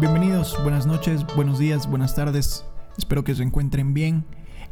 Bienvenidos, 0.00 0.56
buenas 0.62 0.86
noches, 0.86 1.26
buenos 1.34 1.58
días, 1.58 1.90
buenas 1.90 2.14
tardes. 2.14 2.64
Espero 2.96 3.24
que 3.24 3.34
se 3.34 3.42
encuentren 3.42 3.94
bien. 3.94 4.24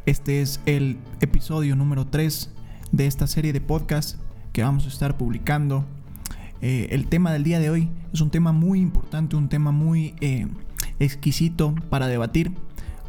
Este 0.05 0.41
es 0.41 0.61
el 0.65 0.99
episodio 1.19 1.75
número 1.75 2.07
3 2.07 2.49
de 2.93 3.07
esta 3.07 3.27
serie 3.27 3.51
de 3.51 3.59
podcast 3.59 4.21
que 4.53 4.63
vamos 4.63 4.85
a 4.85 4.87
estar 4.87 5.17
publicando. 5.17 5.83
Eh, 6.61 6.87
el 6.91 7.07
tema 7.07 7.33
del 7.33 7.43
día 7.43 7.59
de 7.59 7.69
hoy 7.69 7.89
es 8.13 8.21
un 8.21 8.29
tema 8.29 8.53
muy 8.53 8.79
importante, 8.79 9.35
un 9.35 9.49
tema 9.49 9.71
muy 9.71 10.15
eh, 10.21 10.47
exquisito 10.97 11.75
para 11.89 12.07
debatir 12.07 12.53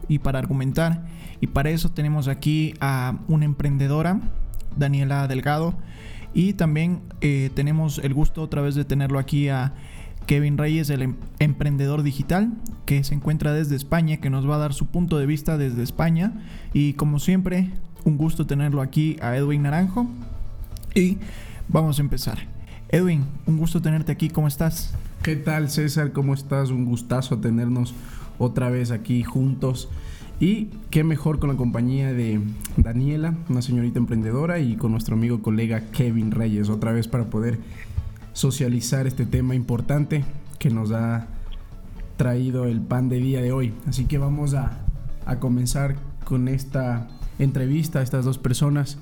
y 0.09 0.19
para 0.19 0.41
argumentar. 0.41 1.07
Y 1.41 1.47
para 1.47 1.71
eso 1.71 1.91
tenemos 1.91 2.27
aquí 2.27 2.75
a 2.81 3.17
una 3.29 3.45
emprendedora, 3.45 4.21
Daniela 4.77 5.29
Delgado. 5.29 5.77
Y 6.35 6.55
también 6.55 7.01
eh, 7.21 7.51
tenemos 7.55 8.01
el 8.01 8.13
gusto 8.13 8.43
otra 8.43 8.61
vez 8.61 8.75
de 8.75 8.85
tenerlo 8.85 9.21
aquí 9.21 9.49
a 9.51 9.73
Kevin 10.29 10.59
Reyes, 10.59 10.91
el 10.91 11.01
em-, 11.01 11.15
emprendedor 11.39 12.03
digital, 12.03 12.53
que 12.85 13.03
se 13.03 13.15
encuentra 13.15 13.55
desde 13.55 13.75
España, 13.75 14.19
que 14.19 14.29
nos 14.29 14.49
va 14.49 14.57
a 14.57 14.59
dar 14.59 14.75
su 14.75 14.87
punto 14.87 15.19
de 15.19 15.25
vista 15.25 15.57
desde 15.57 15.83
España. 15.83 16.35
Y 16.75 16.93
como 16.93 17.19
siempre, 17.19 17.71
un 18.05 18.19
gusto 18.19 18.47
tenerlo 18.47 18.83
aquí 18.83 19.17
a 19.23 19.35
Edwin 19.37 19.63
Naranjo. 19.63 20.07
Y 20.95 21.17
vamos 21.69 21.99
a 21.99 22.03
empezar. 22.03 22.39
Edwin, 22.91 23.25
un 23.47 23.57
gusto 23.57 23.81
tenerte 23.81 24.13
aquí, 24.13 24.29
¿cómo 24.29 24.49
estás? 24.49 24.95
¿Qué 25.23 25.35
tal 25.35 25.71
César? 25.71 26.13
¿Cómo 26.13 26.35
estás? 26.35 26.71
Un 26.71 26.85
gustazo 26.85 27.39
tenernos 27.39 27.95
otra 28.39 28.69
vez 28.69 28.91
aquí 28.91 29.23
juntos. 29.23 29.89
Y 30.41 30.69
qué 30.91 31.05
mejor 31.05 31.39
con 31.39 31.49
la 31.49 31.57
compañía 31.57 32.13
de 32.13 32.39
Daniela, 32.77 33.35
una 33.49 33.63
señorita 33.63 33.99
emprendedora, 33.99 34.59
y 34.59 34.77
con 34.77 34.93
nuestro 34.93 35.17
amigo 35.17 35.41
colega 35.41 35.87
Kevin 35.91 36.33
Reyes, 36.33 36.69
otra 36.69 36.93
vez 36.93 37.09
para 37.09 37.31
poder 37.31 37.59
socializar 38.39 39.09
este 39.09 39.27
tema 39.27 39.57
importante 39.57 40.25
que 40.61 40.71
nos 40.71 40.93
ha 40.93 41.27
traído 42.17 42.67
el 42.67 42.81
pan 42.81 43.09
de 43.09 43.19
día 43.19 43.43
de 43.43 43.51
hoy. 43.51 43.75
Así 43.89 44.05
que 44.05 44.17
vamos 44.19 44.55
a, 44.55 44.85
comenzar 45.41 45.97
con 46.25 46.49
esta 46.49 47.09
entrevista 47.39 47.99
a 47.99 48.03
estas 48.03 48.25
dos 48.25 48.39
personas 48.39 48.99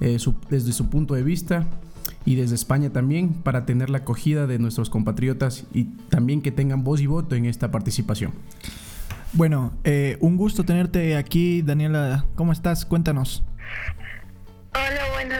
eh, 0.00 0.18
desde 0.50 0.72
su 0.72 0.88
punto 0.88 1.14
de 1.14 1.22
vista 1.22 1.66
y 2.24 2.34
desde 2.34 2.56
España 2.56 2.90
también 2.90 3.32
para 3.32 3.64
tener 3.64 3.90
la 3.90 3.98
acogida 3.98 4.48
de 4.48 4.58
nuestros 4.58 4.90
compatriotas 4.90 5.66
y 5.72 5.84
también 6.08 6.42
que 6.42 6.50
tengan 6.50 6.82
voz 6.82 7.00
y 7.00 7.06
voto 7.06 7.36
en 7.36 7.44
esta 7.44 7.70
participación. 7.70 8.32
Bueno, 9.34 9.72
eh, 9.84 10.16
un 10.20 10.36
gusto 10.36 10.64
tenerte 10.64 11.16
aquí, 11.16 11.62
Daniela. 11.62 12.24
¿Cómo 12.34 12.52
estás? 12.52 12.86
Cuéntanos. 12.86 13.44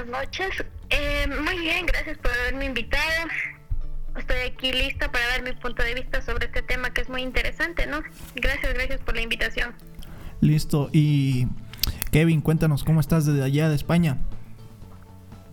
Noches. 0.08 0.64
Eh, 0.90 1.26
muy 1.42 1.58
bien, 1.58 1.86
gracias 1.86 2.16
por 2.18 2.32
haberme 2.32 2.64
invitado. 2.66 3.28
Estoy 4.16 4.38
aquí 4.38 4.72
lista 4.72 5.12
para 5.12 5.26
dar 5.28 5.42
mi 5.42 5.52
punto 5.52 5.82
de 5.82 5.94
vista 5.94 6.22
sobre 6.22 6.46
este 6.46 6.62
tema 6.62 6.92
que 6.92 7.02
es 7.02 7.08
muy 7.08 7.22
interesante, 7.22 7.86
¿no? 7.86 8.02
Gracias, 8.34 8.74
gracias 8.74 9.00
por 9.00 9.14
la 9.14 9.22
invitación. 9.22 9.74
Listo. 10.40 10.88
Y 10.92 11.46
Kevin, 12.10 12.40
cuéntanos 12.40 12.84
cómo 12.84 13.00
estás 13.00 13.26
desde 13.26 13.44
allá 13.44 13.68
de 13.68 13.76
España. 13.76 14.18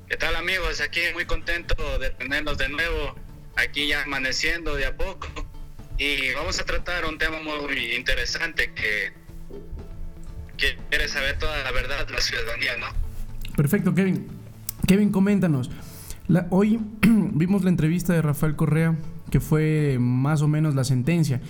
¿Qué 0.08 0.18
tal 0.18 0.36
amigos? 0.36 0.82
Aquí 0.82 1.02
muy 1.14 1.26
contento 1.26 1.76
de 2.00 2.12
tenerlos 2.12 2.58
de 2.58 2.70
nuevo, 2.70 3.16
aquí 3.58 3.88
ya 3.88 4.04
amaneciendo 4.04 4.76
de 4.76 4.86
a 4.86 4.96
poco. 4.96 5.28
Y 5.98 6.34
vamos 6.34 6.60
a 6.60 6.66
tratar 6.66 7.06
un 7.06 7.18
tema 7.18 7.40
muy 7.42 7.96
interesante 7.96 8.72
que, 8.74 9.14
que 10.58 10.78
quiere 10.90 11.08
saber 11.08 11.38
toda 11.40 11.64
la 11.64 11.72
verdad 11.72 12.08
de 12.08 12.14
la 12.14 12.22
ciudadanía, 12.22 12.78
¿no? 12.78 12.88
Perfecto, 13.56 13.94
Kevin. 13.94 14.35
Kevin, 14.86 15.12
coméntanos. 15.12 15.72
hoy 16.50 16.80
vimos 17.02 17.64
la 17.64 17.70
entrevista 17.70 18.14
de 18.14 18.22
Rafael 18.22 18.56
Correa, 18.56 18.96
que 19.32 19.40
fue 19.40 19.98
más 20.00 20.42
o 20.42 20.48
menos 20.48 20.76
la 20.76 20.84
sentencia. 20.84 21.42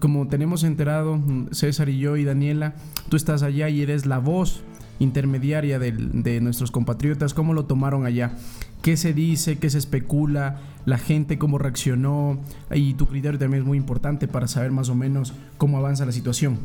Como 0.00 0.28
tenemos 0.28 0.64
enterado, 0.64 1.18
César 1.52 1.88
y 1.88 1.98
yo 1.98 2.16
y 2.16 2.24
Daniela, 2.24 2.74
tú 3.08 3.16
estás 3.16 3.42
allá 3.42 3.68
y 3.68 3.80
eres 3.80 4.04
la 4.04 4.18
voz 4.18 4.62
intermediaria 4.98 5.78
de, 5.78 5.92
de, 5.92 6.40
nuestros 6.40 6.70
compatriotas. 6.70 7.32
¿Cómo 7.32 7.54
lo 7.54 7.64
tomaron 7.64 8.04
allá? 8.04 8.36
¿Qué 8.82 8.96
se 8.96 9.14
dice? 9.14 9.58
¿Qué 9.58 9.70
se 9.70 9.78
especula? 9.78 10.60
¿La 10.84 10.98
gente 10.98 11.38
cómo 11.38 11.58
reaccionó? 11.58 12.38
Y 12.70 12.94
tu 12.94 13.06
criterio 13.06 13.38
también 13.38 13.62
es 13.62 13.66
muy 13.66 13.78
importante 13.78 14.28
para 14.28 14.46
saber 14.46 14.72
más 14.72 14.88
o 14.88 14.94
menos 14.94 15.32
cómo 15.58 15.78
avanza 15.78 16.04
la 16.04 16.12
situación. 16.12 16.58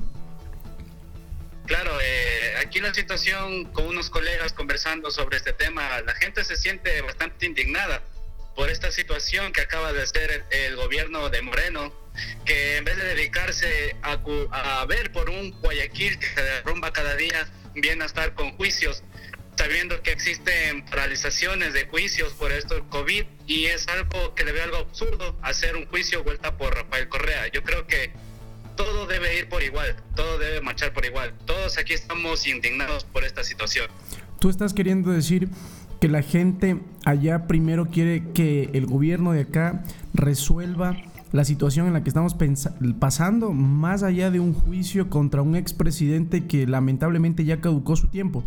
Claro, 1.66 1.92
eh, 1.92 2.31
aquí 2.62 2.80
la 2.80 2.94
situación 2.94 3.66
con 3.66 3.88
unos 3.88 4.10
colegas 4.10 4.54
conversando 4.54 5.12
sobre 5.12 5.38
este 5.38 5.54
tema, 5.54 6.02
la 6.02 6.14
gente 6.16 6.44
se 6.44 6.56
siente 6.56 7.02
bastante 7.02 7.46
indignada 7.46 8.02
por 8.56 8.70
esta 8.70 8.92
situación 8.92 9.52
que 9.52 9.62
acaba 9.62 9.92
de 9.94 10.04
hacer 10.04 10.46
el, 10.52 10.76
gobierno 10.76 11.30
de 11.30 11.42
Moreno, 11.42 11.94
que 12.46 12.78
en 12.78 12.84
vez 12.84 12.98
de 12.98 13.04
dedicarse 13.04 13.96
a, 14.02 14.20
a, 14.52 14.86
ver 14.86 15.12
por 15.12 15.30
un 15.30 15.52
Guayaquil 15.62 16.20
que 16.20 16.28
se 16.28 16.44
derrumba 16.44 16.94
cada 16.94 17.16
día, 17.16 17.48
viene 17.74 18.04
a 18.04 18.08
estar 18.08 18.34
con 18.36 18.52
juicios, 18.58 19.04
sabiendo 19.58 20.02
que 20.04 20.12
existen 20.12 20.86
paralizaciones 20.86 21.74
de 21.74 21.88
juicios 21.88 22.34
por 22.34 22.52
esto 22.52 22.76
del 22.76 22.88
COVID 22.90 23.26
y 23.48 23.66
es 23.68 23.88
algo 23.88 24.36
que 24.36 24.44
le 24.44 24.52
veo 24.52 24.64
algo 24.64 24.78
absurdo 24.78 25.38
hacer 25.42 25.76
un 25.76 25.88
juicio 25.88 26.24
vuelta 26.24 26.58
por 26.58 26.76
Rafael 26.76 27.08
Correa. 27.08 27.48
Yo 27.48 27.64
creo 27.64 27.88
que 27.88 28.12
todo 28.76 29.08
debe 29.08 29.38
ir 29.38 29.50
por 29.50 29.64
igual, 29.64 29.96
todo 30.16 30.38
debe 30.38 30.62
marchar 30.62 30.94
por 30.94 31.06
igual. 31.06 31.34
Todos 31.46 31.78
aquí 31.78 31.94
estamos 31.94 32.48
indignados 32.48 33.04
por 33.06 33.24
esta 33.24 33.44
situación. 33.44 33.88
Tú 34.40 34.50
estás 34.50 34.74
queriendo 34.74 35.12
decir 35.12 35.50
que 36.00 36.08
la 36.08 36.24
gente 36.24 36.78
allá 37.06 37.48
primero 37.48 37.90
quiere 37.90 38.32
que 38.34 38.70
el 38.74 38.88
gobierno 38.88 39.34
de 39.34 39.42
acá 39.42 39.84
resuelva 40.14 40.98
la 41.32 41.46
situación 41.46 41.88
en 41.88 41.94
la 41.94 42.04
que 42.04 42.10
estamos 42.10 42.36
pasando 43.00 43.52
más 43.52 44.04
allá 44.04 44.32
de 44.32 44.40
un 44.40 44.54
juicio 44.54 45.10
contra 45.10 45.42
un 45.42 45.56
expresidente 45.56 46.48
que 46.48 46.68
lamentablemente 46.68 47.46
ya 47.46 47.62
caducó 47.62 47.96
su 47.96 48.08
tiempo. 48.08 48.44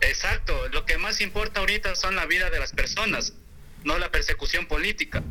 Exacto, 0.00 0.52
lo 0.72 0.84
que 0.84 0.98
más 0.98 1.20
importa 1.20 1.60
ahorita 1.60 1.94
son 1.94 2.16
la 2.16 2.26
vida 2.26 2.50
de 2.50 2.58
las 2.58 2.72
personas, 2.72 3.34
no 3.84 3.98
la 3.98 4.10
persecución 4.10 4.66
política. 4.66 5.22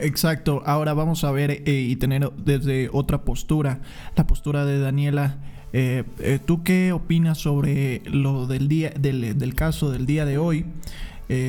Exacto, 0.00 0.62
ahora 0.64 0.94
vamos 0.94 1.24
a 1.24 1.32
ver 1.32 1.50
eh, 1.50 1.86
y 1.88 1.96
tener 1.96 2.30
desde 2.36 2.88
otra 2.92 3.22
postura, 3.22 3.80
la 4.16 4.26
postura 4.26 4.64
de 4.64 4.78
Daniela. 4.78 5.38
Eh, 5.72 6.04
eh, 6.20 6.38
¿Tú 6.44 6.62
qué 6.62 6.92
opinas 6.92 7.38
sobre 7.38 8.02
lo 8.06 8.46
del 8.46 8.68
día, 8.68 8.92
del, 8.98 9.36
del 9.36 9.54
caso 9.54 9.90
del 9.90 10.06
día 10.06 10.24
de 10.24 10.38
hoy? 10.38 10.66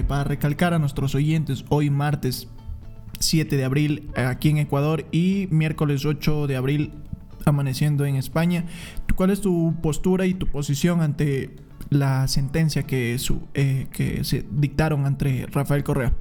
para 0.09 0.25
recalcar 0.25 0.73
a 0.73 0.79
nuestros 0.79 1.15
oyentes, 1.15 1.63
hoy 1.69 1.89
martes 1.89 2.49
7 3.19 3.55
de 3.55 3.63
abril 3.63 4.09
aquí 4.13 4.49
en 4.49 4.57
Ecuador 4.57 5.05
y 5.13 5.47
miércoles 5.51 6.03
8 6.03 6.47
de 6.47 6.57
abril 6.57 6.91
amaneciendo 7.45 8.05
en 8.05 8.17
España. 8.17 8.65
¿Cuál 9.15 9.29
es 9.29 9.39
tu 9.39 9.73
postura 9.81 10.25
y 10.25 10.33
tu 10.33 10.47
posición 10.47 10.99
ante 10.99 11.55
la 11.89 12.27
sentencia 12.27 12.83
que, 12.83 13.17
su, 13.19 13.47
que 13.53 14.19
se 14.23 14.45
dictaron 14.51 15.05
ante 15.05 15.45
Rafael 15.49 15.85
Correa? 15.85 16.13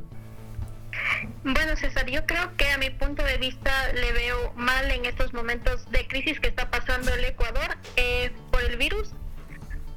Bueno, 1.44 1.76
César, 1.76 2.06
yo 2.10 2.24
creo 2.26 2.56
que 2.56 2.70
a 2.70 2.78
mi 2.78 2.90
punto 2.90 3.24
de 3.24 3.38
vista 3.38 3.70
le 3.92 4.12
veo 4.12 4.52
mal 4.54 4.90
en 4.90 5.04
estos 5.04 5.32
momentos 5.32 5.90
de 5.90 6.06
crisis 6.06 6.40
que 6.40 6.48
está 6.48 6.70
pasando 6.70 7.12
el 7.14 7.24
Ecuador 7.24 7.76
eh, 7.96 8.32
por 8.50 8.62
el 8.62 8.76
virus, 8.76 9.12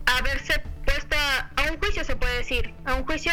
haberse 0.06 0.62
puesta 0.86 1.52
a 1.56 1.72
un 1.72 1.80
juicio, 1.80 2.04
se 2.04 2.16
puede 2.16 2.38
decir, 2.38 2.74
a 2.86 2.96
un 2.96 3.06
juicio 3.06 3.32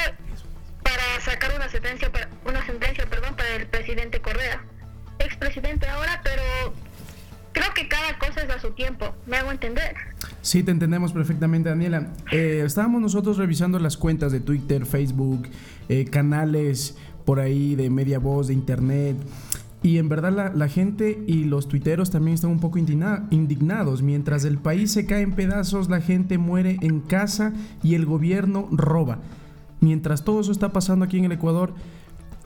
para 0.83 1.21
sacar 1.21 1.55
una 1.55 1.69
sentencia, 1.69 2.11
para, 2.11 2.28
una 2.47 2.65
sentencia, 2.65 3.07
perdón, 3.07 3.37
para 3.37 3.57
el 3.57 3.67
presidente 3.67 4.21
Correa, 4.21 4.65
expresidente 5.19 5.87
ahora, 5.89 6.21
pero 6.25 6.43
creo 7.53 7.75
que 7.75 7.89
cada 7.89 8.19
cosa 8.19 8.43
es 8.43 8.51
a 8.51 8.61
su 8.61 8.71
tiempo, 8.73 9.15
me 9.27 9.37
hago 9.37 9.51
entender. 9.51 9.95
Sí, 10.43 10.62
te 10.62 10.71
entendemos 10.71 11.12
perfectamente, 11.12 11.69
Daniela. 11.69 12.09
Eh, 12.31 12.62
estábamos 12.65 13.01
nosotros 13.01 13.37
revisando 13.37 13.78
las 13.78 13.97
cuentas 13.97 14.33
de 14.33 14.41
Twitter, 14.41 14.87
Facebook, 14.87 15.49
eh, 15.89 16.05
canales 16.07 16.97
por 17.28 17.41
ahí 17.41 17.75
de 17.75 17.91
media 17.91 18.19
voz, 18.19 18.47
de 18.47 18.55
internet. 18.55 19.15
Y 19.83 19.98
en 19.98 20.09
verdad 20.09 20.51
la, 20.54 20.69
gente 20.69 21.22
y 21.27 21.45
los 21.45 21.69
tuiteros 21.69 22.09
también 22.09 22.36
están 22.36 22.51
un 22.51 22.59
poco 22.59 22.78
indignados. 22.78 24.01
Mientras 24.01 24.47
el 24.47 24.57
país 24.57 24.92
se 24.92 25.04
cae 25.04 25.21
en 25.21 25.33
pedazos, 25.33 25.91
la 25.91 26.01
gente 26.01 26.39
muere 26.39 26.78
en 26.80 27.01
casa 27.01 27.53
y 27.83 27.97
el 27.97 28.07
gobierno 28.07 28.66
roba. 28.71 29.19
Mientras 29.83 30.25
todo 30.25 30.41
eso 30.41 30.53
está 30.53 30.72
pasando 30.72 31.04
aquí 31.04 31.19
en 31.19 31.27
el 31.27 31.33
Ecuador, 31.33 31.75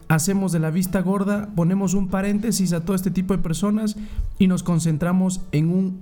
hacemos 0.08 0.50
de 0.50 0.58
la 0.58 0.72
vista 0.72 1.00
gorda, 1.00 1.50
ponemos 1.54 1.94
un 1.94 2.08
paréntesis 2.08 2.72
a 2.72 2.84
todo 2.84 2.96
este 2.96 3.12
tipo 3.12 3.36
de 3.36 3.42
personas 3.42 3.96
y 4.40 4.48
nos 4.48 4.64
concentramos 4.64 5.42
en 5.52 5.70
un... 5.70 6.00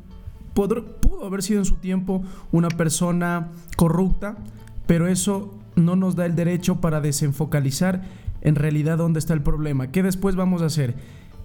pudo 0.54 1.26
haber 1.26 1.42
sido 1.42 1.58
en 1.58 1.66
su 1.66 1.74
tiempo 1.74 2.22
una 2.50 2.68
persona 2.68 3.48
corrupta, 3.76 4.38
pero 4.86 5.06
eso 5.06 5.54
no 5.76 5.96
nos 5.96 6.16
da 6.16 6.24
el 6.24 6.34
derecho 6.34 6.80
para 6.80 7.02
desenfocalizar 7.02 8.19
en 8.42 8.54
realidad 8.54 8.98
dónde 8.98 9.18
está 9.18 9.34
el 9.34 9.42
problema. 9.42 9.90
¿Qué 9.90 10.02
después 10.02 10.36
vamos 10.36 10.62
a 10.62 10.66
hacer? 10.66 10.94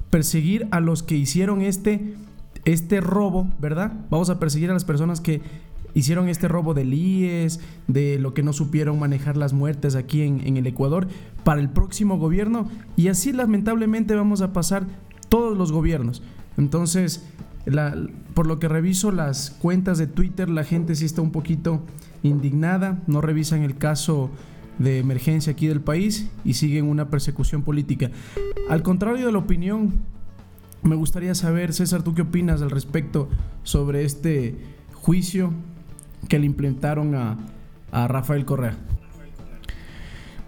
Perseguir 0.10 0.68
a 0.72 0.80
los 0.80 1.04
que 1.04 1.16
hicieron 1.16 1.62
este, 1.62 2.14
este 2.66 3.02
robo, 3.02 3.50
¿verdad? 3.60 3.94
Vamos 4.10 4.30
a 4.30 4.40
perseguir 4.40 4.70
a 4.70 4.74
las 4.74 4.86
personas 4.86 5.22
que 5.22 5.42
hicieron 5.94 6.28
este 6.28 6.48
robo 6.48 6.74
del 6.74 6.94
IES, 6.94 7.60
de 7.88 8.20
lo 8.20 8.34
que 8.34 8.44
no 8.44 8.54
supieron 8.54 9.00
manejar 9.00 9.38
las 9.38 9.54
muertes 9.54 9.96
aquí 9.96 10.22
en, 10.22 10.46
en 10.46 10.58
el 10.58 10.68
Ecuador, 10.68 11.08
para 11.44 11.62
el 11.62 11.70
próximo 11.70 12.18
gobierno. 12.18 12.70
Y 12.96 13.08
así 13.08 13.32
lamentablemente 13.32 14.16
vamos 14.16 14.42
a 14.42 14.54
pasar 14.54 14.86
todos 15.30 15.58
los 15.58 15.72
gobiernos. 15.72 16.22
Entonces, 16.58 17.26
por 18.34 18.48
lo 18.48 18.60
que 18.60 18.68
reviso 18.68 19.12
las 19.12 19.50
cuentas 19.50 19.98
de 19.98 20.08
Twitter, 20.08 20.50
la 20.50 20.64
gente 20.64 20.96
sí 20.96 21.06
está 21.06 21.22
un 21.22 21.32
poquito 21.32 21.82
indignada, 22.24 23.00
no 23.08 23.22
revisan 23.22 23.64
el 23.64 23.78
caso 23.78 24.30
de 24.80 25.00
emergencia 25.00 25.54
aquí 25.54 25.68
del 25.68 25.81
país 25.81 26.30
y 26.44 26.54
siguen 26.54 26.86
una 26.86 27.10
persecución 27.10 27.63
política. 27.63 28.12
Al 28.69 28.83
contrario 28.83 29.25
de 29.25 29.31
la 29.31 29.39
opinión, 29.39 29.94
me 30.83 30.95
gustaría 30.95 31.33
saber, 31.36 31.74
César, 31.74 32.04
¿tú 32.04 32.13
qué 32.13 32.22
opinas 32.22 32.62
al 32.62 32.69
respecto 32.69 33.30
sobre 33.63 34.04
este 34.04 34.56
juicio 34.94 35.51
que 36.30 36.39
le 36.39 36.45
implementaron 36.45 37.16
a, 37.16 37.38
Rafael 38.07 38.44
Correa? 38.45 38.75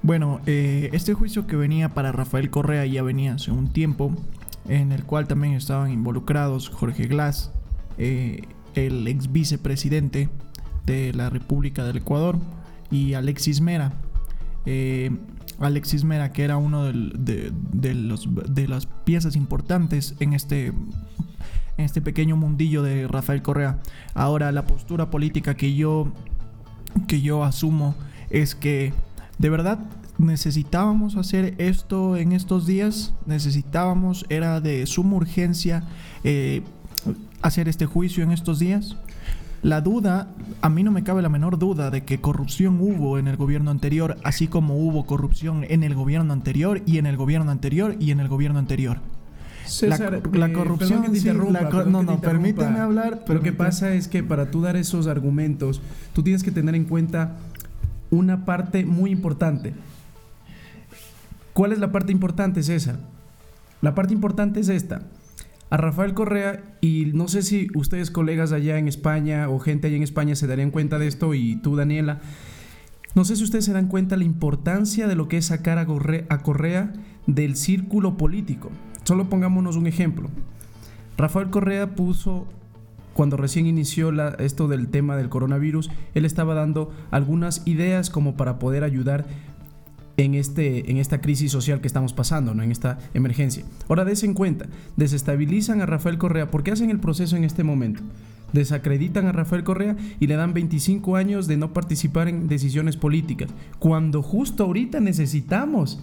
Bueno, 0.04 0.42
eh, 0.46 0.90
este 0.92 1.14
juicio 1.14 1.48
que 1.48 1.56
venía 1.56 1.90
para 1.90 2.12
Rafael 2.12 2.50
Correa 2.50 2.86
ya 2.86 3.04
venía 3.04 3.36
hace 3.36 3.52
un 3.52 3.72
tiempo, 3.72 4.14
en 4.68 4.92
el 4.92 5.06
cual 5.06 5.28
también 5.28 5.54
estaban 5.54 5.92
involucrados 5.92 6.70
Jorge 6.70 7.08
Glass, 7.08 7.52
eh, 7.98 8.42
el 8.76 9.08
ex 9.08 9.32
vicepresidente 9.32 10.30
de 10.86 11.14
la 11.14 11.30
República 11.30 11.84
del 11.86 11.98
Ecuador, 11.98 12.38
y 12.92 13.14
Alexis 13.14 13.62
Mera. 13.62 13.94
Eh, 14.70 15.12
Alexis 15.60 16.04
Mera, 16.04 16.34
que 16.34 16.44
era 16.44 16.58
uno 16.58 16.84
de, 16.84 17.96
los, 17.96 18.28
de 18.50 18.68
las 18.68 18.86
piezas 18.86 19.38
importantes 19.38 20.14
en 20.20 20.34
este, 20.34 20.68
en 20.68 21.86
este 21.86 22.02
pequeño 22.02 22.36
mundillo 22.36 22.84
de 22.84 23.08
Rafael 23.08 23.42
Correa. 23.42 23.80
Ahora, 24.14 24.52
la 24.52 24.68
postura 24.68 25.10
política 25.10 25.56
que 25.56 25.74
yo, 25.74 26.12
que 27.08 27.22
yo 27.22 27.46
asumo 27.46 27.96
es 28.30 28.56
que 28.56 28.94
de 29.40 29.50
verdad 29.50 29.80
necesitábamos 30.18 31.16
hacer 31.16 31.56
esto 31.60 32.18
en 32.18 32.34
estos 32.34 32.68
días, 32.68 33.14
necesitábamos, 33.26 34.26
era 34.30 34.60
de 34.60 34.86
suma 34.86 35.16
urgencia 35.16 35.84
eh, 36.26 36.62
hacer 37.42 37.70
este 37.70 37.86
juicio 37.86 38.24
en 38.24 38.32
estos 38.32 38.60
días. 38.60 38.98
La 39.64 39.82
duda, 39.82 40.28
a 40.62 40.70
mí 40.70 40.84
no 40.84 40.92
me 40.92 41.04
cabe 41.04 41.22
la 41.22 41.30
menor 41.30 41.58
duda 41.58 41.90
de 41.90 42.04
que 42.04 42.22
corrupción 42.22 42.80
hubo 42.80 43.18
en 43.18 43.28
el 43.28 43.38
gobierno 43.38 43.72
anterior, 43.72 44.18
así 44.24 44.48
como 44.48 44.78
hubo 44.78 45.06
corrupción 45.06 45.66
en 45.68 45.84
el 45.84 45.96
gobierno 45.96 46.32
anterior 46.32 46.82
y 46.86 47.00
en 47.00 47.06
el 47.08 47.18
gobierno 47.18 47.52
anterior 47.52 47.96
y 48.00 48.12
en 48.12 48.20
el 48.20 48.28
gobierno 48.28 48.60
anterior. 48.60 49.00
César, 49.66 50.22
la, 50.34 50.54
corrupción 50.54 51.04
no, 51.92 52.04
no, 52.04 52.22
permíteme 52.22 52.80
hablar. 52.80 53.24
Pero 53.26 53.40
lo 53.40 53.44
que 53.44 53.52
pasa 53.52 53.94
es 53.94 54.08
que 54.08 54.24
para 54.24 54.50
tú 54.50 54.62
dar 54.62 54.78
esos 54.78 55.08
argumentos, 55.08 55.82
tú 56.14 56.24
tienes 56.24 56.44
que 56.44 56.52
tener 56.52 56.74
en 56.76 56.86
cuenta 56.86 57.36
una 58.10 58.46
parte 58.46 58.86
muy 58.86 59.12
importante. 59.12 59.74
¿Cuál 61.54 61.74
es 61.74 61.80
la 61.80 61.92
parte 61.92 62.12
importante, 62.12 62.64
César? 62.64 62.98
La 63.82 63.94
parte 63.94 64.14
importante 64.14 64.60
es 64.60 64.70
esta. 64.70 65.02
A 65.70 65.78
Rafael 65.78 66.14
Correa, 66.14 66.64
y 66.80 67.12
no 67.14 67.28
sé 67.28 67.42
si 67.42 67.68
ustedes 67.76 68.10
colegas 68.10 68.54
allá 68.54 68.78
en 68.78 68.88
España 68.88 69.50
o 69.50 69.60
gente 69.60 69.88
allá 69.88 69.98
en 69.98 70.04
España 70.04 70.36
se 70.36 70.48
darían 70.48 70.72
cuenta 70.72 70.98
de 70.98 71.08
esto, 71.08 71.34
y 71.34 71.58
tú 71.58 71.76
Daniela, 71.76 72.22
no 73.16 73.26
sé 73.26 73.36
si 73.36 73.44
ustedes 73.44 73.66
se 73.66 73.74
dan 73.74 73.88
cuenta 73.88 74.16
la 74.16 74.24
importancia 74.24 75.08
de 75.08 75.16
lo 75.16 75.28
que 75.28 75.38
es 75.38 75.48
sacar 75.48 75.78
a 75.78 75.86
Correa, 75.86 76.94
del 77.26 77.56
círculo 77.56 78.16
político. 78.16 78.70
Solo 79.04 79.30
pongámonos 79.30 79.76
un 79.76 79.88
ejemplo. 79.88 80.30
Rafael 81.18 81.50
Correa 81.50 81.96
puso 81.96 82.48
cuando 83.14 83.36
recién 83.36 83.66
inició 83.66 84.12
esto 84.38 84.68
del 84.68 84.90
tema 84.90 85.18
del 85.18 85.28
coronavirus, 85.28 85.90
él 86.14 86.24
estaba 86.24 86.54
dando 86.54 86.94
algunas 87.10 87.66
ideas 87.66 88.12
como 88.12 88.38
para 88.38 88.60
poder 88.60 88.84
ayudar 88.84 89.26
en, 90.18 90.34
este, 90.34 90.90
en 90.90 90.98
esta 90.98 91.22
crisis 91.22 91.52
social 91.52 91.80
que 91.80 91.88
estamos 91.88 92.12
pasando, 92.12 92.54
¿no? 92.54 92.64
en 92.64 92.72
esta 92.72 92.98
emergencia. 93.14 93.64
Ahora, 93.88 94.04
des 94.04 94.24
en 94.24 94.34
cuenta, 94.34 94.66
desestabilizan 94.96 95.82
a 95.82 95.86
Rafael 95.86 96.18
Correa. 96.18 96.52
¿Por 96.52 96.64
qué 96.64 96.72
hacen 96.72 96.90
el 96.90 97.00
proceso 97.00 97.38
en 97.38 97.44
este 97.44 97.64
momento? 97.64 98.02
Desacreditan 98.52 99.28
a 99.28 99.32
Rafael 99.32 99.64
Correa 99.64 99.96
y 100.20 100.28
le 100.28 100.36
dan 100.36 100.54
25 100.54 101.16
años 101.16 101.48
de 101.48 101.58
no 101.58 101.74
participar 101.74 102.28
en 102.28 102.48
decisiones 102.48 102.98
políticas, 102.98 103.50
cuando 103.78 104.24
justo 104.24 104.64
ahorita 104.64 105.00
necesitamos 105.00 106.00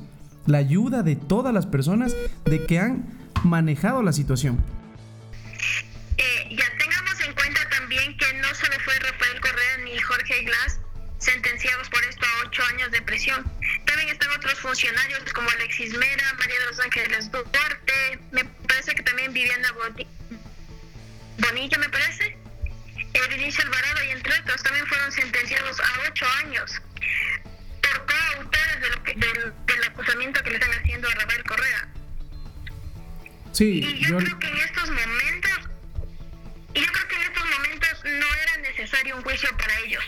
la 0.47 0.59
ayuda 0.59 1.03
de 1.03 1.17
todas 1.17 1.53
las 1.53 1.67
personas 1.67 2.15
de 2.45 2.65
que 2.65 2.79
han 2.79 3.07
manejado 3.43 4.03
la 4.03 4.13
situación. 4.13 4.59
Eh, 6.19 6.55
ya 6.55 6.65
tengamos 6.79 7.21
en 7.27 7.35
cuenta 7.35 7.61
también 7.71 8.17
que 8.17 8.27
no 8.41 8.55
solo 8.55 8.75
fue 8.85 8.95
Rafael 8.95 9.41
Correa 9.41 9.85
ni 9.85 9.99
Jorge 9.99 10.45
Glass 10.45 10.84
sentenciados 11.25 11.89
por 11.89 12.05
esto 12.05 12.25
a 12.27 12.47
ocho 12.47 12.63
años 12.67 12.91
de 12.91 13.03
prisión. 13.03 13.45
También 13.87 14.09
están 14.11 14.31
otros 14.33 14.59
funcionarios 14.61 15.33
como 15.33 15.49
Alexis 15.51 15.97
Mera, 15.97 16.35
María 16.35 16.59
de 16.61 16.67
los 16.67 16.81
Ángeles 16.81 17.31
Duarte, 17.31 18.19
me 18.33 18.45
parece 18.45 18.95
que 18.95 19.03
también 19.03 19.33
Viviana 19.33 19.73
Bonilla, 21.39 21.79
me 21.79 21.89
parece, 21.89 22.37
Vinicio 23.31 23.65
Alvarado 23.65 24.05
y 24.05 24.11
entre 24.11 24.39
otros 24.39 24.63
también 24.63 24.87
fueron 24.87 25.11
sentenciados 25.13 25.81
a 25.81 26.01
ocho 26.09 26.27
años 26.45 26.81
por 27.83 28.07
coautores 28.07 28.81
de 28.81 28.91
lo 28.91 29.03
que, 29.03 29.15
del, 29.15 29.53
del, 29.67 29.85
acusamiento 29.85 30.43
que 30.43 30.51
le 30.51 30.57
están 30.57 30.73
haciendo 30.73 31.09
a 31.09 31.13
Rafael 31.13 31.45
Correa. 31.45 31.89
Sí, 33.53 33.81
y 33.85 34.07
yo, 34.07 34.17
creo 34.19 34.39
que 34.39 34.49
en 34.49 34.57
estos 34.59 34.91
momentos, 34.91 35.71
y 36.75 36.81
yo 36.81 36.93
creo 36.93 37.09
que 37.09 37.15
en 37.17 37.23
estos 37.23 37.45
momentos 37.45 38.05
no 38.05 38.35
era 38.35 38.57
necesario 38.59 39.17
un 39.17 39.23
juicio 39.23 39.57
para 39.57 39.79
ellos. 39.81 40.05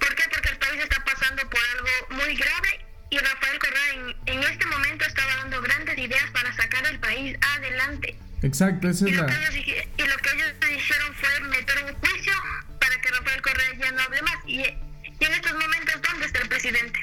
¿Por 0.00 0.14
qué? 0.14 0.24
Porque 0.30 0.48
el 0.48 0.58
país 0.58 0.80
está 0.80 1.04
pasando 1.04 1.48
por 1.50 1.60
algo 1.60 2.16
muy 2.28 2.36
grave 2.36 2.68
y 3.08 3.16
Rafael 3.16 3.58
Correa 3.58 4.14
en, 4.26 4.42
este 4.42 4.66
momento 4.66 5.06
estaba 5.06 5.34
dando 5.36 5.62
grandes 5.62 5.96
ideas 5.96 6.30
para 6.34 6.54
sacar 6.54 6.86
el 6.86 6.98
país 6.98 7.34
adelante. 7.56 8.16
Exacto, 8.42 8.90
esa 8.90 9.06
es 9.06 9.12
y 9.12 9.14
la... 9.14 9.22
Lo 9.22 9.28
y 9.28 10.08
lo 10.08 10.16
que 10.18 10.30
ellos 10.34 10.52
hicieron 10.60 11.14
fue 11.14 11.48
meter 11.48 11.84
un 11.84 11.94
juicio 11.94 12.32
para 12.78 13.00
que 13.00 13.08
Rafael 13.08 13.40
Correa 13.40 13.78
ya 13.80 13.92
no 13.92 14.02
hable 14.02 14.22
más. 14.22 14.36
Y, 14.46 14.58
y 14.58 15.24
en 15.24 15.32
estos 15.32 15.52
momentos, 15.52 15.94
¿dónde 16.06 16.26
está 16.26 16.42
el 16.42 16.48
presidente? 16.48 16.98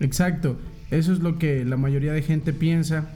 Exacto, 0.00 0.60
eso 0.90 1.12
es 1.12 1.20
lo 1.20 1.38
que 1.38 1.64
la 1.64 1.76
mayoría 1.76 2.12
de 2.12 2.22
gente 2.22 2.52
piensa 2.52 3.08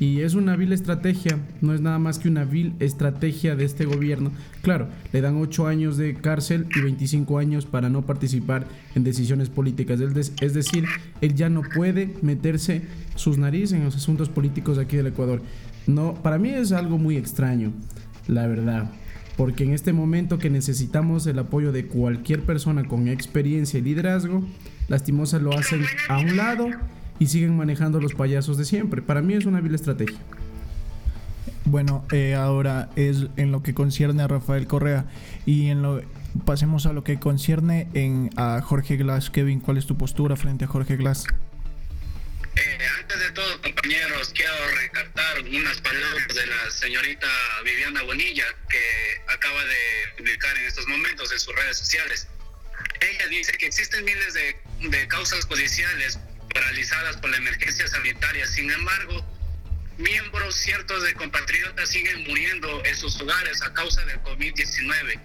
y 0.00 0.20
es 0.20 0.34
una 0.34 0.56
vil 0.56 0.72
estrategia, 0.72 1.38
no 1.60 1.72
es 1.72 1.80
nada 1.80 1.98
más 1.98 2.18
que 2.18 2.28
una 2.28 2.44
vil 2.44 2.74
estrategia 2.80 3.54
de 3.54 3.64
este 3.64 3.84
gobierno. 3.84 4.32
Claro, 4.62 4.88
le 5.12 5.20
dan 5.20 5.36
8 5.36 5.66
años 5.66 5.96
de 5.96 6.14
cárcel 6.14 6.66
y 6.74 6.80
25 6.80 7.38
años 7.38 7.64
para 7.64 7.88
no 7.88 8.02
participar 8.02 8.66
en 8.94 9.04
decisiones 9.04 9.50
políticas. 9.50 10.00
Es 10.40 10.54
decir, 10.54 10.84
él 11.20 11.34
ya 11.34 11.48
no 11.48 11.62
puede 11.62 12.14
meterse 12.22 12.82
sus 13.14 13.38
narices 13.38 13.72
en 13.72 13.84
los 13.84 13.96
asuntos 13.96 14.28
políticos 14.28 14.78
aquí 14.78 14.96
del 14.96 15.06
Ecuador. 15.08 15.42
No, 15.86 16.14
para 16.14 16.38
mí 16.38 16.48
es 16.48 16.72
algo 16.72 16.98
muy 16.98 17.16
extraño, 17.16 17.72
la 18.26 18.46
verdad. 18.46 18.90
Porque 19.36 19.64
en 19.64 19.72
este 19.72 19.92
momento 19.92 20.38
que 20.38 20.50
necesitamos 20.50 21.26
el 21.26 21.38
apoyo 21.38 21.72
de 21.72 21.86
cualquier 21.86 22.42
persona 22.42 22.84
con 22.84 23.08
experiencia 23.08 23.78
y 23.78 23.82
liderazgo, 23.82 24.44
lastimosa 24.88 25.38
lo 25.38 25.52
hacen 25.56 25.82
a 26.08 26.18
un 26.18 26.36
lado 26.36 26.68
y 27.18 27.26
siguen 27.26 27.56
manejando 27.56 28.00
los 28.00 28.14
payasos 28.14 28.58
de 28.58 28.64
siempre. 28.64 29.02
Para 29.02 29.22
mí 29.22 29.34
es 29.34 29.44
una 29.46 29.60
vil 29.60 29.74
estrategia. 29.74 30.18
Bueno, 31.64 32.06
eh, 32.12 32.34
ahora 32.34 32.90
es 32.96 33.26
en 33.36 33.50
lo 33.50 33.62
que 33.62 33.72
concierne 33.72 34.22
a 34.22 34.28
Rafael 34.28 34.66
Correa 34.66 35.06
y 35.46 35.68
en 35.68 35.82
lo 35.82 36.02
pasemos 36.44 36.84
a 36.86 36.92
lo 36.92 37.04
que 37.04 37.18
concierne 37.18 37.88
en 37.94 38.30
a 38.36 38.60
Jorge 38.60 38.96
Glass. 38.96 39.30
Kevin, 39.30 39.60
¿cuál 39.60 39.78
es 39.78 39.86
tu 39.86 39.96
postura 39.96 40.36
frente 40.36 40.64
a 40.64 40.68
Jorge 40.68 40.96
Glass? 40.96 41.24
Eh, 42.56 42.78
antes 43.00 43.18
de 43.18 43.30
todo, 43.30 43.62
compañeros, 43.62 44.32
quiero 44.34 44.52
recartar 44.80 45.42
unas 45.42 45.80
palabras 45.80 46.28
de 46.28 46.46
la 46.46 46.70
señorita 46.70 47.26
Viviana 47.64 48.02
Bonilla 48.02 48.44
que 48.68 49.32
acaba 49.32 49.64
de 49.64 50.18
publicar 50.18 50.56
en 50.58 50.66
estos 50.66 50.86
momentos 50.86 51.32
en 51.32 51.38
sus 51.38 51.54
redes 51.56 51.78
sociales. 51.78 52.28
Ella 53.00 53.28
dice 53.28 53.52
que 53.52 53.66
existen 53.66 54.04
miles 54.04 54.34
de, 54.34 54.56
de 54.88 55.08
causas 55.08 55.44
judiciales 55.46 56.18
paralizadas 56.54 57.16
por 57.18 57.30
la 57.30 57.36
emergencia 57.36 57.86
sanitaria. 57.88 58.46
Sin 58.46 58.70
embargo, 58.70 59.26
miembros 59.98 60.54
ciertos 60.54 61.02
de 61.02 61.14
compatriotas 61.14 61.90
siguen 61.90 62.24
muriendo 62.24 62.84
en 62.84 62.96
sus 62.96 63.20
hogares 63.20 63.60
a 63.62 63.74
causa 63.74 64.04
del 64.06 64.22
COVID-19. 64.22 65.20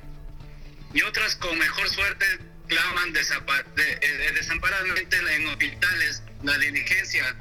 Y 0.93 1.01
otras 1.03 1.35
con 1.35 1.57
mejor 1.57 1.87
suerte 1.89 2.25
claman 2.67 3.13
eh, 3.15 4.31
desamparadamente 4.33 5.17
en 5.17 5.47
hospitales 5.47 6.23
la 6.43 6.57
diligencia. 6.57 7.35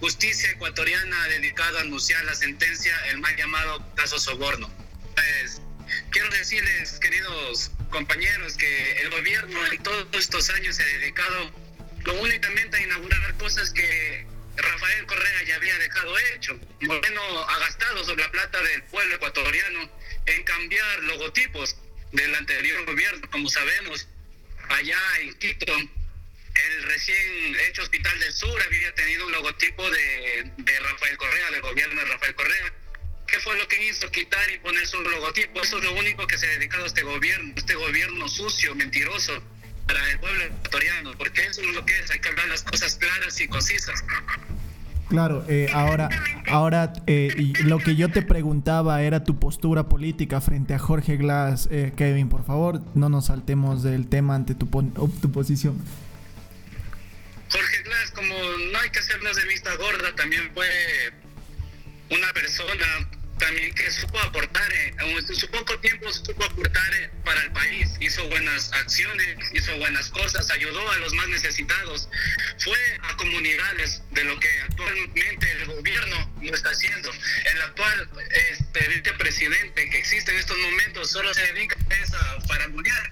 Justicia 0.00 0.50
ecuatoriana 0.50 1.24
ha 1.24 1.28
dedicado 1.28 1.78
a 1.78 1.80
anunciar 1.80 2.24
la 2.24 2.34
sentencia, 2.34 2.94
el 3.10 3.18
mal 3.18 3.34
llamado 3.36 3.94
caso 3.96 4.18
soborno. 4.18 4.70
Pues, 5.14 5.60
quiero 6.10 6.28
decirles, 6.30 6.98
queridos 7.00 7.72
compañeros, 7.90 8.56
que 8.56 9.00
el 9.00 9.10
gobierno 9.10 9.58
en 9.72 9.82
todos 9.82 10.06
estos 10.12 10.50
años 10.50 10.76
se 10.76 10.84
ha 10.84 10.86
dedicado 10.86 11.67
únicamente 12.20 12.76
a 12.76 12.82
inaugurar 12.82 13.36
cosas 13.36 13.70
que 13.70 14.26
Rafael 14.56 15.06
Correa 15.06 15.42
ya 15.44 15.56
había 15.56 15.78
dejado 15.78 16.18
hecho. 16.34 16.58
Moreno 16.80 17.22
ha 17.48 17.58
gastado 17.58 18.04
sobre 18.04 18.22
la 18.24 18.30
plata 18.30 18.62
del 18.62 18.82
pueblo 18.84 19.14
ecuatoriano 19.14 19.90
en 20.26 20.42
cambiar 20.44 21.02
logotipos 21.04 21.76
del 22.12 22.34
anterior 22.34 22.84
gobierno, 22.86 23.28
como 23.30 23.48
sabemos, 23.48 24.08
allá 24.68 25.00
en 25.20 25.34
Quito, 25.34 25.72
el 25.76 26.82
recién 26.84 27.56
hecho 27.68 27.82
Hospital 27.82 28.18
del 28.18 28.32
Sur 28.32 28.60
había 28.62 28.92
tenido 28.94 29.26
un 29.26 29.32
logotipo 29.32 29.88
de, 29.90 30.52
de 30.56 30.80
Rafael 30.80 31.16
Correa, 31.16 31.50
del 31.52 31.62
gobierno 31.62 32.00
de 32.00 32.06
Rafael 32.06 32.34
Correa, 32.34 32.72
que 33.68 33.84
hizo 33.84 34.10
quitar 34.10 34.50
y 34.50 34.58
poner 34.58 34.86
su 34.86 35.00
logotipo. 35.00 35.60
Eso 35.60 35.78
es 35.78 35.84
lo 35.84 35.92
único 35.92 36.26
que 36.26 36.38
se 36.38 36.46
ha 36.46 36.50
dedicado 36.50 36.84
a 36.84 36.86
este 36.86 37.02
gobierno, 37.02 37.52
este 37.56 37.74
gobierno 37.74 38.28
sucio, 38.28 38.74
mentiroso 38.74 39.42
para 39.88 40.10
el 40.10 40.18
pueblo 40.20 40.44
ecuatoriano, 40.44 41.12
porque 41.18 41.46
eso 41.46 41.62
es 41.62 41.74
lo 41.74 41.84
que 41.84 41.98
es, 41.98 42.10
hay 42.10 42.20
que 42.20 42.28
hablar 42.28 42.46
las 42.46 42.62
cosas 42.62 42.94
claras 42.94 43.40
y 43.40 43.48
concisas. 43.48 44.04
Claro, 45.08 45.42
eh, 45.48 45.70
ahora, 45.72 46.10
ahora 46.46 46.92
eh, 47.06 47.32
y 47.34 47.54
lo 47.62 47.78
que 47.78 47.96
yo 47.96 48.10
te 48.10 48.20
preguntaba 48.20 49.00
era 49.02 49.24
tu 49.24 49.38
postura 49.38 49.88
política 49.88 50.42
frente 50.42 50.74
a 50.74 50.78
Jorge 50.78 51.16
Glass. 51.16 51.68
Eh, 51.72 51.92
Kevin, 51.96 52.28
por 52.28 52.44
favor, 52.44 52.82
no 52.94 53.08
nos 53.08 53.26
saltemos 53.26 53.82
del 53.82 54.06
tema 54.06 54.34
ante 54.34 54.54
tu, 54.54 54.66
tu 54.66 55.32
posición. 55.32 55.82
Jorge 57.50 57.82
Glass, 57.84 58.10
como 58.10 58.34
no 58.70 58.78
hay 58.78 58.90
que 58.90 58.98
hacernos 58.98 59.34
de 59.36 59.46
vista 59.46 59.74
gorda, 59.76 60.14
también 60.14 60.50
fue 60.52 60.68
una 62.10 62.30
persona 62.34 63.08
también 63.38 63.74
que 63.74 63.90
supo 63.90 64.18
aportar, 64.20 64.72
eh, 64.72 64.94
en 64.98 65.36
su 65.36 65.48
poco 65.50 65.78
tiempo 65.78 66.12
supo 66.12 66.44
aportar 66.44 66.94
eh, 66.94 67.10
para 67.24 67.40
el 67.42 67.52
país, 67.52 67.90
hizo 68.00 68.26
buenas 68.28 68.72
acciones, 68.72 69.36
hizo 69.52 69.76
buenas 69.78 70.10
cosas, 70.10 70.50
ayudó 70.50 70.90
a 70.90 70.96
los 70.98 71.12
más 71.14 71.28
necesitados, 71.28 72.08
fue 72.58 72.78
a 73.02 73.16
comunidades 73.16 74.02
de 74.10 74.24
lo 74.24 74.38
que 74.40 74.48
actualmente 74.62 75.52
el 75.52 75.66
gobierno 75.66 76.32
no 76.40 76.54
está 76.54 76.70
haciendo. 76.70 77.10
El 77.44 77.62
actual 77.62 78.10
este, 78.50 78.88
vicepresidente 78.88 79.88
que 79.90 79.98
existe 79.98 80.32
en 80.32 80.38
estos 80.38 80.58
momentos 80.58 81.10
solo 81.10 81.32
se 81.34 81.52
dedica 81.52 81.76
a 82.14 82.40
farandulear 82.46 83.10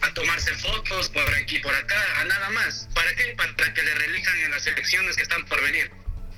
a 0.00 0.14
tomarse 0.14 0.54
fotos 0.54 1.08
por 1.08 1.34
aquí 1.34 1.58
por 1.58 1.74
acá, 1.74 2.20
a 2.20 2.24
nada 2.24 2.50
más. 2.50 2.88
¿Para 2.94 3.14
qué? 3.14 3.34
Para 3.36 3.74
que 3.74 3.82
le 3.82 3.94
relijan 3.94 4.38
en 4.38 4.50
las 4.52 4.66
elecciones 4.66 5.16
que 5.16 5.22
están 5.22 5.44
por 5.46 5.60
venir. 5.62 5.90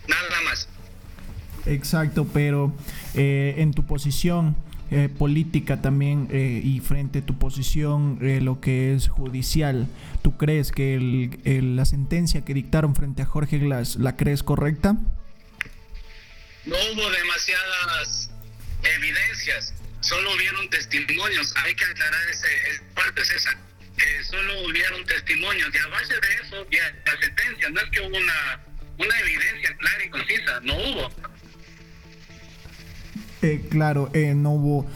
Nada 0.08 0.40
más. 0.42 0.68
Exacto, 1.66 2.26
pero 2.32 2.74
eh, 3.14 3.54
en 3.58 3.72
tu 3.74 3.84
posición 3.86 4.56
eh, 4.90 5.08
política 5.08 5.82
también 5.82 6.28
eh, 6.30 6.60
y 6.64 6.80
frente 6.80 7.20
a 7.20 7.22
tu 7.22 7.38
posición 7.38 8.18
lo 8.20 8.60
que 8.60 8.94
es 8.94 9.08
judicial, 9.08 9.88
¿tú 10.22 10.36
crees 10.36 10.72
que 10.72 10.94
el, 10.94 11.76
la 11.76 11.84
sentencia 11.84 12.44
que 12.44 12.54
dictaron 12.54 12.94
frente 12.94 13.22
a 13.22 13.26
Jorge 13.26 13.58
Glass 13.58 13.96
la 13.96 14.16
crees 14.16 14.42
correcta? 14.42 14.92
No 16.64 16.76
hubo 16.76 17.10
demasiadas 17.10 18.30
evidencias, 18.82 19.74
solo 20.00 20.34
hubieron 20.34 20.68
testimonios. 20.70 21.54
Hay 21.64 21.74
que 21.74 21.84
aclarar 21.84 22.28
esa 22.28 22.46
parte, 22.94 23.24
César. 23.24 23.56
Solo 24.28 24.66
hubieron 24.66 25.04
testimonios 25.04 25.70
y 25.74 25.78
a 25.78 25.86
base 25.88 26.14
de 26.14 26.34
eso, 26.42 26.66
ya 26.70 26.94
la 27.06 27.20
sentencia, 27.20 27.68
no 27.70 27.80
es 27.80 27.90
que 27.90 28.00
hubo 28.00 28.16
una, 28.16 28.60
una 28.98 29.20
evidencia 29.20 29.76
clara 29.76 30.04
y 30.04 30.08
concisa, 30.08 30.60
no 30.62 30.74
hubo 30.76 31.29
eh, 33.42 33.66
claro, 33.70 34.10
eh, 34.12 34.34
no 34.34 34.50
hubo 34.52 34.90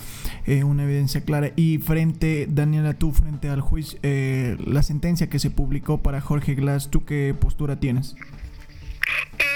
eh, 0.46 0.64
una 0.64 0.84
evidencia 0.84 1.22
clara. 1.22 1.50
Y 1.56 1.78
frente, 1.78 2.46
Daniela, 2.48 2.94
tú 2.94 3.12
frente 3.12 3.48
al 3.48 3.60
juicio, 3.60 3.98
la 4.02 4.82
sentencia 4.82 5.28
que 5.28 5.38
se 5.38 5.50
publicó 5.50 6.02
para 6.02 6.20
Jorge 6.20 6.54
Glass, 6.54 6.90
¿tú 6.90 7.04
qué 7.04 7.34
postura 7.38 7.80
tienes? 7.80 8.14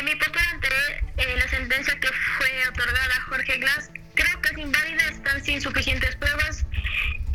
mi 0.04 0.14
postura 0.14 0.45
ante 0.52 0.68
la 1.37 1.49
sentencia 1.49 1.99
que 2.00 2.09
fue 2.38 2.49
otorgada 2.71 3.14
a 3.16 3.21
Jorge 3.23 3.59
Glass, 3.59 3.90
creo 4.14 4.40
que 4.40 4.50
es 4.52 4.59
inválida, 4.59 5.04
están 5.11 5.45
sin 5.45 5.61
suficientes 5.61 6.16
pruebas. 6.16 6.64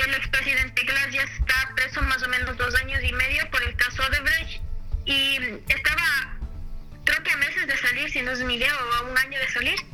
El 0.05 0.13
expresidente 0.15 0.83
Glass 0.83 1.11
ya 1.11 1.21
está 1.21 1.71
preso 1.75 2.01
más 2.03 2.23
o 2.23 2.29
menos 2.29 2.57
dos 2.57 2.73
años 2.75 2.99
y 3.03 3.13
medio 3.13 3.49
por 3.51 3.61
el 3.63 3.75
caso 3.75 4.01
de 4.09 4.19
Brecht 4.21 4.61
y 5.05 5.37
estaba, 5.67 6.37
creo 7.03 7.23
que 7.23 7.31
a 7.31 7.37
meses 7.37 7.67
de 7.67 7.77
salir, 7.77 8.09
si 8.09 8.21
no 8.21 8.31
es 8.31 8.43
mi 8.43 8.55
idea, 8.55 8.71
o 8.73 8.93
a 8.93 9.11
un 9.11 9.17
año 9.17 9.39
de 9.39 9.49
salir 9.49 9.92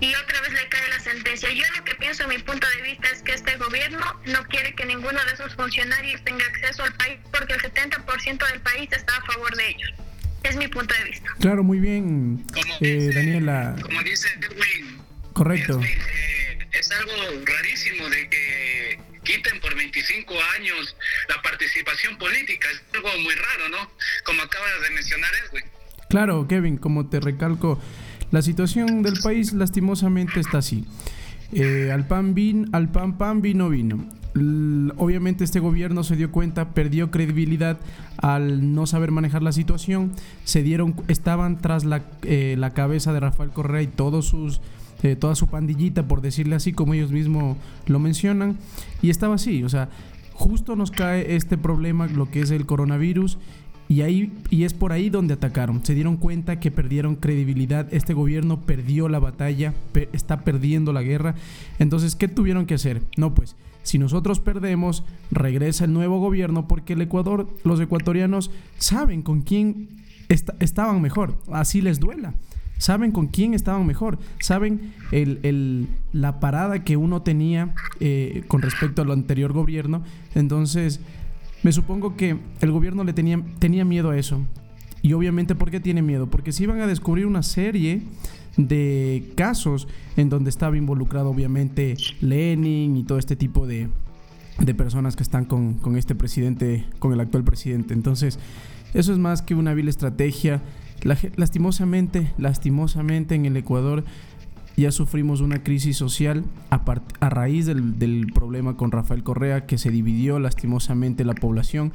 y 0.00 0.14
otra 0.14 0.40
vez 0.40 0.52
le 0.52 0.68
cae 0.68 0.88
la 0.88 1.00
sentencia. 1.00 1.50
Yo 1.52 1.64
lo 1.76 1.84
que 1.84 1.94
pienso, 1.94 2.26
mi 2.26 2.38
punto 2.38 2.66
de 2.76 2.82
vista, 2.82 3.08
es 3.10 3.22
que 3.22 3.32
este 3.32 3.56
gobierno 3.56 4.20
no 4.26 4.42
quiere 4.44 4.74
que 4.74 4.86
ninguno 4.86 5.18
de 5.26 5.32
esos 5.32 5.54
funcionarios 5.54 6.22
tenga 6.24 6.44
acceso 6.46 6.82
al 6.82 6.92
país 6.94 7.18
porque 7.30 7.54
el 7.54 7.60
70% 7.60 8.50
del 8.50 8.60
país 8.60 8.88
está 8.92 9.16
a 9.16 9.22
favor 9.22 9.54
de 9.56 9.68
ellos. 9.68 9.90
Es 10.42 10.56
mi 10.56 10.68
punto 10.68 10.94
de 10.94 11.04
vista. 11.04 11.30
Claro, 11.40 11.62
muy 11.62 11.80
bien, 11.80 12.44
eh, 12.80 13.10
Daniela. 13.14 13.76
Como 13.82 14.02
dice 14.02 14.28
Edwin. 14.40 15.02
Correcto. 15.34 15.78
Eh, 15.82 16.58
es 16.72 16.90
algo 16.92 17.12
rarísimo 17.44 18.08
de 18.08 18.28
que 18.30 19.00
quiten 19.22 19.60
por 19.60 19.74
25 19.74 20.34
años 20.56 20.96
la 21.28 21.42
participación 21.42 22.16
política. 22.16 22.68
Es 22.70 22.82
algo 22.94 23.10
muy 23.18 23.34
raro, 23.34 23.68
¿no? 23.68 23.90
Como 24.24 24.42
acaba 24.42 24.66
de 24.82 24.90
mencionar 24.90 25.30
Edwin. 25.46 25.64
Claro, 26.08 26.48
Kevin, 26.48 26.78
como 26.78 27.08
te 27.08 27.20
recalco, 27.20 27.80
la 28.30 28.42
situación 28.42 29.02
del 29.02 29.14
país 29.22 29.52
lastimosamente 29.52 30.40
está 30.40 30.58
así. 30.58 30.84
Eh, 31.52 31.90
al 31.92 32.06
pan 32.06 32.34
vin, 32.34 32.68
al 32.72 32.90
pan 32.90 33.18
pan 33.18 33.42
vino 33.42 33.68
vino. 33.68 34.06
obviamente 34.96 35.42
este 35.42 35.58
gobierno 35.58 36.04
se 36.04 36.14
dio 36.14 36.30
cuenta, 36.30 36.70
perdió 36.70 37.10
credibilidad 37.10 37.78
al 38.18 38.72
no 38.72 38.86
saber 38.86 39.10
manejar 39.10 39.42
la 39.42 39.52
situación. 39.52 40.12
Se 40.44 40.62
dieron, 40.62 40.94
estaban 41.08 41.58
tras 41.58 41.84
la, 41.84 42.02
eh, 42.22 42.54
la 42.56 42.70
cabeza 42.70 43.12
de 43.12 43.20
Rafael 43.20 43.50
Correa 43.50 43.82
y 43.82 43.88
todos 43.88 44.26
sus 44.26 44.60
eh, 45.02 45.16
toda 45.16 45.34
su 45.34 45.46
pandillita, 45.46 46.06
por 46.06 46.20
decirle 46.20 46.56
así, 46.56 46.74
como 46.74 46.92
ellos 46.92 47.10
mismos 47.10 47.56
lo 47.86 47.98
mencionan, 47.98 48.58
y 49.00 49.08
estaba 49.08 49.36
así, 49.36 49.64
o 49.64 49.68
sea, 49.70 49.88
justo 50.34 50.76
nos 50.76 50.90
cae 50.90 51.36
este 51.36 51.56
problema, 51.56 52.06
lo 52.06 52.30
que 52.30 52.42
es 52.42 52.50
el 52.50 52.66
coronavirus, 52.66 53.38
y, 53.90 54.02
ahí, 54.02 54.32
y 54.50 54.62
es 54.62 54.72
por 54.72 54.92
ahí 54.92 55.10
donde 55.10 55.34
atacaron. 55.34 55.84
Se 55.84 55.96
dieron 55.96 56.16
cuenta 56.16 56.60
que 56.60 56.70
perdieron 56.70 57.16
credibilidad. 57.16 57.92
Este 57.92 58.14
gobierno 58.14 58.60
perdió 58.60 59.08
la 59.08 59.18
batalla, 59.18 59.74
está 60.12 60.42
perdiendo 60.42 60.92
la 60.92 61.02
guerra. 61.02 61.34
Entonces, 61.80 62.14
¿qué 62.14 62.28
tuvieron 62.28 62.66
que 62.66 62.74
hacer? 62.74 63.02
No, 63.16 63.34
pues, 63.34 63.56
si 63.82 63.98
nosotros 63.98 64.38
perdemos, 64.38 65.02
regresa 65.32 65.86
el 65.86 65.92
nuevo 65.92 66.20
gobierno 66.20 66.68
porque 66.68 66.92
el 66.92 67.02
Ecuador, 67.02 67.48
los 67.64 67.80
ecuatorianos 67.80 68.52
saben 68.78 69.22
con 69.22 69.42
quién 69.42 69.88
estaban 70.28 71.02
mejor. 71.02 71.34
Así 71.50 71.80
les 71.80 71.98
duela. 71.98 72.34
Saben 72.78 73.10
con 73.10 73.26
quién 73.26 73.54
estaban 73.54 73.86
mejor. 73.88 74.20
Saben 74.38 74.92
el, 75.10 75.88
la 76.12 76.38
parada 76.38 76.84
que 76.84 76.96
uno 76.96 77.22
tenía 77.22 77.74
eh, 77.98 78.44
con 78.46 78.62
respecto 78.62 79.02
al 79.02 79.10
anterior 79.10 79.52
gobierno. 79.52 80.04
Entonces 80.36 81.00
me 81.62 81.72
supongo 81.72 82.16
que 82.16 82.36
el 82.60 82.70
gobierno 82.70 83.04
le 83.04 83.12
tenía, 83.12 83.42
tenía 83.58 83.84
miedo 83.84 84.10
a 84.10 84.18
eso. 84.18 84.40
Y 85.02 85.12
obviamente, 85.14 85.54
¿por 85.54 85.70
qué 85.70 85.80
tiene 85.80 86.02
miedo? 86.02 86.28
Porque 86.28 86.52
se 86.52 86.64
iban 86.64 86.80
a 86.80 86.86
descubrir 86.86 87.26
una 87.26 87.42
serie 87.42 88.02
de 88.56 89.32
casos 89.36 89.88
en 90.16 90.28
donde 90.28 90.50
estaba 90.50 90.76
involucrado 90.76 91.30
obviamente 91.30 91.96
Lenin 92.20 92.96
y 92.96 93.04
todo 93.04 93.18
este 93.18 93.36
tipo 93.36 93.66
de, 93.66 93.88
de 94.58 94.74
personas 94.74 95.16
que 95.16 95.22
están 95.22 95.44
con, 95.44 95.74
con, 95.74 95.96
este 95.96 96.14
presidente, 96.14 96.86
con 96.98 97.12
el 97.12 97.20
actual 97.20 97.44
presidente. 97.44 97.94
Entonces, 97.94 98.38
eso 98.94 99.12
es 99.12 99.18
más 99.18 99.42
que 99.42 99.54
una 99.54 99.74
vil 99.74 99.88
estrategia. 99.88 100.62
lastimosamente, 101.36 102.32
lastimosamente 102.36 103.34
en 103.34 103.46
el 103.46 103.56
Ecuador 103.56 104.04
ya 104.80 104.92
sufrimos 104.92 105.40
una 105.40 105.62
crisis 105.62 105.96
social 105.96 106.44
a, 106.70 106.82
a 107.20 107.28
raíz 107.28 107.66
del, 107.66 108.32
problema 108.34 108.76
con 108.76 108.90
Rafael 108.90 109.22
Correa, 109.22 109.66
que 109.66 109.78
se 109.78 109.90
dividió 109.90 110.38
lastimosamente 110.38 111.24
la 111.24 111.34
población. 111.34 111.92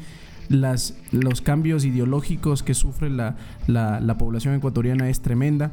Las, 0.48 0.96
los 1.12 1.42
cambios 1.42 1.86
ideológicos 1.86 2.62
que 2.62 2.76
sufre 2.76 3.10
la, 3.10 3.36
la, 3.68 4.18
población 4.18 4.54
ecuatoriana 4.54 5.10
es 5.10 5.22
tremenda. 5.22 5.72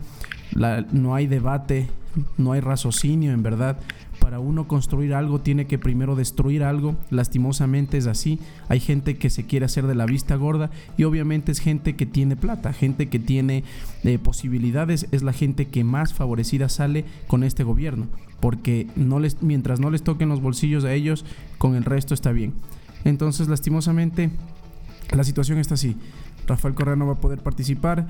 no 0.93 1.15
hay 1.15 1.27
debate, 1.27 1.89
no 2.37 2.53
hay 2.53 2.61
raciocinio 2.61 3.33
en 3.33 3.43
verdad 3.43 3.79
para 4.23 4.39
uno 4.39 4.69
construir 4.69 5.15
algo 5.15 5.41
tiene 5.41 5.67
que 5.67 5.79
primero 5.79 6.15
destruir 6.15 6.63
algo. 6.63 6.95
Lastimosamente 7.11 7.99
es 7.99 8.07
así. 8.07 8.39
Hay 8.69 8.79
gente 8.79 9.17
que 9.17 9.31
se 9.31 9.47
quiere 9.47 9.67
hacer 9.67 9.89
de 9.89 9.97
la 9.97 10.07
vista 10.07 10.37
gorda 10.37 10.71
y 10.97 11.03
obviamente 11.03 11.51
es 11.51 11.59
gente 11.59 11.97
que 11.97 12.07
tiene 12.07 12.37
plata, 12.37 12.73
gente 12.73 13.09
que 13.09 13.19
tiene 13.19 13.65
eh, 14.05 14.19
posibilidades. 14.19 15.09
Es 15.11 15.25
la 15.25 15.33
gente 15.33 15.67
que 15.67 15.83
más 15.83 16.15
favorecida 16.15 16.69
sale 16.69 17.05
con 17.27 17.43
este 17.43 17.65
gobierno. 17.65 18.07
Porque 18.39 18.87
mientras 19.41 19.81
no 19.81 19.91
les 19.91 20.05
toquen 20.05 20.29
los 20.29 20.41
bolsillos 20.41 20.85
a 20.85 20.95
ellos, 20.95 21.25
con 21.59 21.75
el 21.75 21.85
resto 21.85 22.15
está 22.15 22.31
bien. 22.31 22.55
Entonces, 23.05 23.49
lastimosamente, 23.49 24.31
la 25.11 25.25
situación 25.25 25.59
está 25.59 25.75
así. 25.75 25.97
Rafael 26.47 26.75
Correa 26.75 26.97
no 26.97 27.07
va 27.07 27.15
a 27.15 27.21
poder 27.21 27.41
participar. 27.41 28.07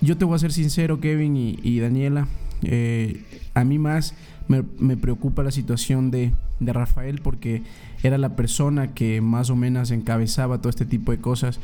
Yo 0.00 0.18
te 0.18 0.24
voy 0.24 0.36
a 0.36 0.38
ser 0.38 0.52
sincero, 0.52 1.00
Kevin 1.00 1.36
y, 1.36 1.80
Daniela. 1.80 2.28
Eh, 2.64 3.22
a 3.54 3.64
mí 3.64 3.78
más 3.78 4.14
me, 4.48 4.96
preocupa 4.96 5.42
la 5.42 5.50
situación 5.50 6.10
de, 6.10 6.34
Rafael 6.60 7.20
porque 7.20 7.62
era 8.02 8.16
la 8.16 8.36
persona 8.36 8.94
que 8.94 9.20
más 9.20 9.50
o 9.50 9.56
menos 9.56 9.90
encabezaba 9.90 10.58
todo 10.58 10.70
este 10.70 10.86
tipo 10.86 11.12
de 11.12 11.18
cosas. 11.18 11.60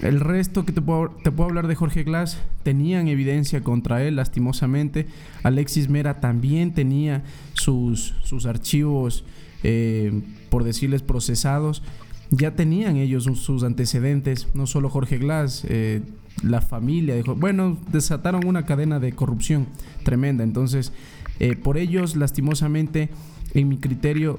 El 0.00 0.20
resto 0.20 0.64
que 0.64 0.72
te 0.72 0.82
puedo, 0.82 1.10
te 1.22 1.30
puedo 1.30 1.48
hablar 1.48 1.66
de 1.68 1.74
Jorge 1.74 2.02
Glass, 2.04 2.38
tenían 2.62 3.08
evidencia 3.08 3.62
contra 3.62 4.02
él, 4.02 4.16
lastimosamente. 4.16 5.06
Alexis 5.42 5.88
Mera 5.88 6.20
también 6.20 6.72
tenía 6.72 7.22
sus, 7.54 8.14
sus 8.22 8.46
archivos, 8.46 9.24
eh, 9.62 10.22
por 10.48 10.64
decirles, 10.64 11.02
procesados. 11.02 11.82
ya 12.30 12.54
tenían 12.54 12.96
ellos 12.96 13.24
sus 13.24 13.62
antecedentes, 13.62 14.48
no 14.54 14.66
solo 14.66 14.88
Jorge 14.88 15.18
Glass, 15.18 15.64
eh, 15.68 16.02
la 16.42 16.60
familia, 16.60 17.14
dijo, 17.14 17.34
bueno, 17.34 17.78
desataron 17.92 18.46
una 18.46 18.64
cadena 18.64 18.98
de 18.98 19.12
corrupción 19.12 19.66
tremenda, 20.04 20.44
entonces 20.44 20.92
eh, 21.38 21.56
por 21.56 21.78
ellos 21.78 22.16
lastimosamente, 22.16 23.08
en 23.54 23.68
mi 23.68 23.78
criterio, 23.78 24.38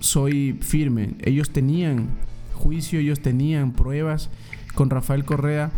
soy 0.00 0.58
firme, 0.60 1.14
ellos 1.22 1.50
tenían 1.50 2.08
juicio, 2.54 3.00
ellos 3.00 3.20
tenían 3.20 3.72
pruebas. 3.72 4.30
Con 4.74 4.90
Rafael 4.90 5.24
Correa, 5.24 5.72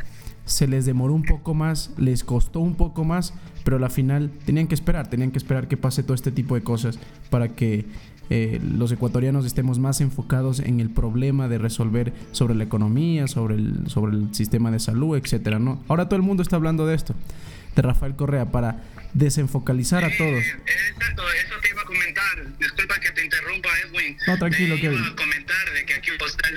se 0.44 0.66
les 0.66 0.84
demoró 0.84 1.14
un 1.14 1.22
poco 1.22 1.54
más, 1.54 1.92
les 1.96 2.24
costó 2.24 2.60
un 2.60 2.74
poco 2.74 3.04
más, 3.04 3.32
pero 3.64 3.76
a 3.76 3.80
la 3.80 3.88
final 3.88 4.30
tenían 4.44 4.66
que 4.66 4.74
esperar, 4.74 5.08
tenían 5.08 5.30
que 5.30 5.38
esperar 5.38 5.68
que 5.68 5.76
pase 5.76 6.02
todo 6.02 6.14
este 6.14 6.32
tipo 6.32 6.54
de 6.54 6.62
cosas 6.62 6.98
para 7.30 7.50
que 7.54 7.86
eh, 8.30 8.60
los 8.62 8.92
ecuatorianos 8.92 9.44
estemos 9.44 9.80
más 9.80 10.00
enfocados 10.00 10.60
en 10.60 10.78
el 10.78 10.88
problema 10.88 11.48
de 11.48 11.58
resolver 11.58 12.12
sobre 12.30 12.54
la 12.54 12.62
economía, 12.62 13.26
sobre 13.26 13.56
el, 13.56 13.90
sobre 13.90 14.16
el 14.16 14.32
sistema 14.32 14.70
de 14.70 14.78
salud, 14.78 15.16
etcétera, 15.16 15.58
¿no? 15.58 15.84
Ahora 15.88 16.04
todo 16.04 16.14
el 16.14 16.22
mundo 16.22 16.44
está 16.44 16.54
hablando 16.54 16.86
de 16.86 16.94
esto, 16.94 17.16
de 17.74 17.82
Rafael 17.82 18.14
Correa, 18.14 18.52
para 18.52 18.84
desenfocalizar 19.14 20.04
a 20.04 20.16
todos. 20.16 20.44
exacto, 20.44 21.22
eso 21.32 21.54
te 21.60 21.70
iba 21.70 21.82
a 21.82 21.84
comentar. 21.84 22.58
Disculpa 22.58 23.00
que 23.00 23.10
te 23.10 23.24
interrumpa, 23.24 23.68
Edwin. 23.84 24.16
No, 24.28 24.38
tranquilo, 24.38 24.76
te 24.76 24.84
iba 24.84 25.06
a 25.06 25.16
comentar 25.16 25.72
de 25.74 25.86
que 25.86 25.94
aquí 25.94 26.10
un 26.12 26.18
postal, 26.18 26.54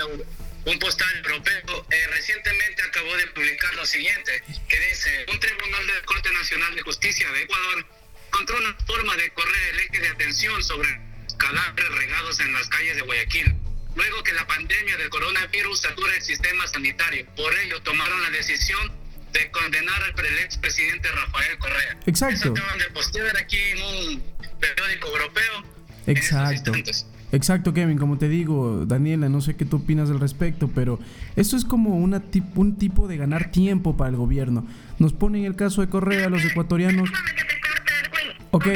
un 0.65 0.77
postal 0.77 1.09
europeo 1.25 1.87
eh, 1.89 2.07
recientemente 2.13 2.83
acabó 2.87 3.17
de 3.17 3.25
publicar 3.33 3.73
lo 3.73 3.85
siguiente, 3.87 4.31
que 4.67 4.79
dice, 4.89 5.09
un 5.31 5.39
tribunal 5.39 5.87
de 5.87 6.05
Corte 6.05 6.29
Nacional 6.33 6.75
de 6.75 6.81
Justicia 6.83 7.27
de 7.31 7.41
Ecuador 7.41 7.85
encontró 8.27 8.57
una 8.57 8.75
forma 8.85 9.15
de 9.15 9.29
correr 9.31 9.73
el 9.73 9.79
eje 9.79 10.01
de 10.01 10.07
atención 10.09 10.63
sobre 10.63 11.12
calambres 11.35 11.89
regados 11.89 12.39
en 12.39 12.53
las 12.53 12.67
calles 12.67 12.95
de 12.95 13.01
Guayaquil. 13.01 13.55
Luego 13.95 14.23
que 14.23 14.33
la 14.33 14.47
pandemia 14.47 14.97
del 14.97 15.09
coronavirus 15.09 15.81
satura 15.81 16.15
el 16.15 16.21
sistema 16.21 16.65
sanitario. 16.67 17.25
Por 17.35 17.53
ello 17.59 17.81
tomaron 17.83 18.21
la 18.23 18.31
decisión 18.31 18.91
de 19.33 19.51
condenar 19.51 20.01
al 20.03 20.13
expresidente 20.43 21.09
Rafael 21.09 21.57
Correa. 21.57 21.97
Exacto. 22.05 22.35
Eso 22.35 22.53
de 22.53 22.93
postear 22.93 23.37
aquí 23.37 23.57
en 23.57 23.81
un 23.81 24.23
periódico 24.59 25.07
europeo. 25.07 25.63
Exacto. 26.07 26.71
Exacto, 27.31 27.73
Kevin. 27.73 27.97
Como 27.97 28.19
te 28.19 28.29
digo, 28.29 28.85
Daniela, 28.85 29.27
no 29.27 29.41
sé 29.41 29.55
qué 29.55 29.65
tú 29.65 29.77
opinas 29.77 30.09
al 30.11 30.19
respecto, 30.19 30.69
pero 30.73 30.99
esto 31.35 31.57
es 31.57 31.65
como 31.65 31.97
una 31.97 32.21
un 32.55 32.77
tipo 32.77 33.07
de 33.07 33.17
ganar 33.17 33.51
tiempo 33.51 33.97
para 33.97 34.11
el 34.11 34.15
gobierno. 34.15 34.67
Nos 34.99 35.13
ponen 35.13 35.45
el 35.45 35.55
caso 35.55 35.81
de 35.81 35.89
Correa, 35.89 36.29
los 36.29 36.45
ecuatorianos. 36.45 37.09
Ok. 38.51 38.67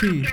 Sí. 0.00 0.24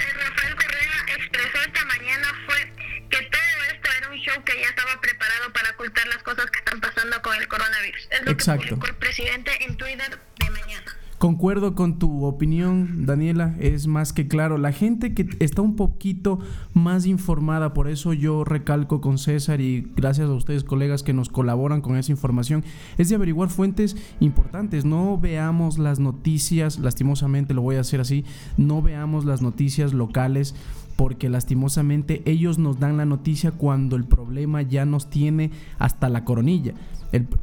Exacto. 8.30 8.78
el 8.88 8.96
presidente 8.96 9.52
en 9.68 9.78
Twitter 9.78 10.20
de 10.40 10.50
mañana. 10.50 10.98
Concuerdo 11.18 11.74
con 11.74 11.98
tu 11.98 12.26
opinión, 12.26 13.08
Daniela, 13.08 13.56
es 13.60 13.88
más 13.88 14.14
que 14.14 14.28
claro. 14.28 14.60
La 14.60 14.72
gente 14.72 15.16
que 15.16 15.28
está 15.40 15.64
un 15.64 15.76
poquito 15.76 16.38
más 16.74 17.08
informada, 17.08 17.74
por 17.74 17.88
eso 17.88 18.14
yo 18.14 18.44
recalco 18.44 19.02
con 19.02 19.18
César 19.18 19.60
y 19.60 19.92
gracias 19.96 20.30
a 20.30 20.34
ustedes 20.34 20.64
colegas 20.64 21.02
que 21.02 21.14
nos 21.14 21.30
colaboran 21.30 21.82
con 21.82 21.98
esa 21.98 22.12
información, 22.12 22.64
es 23.00 23.10
de 23.10 23.16
averiguar 23.16 23.50
fuentes 23.50 23.98
importantes. 24.20 24.86
No 24.86 25.18
veamos 25.18 25.80
las 25.80 25.98
noticias, 25.98 26.78
lastimosamente 26.78 27.56
lo 27.56 27.64
voy 27.64 27.78
a 27.78 27.82
hacer 27.82 28.00
así, 28.00 28.24
no 28.56 28.84
veamos 28.84 29.26
las 29.26 29.42
noticias 29.42 29.94
locales 29.94 30.54
porque 30.98 31.30
lastimosamente 31.30 32.22
ellos 32.26 32.60
nos 32.60 32.80
dan 32.80 32.98
la 32.98 33.06
noticia 33.06 33.52
cuando 33.52 33.96
el 33.96 34.04
problema 34.04 34.62
ya 34.62 34.86
nos 34.86 35.10
tiene 35.10 35.50
hasta 35.80 36.10
la 36.10 36.26
coronilla. 36.26 36.74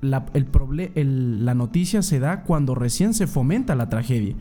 La 0.00 1.54
noticia 1.54 2.02
se 2.02 2.18
da 2.18 2.42
cuando 2.42 2.75
recién 2.75 3.14
se 3.14 3.26
fomenta 3.26 3.75
la 3.75 3.88
tragedia. 3.88 4.35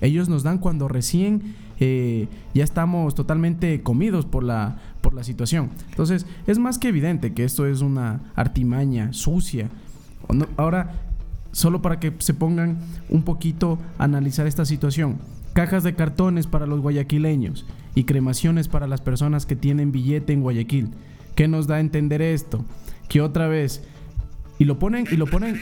Ellos 0.00 0.28
nos 0.28 0.42
dan 0.42 0.58
cuando 0.58 0.88
recién 0.88 1.54
eh, 1.80 2.28
ya 2.54 2.64
estamos 2.64 3.14
totalmente 3.14 3.82
comidos 3.82 4.26
por 4.26 4.42
la, 4.42 4.76
por 5.00 5.14
la 5.14 5.24
situación. 5.24 5.70
Entonces, 5.90 6.26
es 6.46 6.58
más 6.58 6.78
que 6.78 6.88
evidente 6.88 7.32
que 7.32 7.44
esto 7.44 7.66
es 7.66 7.80
una 7.80 8.20
artimaña 8.34 9.12
sucia. 9.12 9.70
Ahora, 10.56 10.92
solo 11.52 11.80
para 11.80 11.98
que 11.98 12.12
se 12.18 12.34
pongan 12.34 12.78
un 13.08 13.22
poquito 13.22 13.78
a 13.98 14.04
analizar 14.04 14.46
esta 14.46 14.66
situación. 14.66 15.18
Cajas 15.54 15.82
de 15.82 15.94
cartones 15.94 16.46
para 16.46 16.66
los 16.66 16.80
guayaquileños 16.80 17.64
y 17.94 18.04
cremaciones 18.04 18.68
para 18.68 18.86
las 18.86 19.00
personas 19.00 19.46
que 19.46 19.56
tienen 19.56 19.90
billete 19.90 20.34
en 20.34 20.42
Guayaquil. 20.42 20.90
¿Qué 21.34 21.48
nos 21.48 21.66
da 21.66 21.76
a 21.76 21.80
entender 21.80 22.20
esto? 22.20 22.64
Que 23.08 23.22
otra 23.22 23.48
vez 23.48 23.82
y 24.58 24.64
lo 24.64 24.78
ponen 24.78 25.06
y 25.10 25.16
lo 25.16 25.26
ponen 25.26 25.60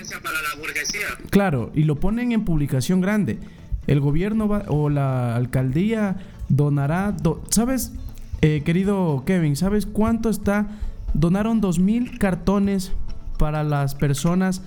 Claro, 1.31 1.71
y 1.75 1.85
lo 1.85 1.97
ponen 1.97 2.33
en 2.33 2.45
publicación 2.45 3.01
grande. 3.01 3.39
El 3.87 4.01
gobierno 4.01 4.49
va, 4.49 4.65
o 4.69 4.89
la 4.89 5.37
alcaldía 5.37 6.17
donará, 6.49 7.17
¿sabes? 7.51 7.93
Eh, 8.41 8.63
querido 8.65 9.25
Kevin, 9.27 9.57
¿sabes 9.57 9.87
cuánto 9.87 10.31
está? 10.31 10.69
Donaron 11.13 11.61
dos 11.61 11.79
mil 11.79 12.19
cartones 12.19 12.93
para 13.39 13.65
las 13.65 13.95
personas 13.95 14.63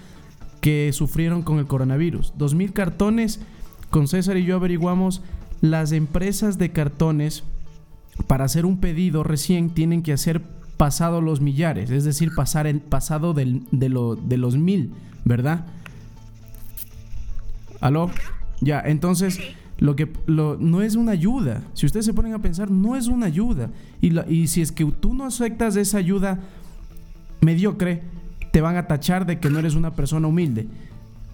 que 0.62 0.92
sufrieron 0.94 1.42
con 1.42 1.60
el 1.60 1.68
coronavirus. 1.68 2.34
Dos 2.38 2.56
mil 2.56 2.74
cartones. 2.74 3.40
Con 3.90 4.10
César 4.10 4.36
y 4.36 4.44
yo 4.44 4.58
averiguamos 4.58 5.22
las 5.62 5.94
empresas 5.94 6.58
de 6.58 6.72
cartones 6.72 7.44
para 8.28 8.44
hacer 8.44 8.66
un 8.66 8.80
pedido 8.80 9.24
recién 9.24 9.70
tienen 9.70 10.04
que 10.04 10.12
hacer 10.12 10.42
pasado 10.78 11.22
los 11.22 11.42
millares, 11.42 11.90
es 11.90 12.04
decir, 12.04 12.32
pasar 12.36 12.68
el 12.68 12.80
pasado 12.80 13.34
del, 13.34 13.64
de, 13.72 13.90
de 14.24 14.38
los 14.38 14.58
mil, 14.58 14.94
¿verdad? 15.26 15.66
¿Aló? 17.82 18.12
Ya, 18.62 18.82
entonces 18.82 19.40
lo 19.80 19.96
que 19.96 20.12
lo, 20.26 20.58
no 20.58 20.82
es 20.82 20.96
una 20.96 21.12
ayuda. 21.12 21.62
Si 21.74 21.86
ustedes 21.86 22.06
se 22.06 22.14
ponen 22.14 22.34
a 22.34 22.40
pensar, 22.40 22.72
no 22.72 22.96
es 22.96 23.08
una 23.08 23.28
ayuda. 23.28 23.70
Y, 24.02 24.18
y 24.32 24.48
si 24.48 24.62
es 24.62 24.72
que 24.72 24.86
tú 24.86 25.14
no 25.14 25.26
aceptas 25.26 25.76
esa 25.76 26.00
ayuda 26.00 26.40
mediocre, 27.42 28.02
te 28.52 28.62
van 28.62 28.78
a 28.78 28.88
tachar 28.88 29.26
de 29.26 29.40
que 29.40 29.50
no 29.50 29.60
eres 29.60 29.76
una 29.76 29.94
persona 29.94 30.28
humilde. 30.28 30.68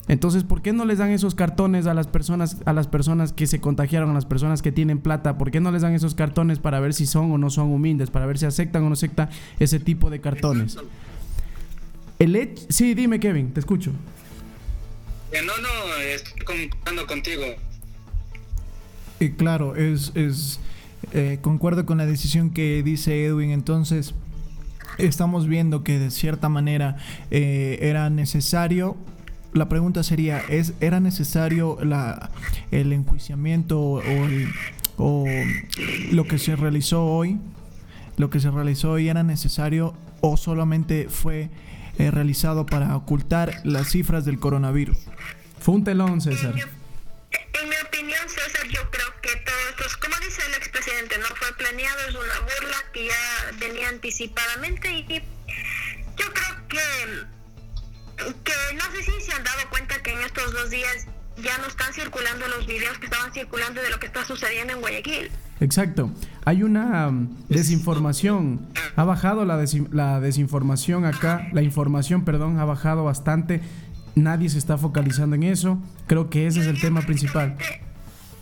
Entonces, 0.08 0.44
¿por 0.44 0.62
qué 0.62 0.74
no 0.74 0.84
les 0.84 0.98
dan 0.98 1.12
esos 1.12 1.34
cartones 1.34 1.86
a 1.86 1.94
las 1.94 2.08
personas 2.08 2.58
a 2.66 2.74
las 2.74 2.88
personas 2.88 3.32
que 3.32 3.48
se 3.48 3.62
contagiaron, 3.62 4.10
a 4.10 4.14
las 4.14 4.26
personas 4.26 4.62
que 4.62 4.72
tienen 4.72 5.00
plata? 5.00 5.38
¿Por 5.38 5.50
qué 5.50 5.62
no 5.62 5.72
les 5.72 5.82
dan 5.82 5.94
esos 5.94 6.14
cartones 6.14 6.60
para 6.60 6.80
ver 6.82 6.94
si 6.94 7.06
son 7.06 7.32
o 7.32 7.38
no 7.38 7.50
son 7.50 7.72
humildes, 7.72 8.10
para 8.10 8.26
ver 8.26 8.38
si 8.38 8.46
aceptan 8.46 8.84
o 8.84 8.90
no 8.90 8.94
aceptan 8.94 9.30
ese 9.60 9.80
tipo 9.80 10.10
de 10.10 10.20
cartones? 10.20 10.78
El 12.20 12.56
sí, 12.70 12.94
dime 12.94 13.20
Kevin, 13.20 13.54
te 13.54 13.60
escucho. 13.60 13.92
Eh, 15.32 15.40
no, 15.46 15.58
no, 15.58 15.96
estoy 16.02 16.46
concordando 16.46 17.08
contigo. 17.08 17.44
Y 19.20 19.32
claro, 19.32 19.76
es, 19.76 20.12
es 20.16 20.60
eh, 21.14 21.40
concuerdo 21.42 21.86
con 21.86 21.98
la 21.98 22.06
decisión 22.06 22.50
que 22.52 22.84
dice 22.84 23.26
Edwin. 23.26 23.52
Entonces, 23.52 24.14
estamos 24.98 25.48
viendo 25.48 25.84
que 25.84 25.98
de 25.98 26.12
cierta 26.12 26.50
manera 26.50 26.98
eh, 27.32 27.80
era 27.82 28.10
necesario 28.10 28.96
la 29.54 29.70
pregunta 29.70 30.04
sería, 30.04 30.40
¿es, 30.50 30.74
¿era 30.80 31.00
necesario 31.00 31.78
la, 31.84 32.32
el 32.72 32.92
enjuiciamiento 32.92 33.80
o, 34.98 35.26
lo 36.12 36.26
que 36.26 36.38
se 36.38 36.56
realizó 36.56 37.06
hoy? 37.06 37.40
¿Lo 38.18 38.30
que 38.30 38.40
se 38.40 38.52
realizó 38.52 38.92
hoy 38.92 39.10
era 39.10 39.24
necesario 39.24 39.96
o 40.22 40.38
solamente 40.38 41.08
fue 41.10 41.50
eh, 41.98 42.12
realizado 42.12 42.66
para 42.66 42.96
ocultar 42.96 43.62
las 43.64 43.90
cifras 43.90 44.26
del 44.26 44.40
coronavirus? 44.40 44.98
Fue 45.60 45.76
un 45.76 45.84
telón, 45.84 46.22
César. 46.22 46.54
En 46.54 47.70
mi 47.70 47.76
opinión, 47.88 48.22
César, 48.28 48.68
yo 48.68 48.82
creo 48.92 49.08
que 49.22 49.30
todo 49.38 49.56
esto, 49.70 49.86
es, 49.86 49.98
como 49.98 50.16
dice 50.18 50.42
el 50.48 50.54
expresidente, 50.56 51.18
no 51.18 51.26
fue 51.36 51.48
planeado, 51.58 52.00
es 52.08 52.16
una 52.16 52.40
burla 52.40 52.78
que 52.92 53.06
ya 53.06 53.58
venía 53.60 53.90
anticipadamente 53.90 54.92
y 54.92 55.06
yo 56.18 56.26
creo 56.34 56.68
que 56.68 56.80
que 58.44 58.54
no 58.76 58.84
sé 58.92 59.04
si 59.04 59.22
se 59.22 59.34
han 59.34 59.44
dado 59.44 59.70
cuenta 59.70 60.02
que 60.02 60.12
en 60.12 60.22
estos 60.22 60.54
dos 60.54 60.70
días 60.70 61.08
ya 61.38 61.58
no 61.58 61.68
están 61.68 61.94
circulando 61.94 62.48
los 62.48 62.66
videos 62.68 62.98
que 63.00 63.06
estaban 63.06 63.34
circulando 63.34 63.82
de 63.82 63.90
lo 63.90 64.00
que 64.00 64.06
está 64.06 64.24
sucediendo 64.26 64.74
en 64.74 64.82
Guayaquil. 64.82 65.32
Exacto. 65.60 66.12
Hay 66.46 66.64
una 66.64 67.08
um, 67.08 67.30
desinformación. 67.48 68.68
Ha 68.96 69.04
bajado 69.04 69.46
la, 69.46 69.64
la 69.92 70.20
desinformación 70.20 71.06
acá. 71.06 71.48
La 71.54 71.62
información, 71.62 72.26
perdón, 72.26 72.60
ha 72.60 72.66
bajado 72.66 73.04
bastante. 73.04 73.62
Nadie 74.16 74.50
se 74.50 74.58
está 74.58 74.78
focalizando 74.78 75.36
en 75.36 75.44
eso. 75.44 75.82
Creo 76.06 76.30
que 76.30 76.46
ese 76.48 76.60
es 76.60 76.68
el 76.68 76.80
tema 76.80 77.02
principal. 77.02 77.56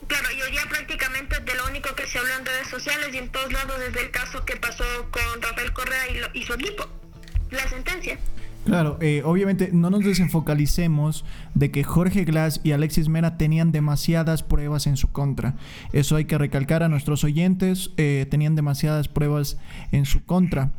Claro, 0.07 0.31
y 0.31 0.41
hoy 0.41 0.51
día 0.51 0.63
prácticamente 0.67 1.39
de 1.39 1.55
lo 1.55 1.67
único 1.67 1.95
que 1.95 2.05
se 2.07 2.19
habla 2.19 2.35
en 2.37 2.45
redes 2.45 2.67
sociales 2.67 3.09
y 3.13 3.17
en 3.19 3.29
todos 3.29 3.53
lados 3.53 3.79
desde 3.79 4.01
el 4.01 4.11
caso 4.11 4.43
que 4.43 4.57
pasó 4.57 4.83
con 5.11 5.41
Rafael 5.41 5.71
Correa 5.71 6.09
y, 6.09 6.39
y 6.39 6.43
su 6.43 6.53
equipo. 6.53 6.87
La 7.51 7.69
sentencia. 7.69 8.17
Claro, 8.65 8.97
eh, 9.01 9.23
obviamente 9.25 9.71
no 9.73 9.89
nos 9.89 10.05
desenfocalicemos 10.05 11.25
de 11.55 11.71
que 11.71 11.83
Jorge 11.83 12.25
Glass 12.25 12.61
y 12.63 12.73
Alexis 12.73 13.09
Mena 13.09 13.37
tenían 13.37 13.71
demasiadas 13.71 14.43
pruebas 14.43 14.85
en 14.85 14.97
su 14.97 15.07
contra. 15.11 15.55
Eso 15.93 16.15
hay 16.15 16.25
que 16.25 16.37
recalcar 16.37 16.83
a 16.83 16.89
nuestros 16.89 17.23
oyentes, 17.23 17.91
eh, 17.97 18.27
tenían 18.29 18.55
demasiadas 18.55 19.07
pruebas 19.07 19.57
en 19.91 20.05
su 20.05 20.23
contra. 20.25 20.71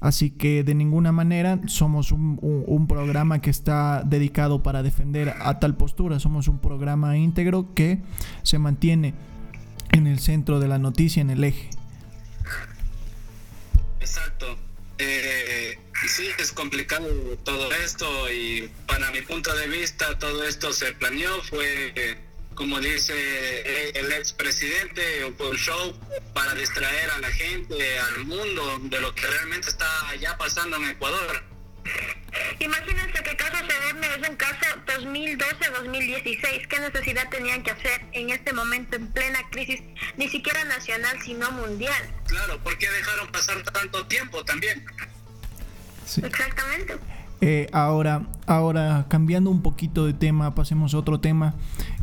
Así 0.00 0.30
que 0.30 0.64
de 0.64 0.74
ninguna 0.74 1.12
manera 1.12 1.60
somos 1.66 2.12
un, 2.12 2.38
un, 2.42 2.86
programa 2.86 3.40
que 3.40 3.50
está 3.50 4.02
dedicado 4.04 4.62
para 4.62 4.82
defender 4.82 5.34
a 5.40 5.58
tal 5.58 5.76
postura. 5.76 6.20
Somos 6.20 6.48
un 6.48 6.58
programa 6.58 7.16
íntegro 7.16 7.72
que 7.74 8.02
se 8.42 8.58
mantiene 8.58 9.14
en 9.92 10.06
el 10.06 10.18
centro 10.18 10.60
de 10.60 10.68
la 10.68 10.78
noticia, 10.78 11.20
en 11.20 11.30
el 11.30 11.44
eje. 11.44 11.70
Sí, 16.20 16.30
es 16.38 16.52
complicado 16.52 17.08
todo 17.44 17.72
esto 17.72 18.30
y 18.30 18.70
para 18.86 19.10
mi 19.10 19.22
punto 19.22 19.54
de 19.54 19.68
vista 19.68 20.18
todo 20.18 20.44
esto 20.44 20.72
se 20.72 20.92
planeó, 20.92 21.42
fue 21.44 22.18
como 22.54 22.78
dice 22.78 23.14
el 23.98 24.12
expresidente, 24.12 25.24
un 25.24 25.56
show 25.56 25.98
para 26.34 26.54
distraer 26.54 27.10
a 27.10 27.18
la 27.20 27.30
gente, 27.30 27.98
al 27.98 28.24
mundo, 28.24 28.78
de 28.82 29.00
lo 29.00 29.14
que 29.14 29.26
realmente 29.26 29.70
está 29.70 29.88
ya 30.20 30.36
pasando 30.36 30.76
en 30.76 30.90
Ecuador. 30.90 31.42
Imagínense 32.58 33.22
que 33.22 33.36
caso 33.36 33.56
Sedorne 33.66 34.06
es 34.14 34.28
un 34.28 34.36
caso 34.36 34.66
2012-2016. 34.86 36.68
¿Qué 36.68 36.80
necesidad 36.80 37.30
tenían 37.30 37.62
que 37.62 37.70
hacer 37.70 38.02
en 38.12 38.28
este 38.28 38.52
momento, 38.52 38.96
en 38.96 39.10
plena 39.10 39.40
crisis, 39.50 39.80
ni 40.18 40.28
siquiera 40.28 40.62
nacional, 40.64 41.18
sino 41.22 41.50
mundial? 41.52 42.14
Claro, 42.26 42.62
¿por 42.62 42.76
qué 42.76 42.90
dejaron 42.90 43.32
pasar 43.32 43.62
tanto 43.62 44.06
tiempo 44.06 44.44
también? 44.44 44.84
Exactamente. 46.18 46.94
Eh, 47.40 47.68
ahora, 47.72 48.26
ahora, 48.46 49.06
cambiando 49.08 49.50
un 49.50 49.62
poquito 49.62 50.06
de 50.06 50.12
tema, 50.12 50.54
pasemos 50.54 50.94
a 50.94 50.98
otro 50.98 51.20
tema. 51.20 51.54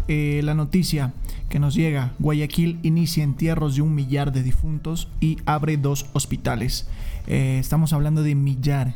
Eh, 0.08 0.42
la 0.44 0.54
noticia 0.54 1.14
que 1.50 1.60
nos 1.60 1.76
llega, 1.76 2.14
Guayaquil 2.20 2.80
inicia 2.84 3.24
entierros 3.24 3.76
de 3.76 3.82
un 3.82 3.94
millar 3.94 4.32
de 4.32 4.42
difuntos 4.42 5.10
y 5.20 5.38
abre 5.46 5.78
dos 5.78 6.08
hospitales. 6.14 6.88
Eh, 7.28 7.58
estamos 7.60 7.94
hablando 7.94 8.24
de 8.24 8.36
millar, 8.36 8.96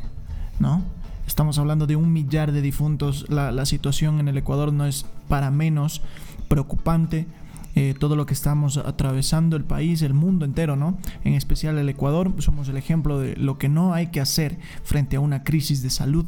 ¿no? 0.58 0.82
Estamos 1.26 1.58
hablando 1.58 1.86
de 1.86 1.96
un 1.96 2.12
millar 2.12 2.50
de 2.50 2.60
difuntos. 2.60 3.26
La, 3.28 3.52
la 3.52 3.66
situación 3.66 4.18
en 4.18 4.28
el 4.28 4.36
Ecuador 4.36 4.72
no 4.72 4.86
es 4.86 5.06
para 5.28 5.50
menos 5.50 6.02
preocupante 6.48 7.26
eh, 7.74 7.94
todo 7.98 8.16
lo 8.16 8.26
que 8.26 8.34
estamos 8.34 8.76
atravesando 8.76 9.56
el 9.56 9.64
país, 9.64 10.02
el 10.02 10.14
mundo 10.14 10.44
entero, 10.44 10.76
¿no? 10.76 10.98
En 11.24 11.34
especial 11.34 11.78
el 11.78 11.88
Ecuador, 11.88 12.32
somos 12.38 12.68
el 12.68 12.76
ejemplo 12.76 13.18
de 13.18 13.36
lo 13.36 13.58
que 13.58 13.68
no 13.68 13.94
hay 13.94 14.08
que 14.08 14.20
hacer 14.20 14.58
frente 14.84 15.16
a 15.16 15.20
una 15.20 15.42
crisis 15.44 15.82
de 15.82 15.90
salud. 15.90 16.26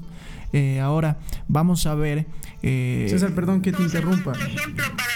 Eh, 0.52 0.80
ahora 0.80 1.18
vamos 1.48 1.86
a 1.86 1.94
ver... 1.94 2.26
Eh, 2.62 3.06
César, 3.10 3.34
perdón 3.34 3.60
que 3.60 3.72
te 3.72 3.82
interrumpa. 3.82 4.32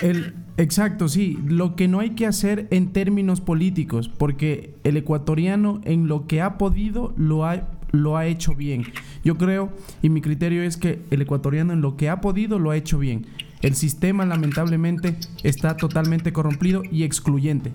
El, 0.02 0.34
exacto, 0.56 1.08
sí, 1.08 1.38
lo 1.46 1.76
que 1.76 1.88
no 1.88 2.00
hay 2.00 2.10
que 2.10 2.26
hacer 2.26 2.66
en 2.70 2.92
términos 2.92 3.40
políticos, 3.40 4.08
porque 4.08 4.74
el 4.84 4.96
ecuatoriano 4.96 5.80
en 5.84 6.08
lo 6.08 6.26
que 6.26 6.42
ha 6.42 6.58
podido 6.58 7.14
lo 7.16 7.46
ha 7.46 7.68
lo 7.90 8.16
ha 8.18 8.26
hecho 8.26 8.54
bien. 8.54 8.84
Yo 9.24 9.38
creo 9.38 9.72
y 10.02 10.10
mi 10.10 10.20
criterio 10.20 10.62
es 10.62 10.76
que 10.76 11.00
el 11.10 11.22
ecuatoriano 11.22 11.72
en 11.72 11.80
lo 11.80 11.96
que 11.96 12.10
ha 12.10 12.20
podido 12.20 12.58
lo 12.58 12.70
ha 12.70 12.76
hecho 12.76 12.98
bien. 12.98 13.26
El 13.62 13.74
sistema 13.74 14.24
lamentablemente 14.24 15.16
está 15.42 15.76
totalmente 15.76 16.32
corrompido 16.32 16.82
y 16.90 17.02
excluyente. 17.02 17.72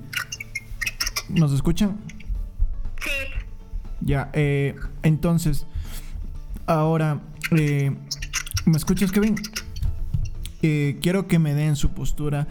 ¿Nos 1.30 1.52
escuchan? 1.54 1.98
Sí. 3.02 3.10
Ya, 4.02 4.30
eh, 4.34 4.76
entonces, 5.02 5.65
ahora, 6.67 7.22
eh, 7.52 7.96
¿me 8.65 8.78
escuchas, 8.78 9.12
Kevin? 9.12 9.36
Eh, 10.62 11.00
quiero 11.02 11.28
que 11.28 11.39
me 11.39 11.54
den 11.54 11.76
su 11.76 11.91
postura. 11.91 12.48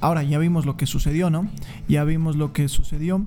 ahora, 0.00 0.22
ya 0.22 0.38
vimos 0.38 0.66
lo 0.66 0.76
que 0.76 0.86
sucedió, 0.86 1.30
¿no? 1.30 1.50
Ya 1.88 2.04
vimos 2.04 2.36
lo 2.36 2.52
que 2.52 2.68
sucedió. 2.68 3.24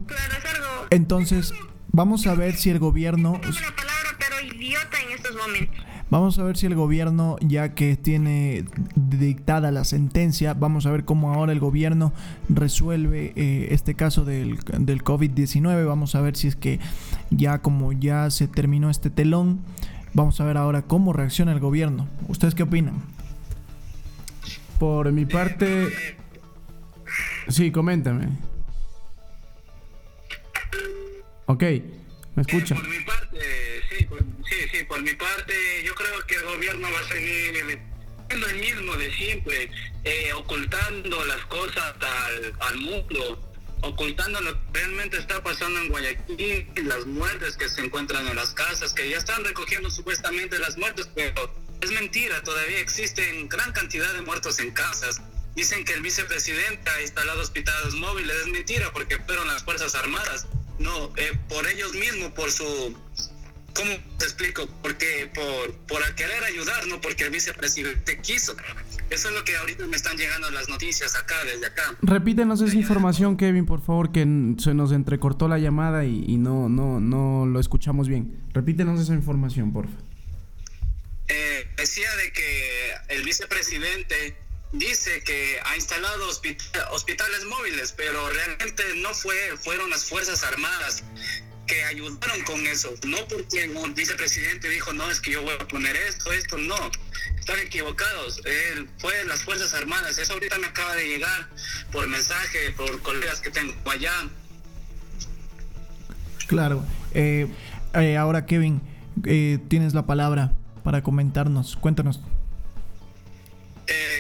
Entonces, 0.90 1.54
vamos 1.92 2.28
a 2.28 2.36
ver 2.36 2.56
si 2.56 2.70
el 2.70 2.80
gobierno... 2.80 3.32
Una 3.32 3.42
palabra, 3.42 4.18
pero 4.20 4.56
idiota 4.56 5.02
en 5.02 5.16
estos 5.16 5.36
momentos. 5.36 5.77
Vamos 6.10 6.40
a 6.40 6.44
ver 6.44 6.56
si 6.56 6.66
el 6.66 6.76
gobierno, 6.76 7.36
ya 7.42 7.76
que 7.76 7.98
tiene 7.98 8.64
dictada 8.96 9.72
la 9.72 9.84
sentencia, 9.84 10.54
vamos 10.54 10.86
a 10.86 10.92
ver 10.92 11.04
cómo 11.04 11.34
ahora 11.34 11.52
el 11.52 11.60
gobierno 11.60 12.14
resuelve 12.48 13.34
eh, 13.36 13.68
este 13.72 13.94
caso 13.94 14.24
del, 14.24 14.58
del 14.80 15.04
COVID-19. 15.04 15.86
Vamos 15.86 16.16
a 16.16 16.22
ver 16.22 16.38
si 16.38 16.48
es 16.48 16.56
que 16.56 16.80
ya 17.30 17.60
como 17.60 17.92
ya 17.92 18.30
se 18.30 18.48
terminó 18.48 18.90
este 18.90 19.10
telón, 19.10 19.60
vamos 20.14 20.40
a 20.40 20.46
ver 20.46 20.56
ahora 20.56 20.84
cómo 20.84 21.12
reacciona 21.12 21.52
el 21.52 21.60
gobierno. 21.60 22.08
¿Ustedes 22.30 22.56
qué 22.56 22.64
opinan? 22.64 23.02
Por 24.80 25.12
mi 25.12 25.26
parte... 25.26 25.90
Sí, 27.50 27.72
coméntame. 27.72 28.28
Ok, 31.48 31.64
¿me 32.36 32.42
escucha? 32.42 32.76
Por 32.76 32.90
mi 32.90 33.06
parte, 33.06 33.38
sí, 34.50 34.56
sí, 34.72 34.84
por 34.86 35.02
mi 35.02 35.14
parte, 35.14 35.54
yo 35.84 35.94
creo 35.96 36.26
que 36.26 36.36
el 36.36 36.44
gobierno 36.44 36.88
va 36.92 37.00
a 37.00 37.08
seguir 37.08 37.80
el 38.30 38.56
mismo 38.56 38.96
de 38.96 39.14
siempre, 39.14 39.72
eh, 40.04 40.34
ocultando 40.34 41.24
las 41.26 41.46
cosas 41.46 41.96
al, 42.02 42.54
al 42.60 42.78
mundo, 42.78 43.42
ocultando 43.82 44.42
lo 44.42 44.54
que 44.54 44.80
realmente 44.80 45.18
está 45.18 45.42
pasando 45.42 45.80
en 45.80 45.90
Guayaquil, 45.90 46.68
las 46.84 47.06
muertes 47.06 47.58
que 47.58 47.70
se 47.70 47.82
encuentran 47.82 48.28
en 48.28 48.36
las 48.36 48.50
casas, 48.54 48.94
que 48.94 49.10
ya 49.10 49.18
están 49.18 49.44
recogiendo 49.44 49.90
supuestamente 49.90 50.60
las 50.60 50.78
muertes, 50.78 51.10
pero 51.16 51.54
es 51.82 51.92
mentira, 51.92 52.42
todavía 52.44 52.80
existen 52.80 53.48
gran 53.50 53.72
cantidad 53.72 54.12
de 54.14 54.22
muertos 54.22 54.60
en 54.60 54.72
casas. 54.72 55.22
Dicen 55.56 55.84
que 55.86 55.94
el 55.94 56.02
vicepresidente 56.02 56.90
ha 56.90 57.02
instalado 57.02 57.42
hospitales 57.42 57.94
móviles, 57.96 58.36
es 58.42 58.48
mentira 58.48 58.92
porque 58.92 59.18
fueron 59.18 59.48
las 59.48 59.64
Fuerzas 59.64 59.96
Armadas. 59.96 60.48
No, 60.78 61.12
eh, 61.18 61.32
por 61.50 61.68
ellos 61.68 61.94
mismos, 61.94 62.32
por 62.34 62.52
su 62.52 62.96
¿Cómo 63.78 63.92
te 64.18 64.26
explico? 64.26 64.68
Porque 64.82 65.30
por, 65.36 65.74
por 65.88 66.16
querer 66.16 66.44
ayudar, 66.44 66.88
no 66.88 67.00
porque 67.00 67.26
el 67.26 67.30
vicepresidente 67.30 68.20
quiso. 68.20 68.56
Eso 69.12 69.30
es 69.30 69.36
lo 69.36 69.44
que 69.44 69.56
ahorita 69.56 69.86
me 69.86 69.96
están 69.96 70.18
llegando 70.18 70.50
las 70.50 70.68
noticias 70.68 71.16
acá, 71.16 71.36
desde 71.46 71.68
acá. 71.68 71.96
Repítenos 72.02 72.60
esa 72.62 72.76
información, 72.76 73.38
Kevin, 73.38 73.68
por 73.68 73.82
favor, 73.82 74.12
que 74.12 74.22
se 74.58 74.74
nos 74.74 74.92
entrecortó 74.92 75.48
la 75.48 75.60
llamada 75.60 76.06
y, 76.06 76.38
no, 76.38 76.68
no, 76.70 77.00
no 77.00 77.46
lo 77.46 77.60
escuchamos 77.60 78.08
bien. 78.08 78.36
Repítenos 78.54 79.00
esa 79.00 79.14
información, 79.14 79.72
por 79.72 79.86
favor. 79.86 80.02
Eh, 81.28 81.70
decía 81.78 82.10
de 82.16 82.34
que 82.34 82.94
el 83.10 83.24
vicepresidente 83.24 84.36
dice 84.74 85.22
que 85.24 85.60
ha 85.64 85.76
instalado 85.76 86.28
hospitales 86.28 87.46
móviles, 87.46 87.94
pero 87.96 88.30
realmente 88.30 88.84
no 88.98 89.14
fue, 89.14 89.36
fueron 89.58 89.90
las 89.90 90.06
Fuerzas 90.06 90.44
Armadas 90.44 91.04
que 91.68 91.84
ayudaron 91.84 92.42
con 92.46 92.66
eso, 92.66 92.94
no 93.06 93.18
porque 93.28 93.70
un 93.70 93.94
vicepresidente 93.94 94.70
dijo, 94.70 94.94
no, 94.94 95.12
es 95.12 95.20
que 95.20 95.32
yo 95.32 95.44
voy 95.44 95.54
a 95.60 95.68
poner 95.68 95.96
esto, 95.96 96.32
esto, 96.32 96.58
no, 96.58 96.90
están 97.38 97.60
equivocados, 97.60 98.42
Él 98.46 98.90
fue 98.98 99.14
las 99.26 99.44
Fuerzas 99.44 99.74
Armadas, 99.74 100.18
eso 100.18 100.34
ahorita 100.34 100.58
me 100.60 100.68
acaba 100.68 100.96
de 100.96 101.08
llegar 101.08 101.50
por 101.92 102.08
mensaje, 102.08 102.72
por 102.72 103.02
colegas 103.02 103.42
que 103.42 103.52
tengo 103.52 103.74
allá. 103.92 104.14
Claro, 106.48 106.86
eh, 107.14 107.48
eh, 107.94 108.16
ahora 108.16 108.46
Kevin, 108.46 108.82
eh, 109.26 109.60
tienes 109.68 109.94
la 109.94 110.06
palabra 110.06 110.54
para 110.84 111.04
comentarnos, 111.04 111.76
cuéntanos. 111.76 112.22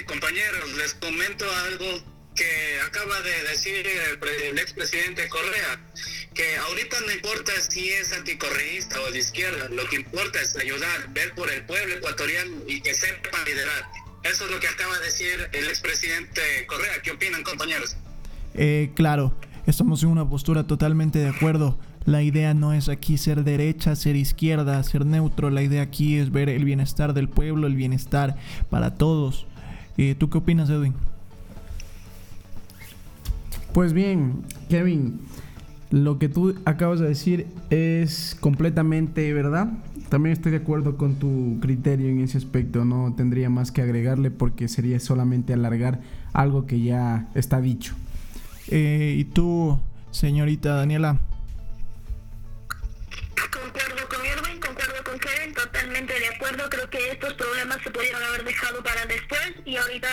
compañeros, 0.05 0.73
les 0.77 0.93
comento 0.95 1.45
algo 1.69 1.85
que 2.35 2.79
acaba 2.85 3.19
de 3.21 3.43
decir 3.49 3.85
el, 3.87 4.29
el 4.43 4.59
expresidente 4.59 5.27
Correa 5.27 5.79
que 6.37 6.55
ahorita 6.55 6.97
no 7.07 7.11
importa 7.11 7.51
si 7.67 7.89
es 7.89 8.13
anticorreísta 8.13 9.01
o 9.01 9.11
de 9.11 9.17
izquierda, 9.17 9.69
lo 9.69 9.83
que 9.89 9.95
importa 9.95 10.39
es 10.39 10.55
ayudar, 10.55 11.11
ver 11.11 11.33
por 11.33 11.51
el 11.51 11.65
pueblo 11.65 11.95
ecuatoriano 11.95 12.57
y 12.67 12.79
que 12.79 12.93
sepa 12.93 13.43
liderar. 13.43 13.89
Eso 14.23 14.45
es 14.45 14.51
lo 14.51 14.59
que 14.59 14.67
acaba 14.67 14.95
de 14.99 15.05
decir 15.05 15.49
el 15.51 15.65
expresidente 15.65 16.41
Correa. 16.67 17.01
¿Qué 17.03 17.11
opinan, 17.11 17.41
compañeros? 17.41 17.97
Eh, 18.53 18.91
claro, 18.93 19.33
estamos 19.65 20.03
en 20.03 20.09
una 20.09 20.29
postura 20.29 20.67
totalmente 20.67 21.17
de 21.17 21.27
acuerdo. 21.27 21.79
La 22.05 22.21
idea 22.21 22.53
no 22.53 22.71
es 22.71 22.87
aquí 22.87 23.17
ser 23.17 23.43
derecha, 23.43 23.95
ser 23.95 24.15
izquierda, 24.15 24.81
ser 24.83 25.07
neutro. 25.07 25.49
La 25.49 25.63
idea 25.63 25.81
aquí 25.81 26.17
es 26.17 26.31
ver 26.31 26.49
el 26.49 26.65
bienestar 26.65 27.15
del 27.15 27.29
pueblo, 27.29 27.65
el 27.65 27.75
bienestar 27.75 28.35
para 28.69 28.93
todos. 28.93 29.47
Eh, 29.97 30.13
¿Tú 30.17 30.29
qué 30.29 30.37
opinas, 30.37 30.69
Edwin? 30.69 30.93
Pues 33.73 33.93
bien, 33.93 34.43
Kevin, 34.69 35.19
lo 35.89 36.19
que 36.19 36.27
tú 36.27 36.55
acabas 36.65 36.99
de 36.99 37.07
decir 37.07 37.47
es 37.69 38.35
completamente 38.39 39.31
verdad. 39.33 39.69
También 40.09 40.33
estoy 40.33 40.51
de 40.51 40.57
acuerdo 40.57 40.97
con 40.97 41.15
tu 41.15 41.59
criterio 41.61 42.09
en 42.09 42.21
ese 42.21 42.37
aspecto. 42.37 42.85
No 42.85 43.13
tendría 43.15 43.49
más 43.49 43.71
que 43.71 43.81
agregarle 43.81 44.31
porque 44.31 44.67
sería 44.67 44.99
solamente 44.99 45.53
alargar 45.53 46.01
algo 46.33 46.65
que 46.65 46.81
ya 46.81 47.29
está 47.35 47.61
dicho. 47.61 47.93
Eh, 48.69 49.15
¿Y 49.17 49.25
tú, 49.25 49.79
señorita 50.11 50.75
Daniela? 50.75 51.19
Concuerdo 53.51 54.07
con 54.09 54.25
Irving, 54.25 54.59
concuerdo 54.59 55.03
con 55.05 55.19
Kevin, 55.19 55.53
totalmente 55.53 56.13
de 56.19 56.27
acuerdo. 56.35 56.69
Creo 56.69 56.89
que 56.89 57.11
estos 57.11 57.33
problemas 57.33 57.77
se 57.83 57.91
pudieron 57.91 58.21
haber 58.23 58.43
dejado 58.43 58.83
para 58.83 59.05
después 59.05 59.53
y 59.65 59.77
ahorita 59.77 60.07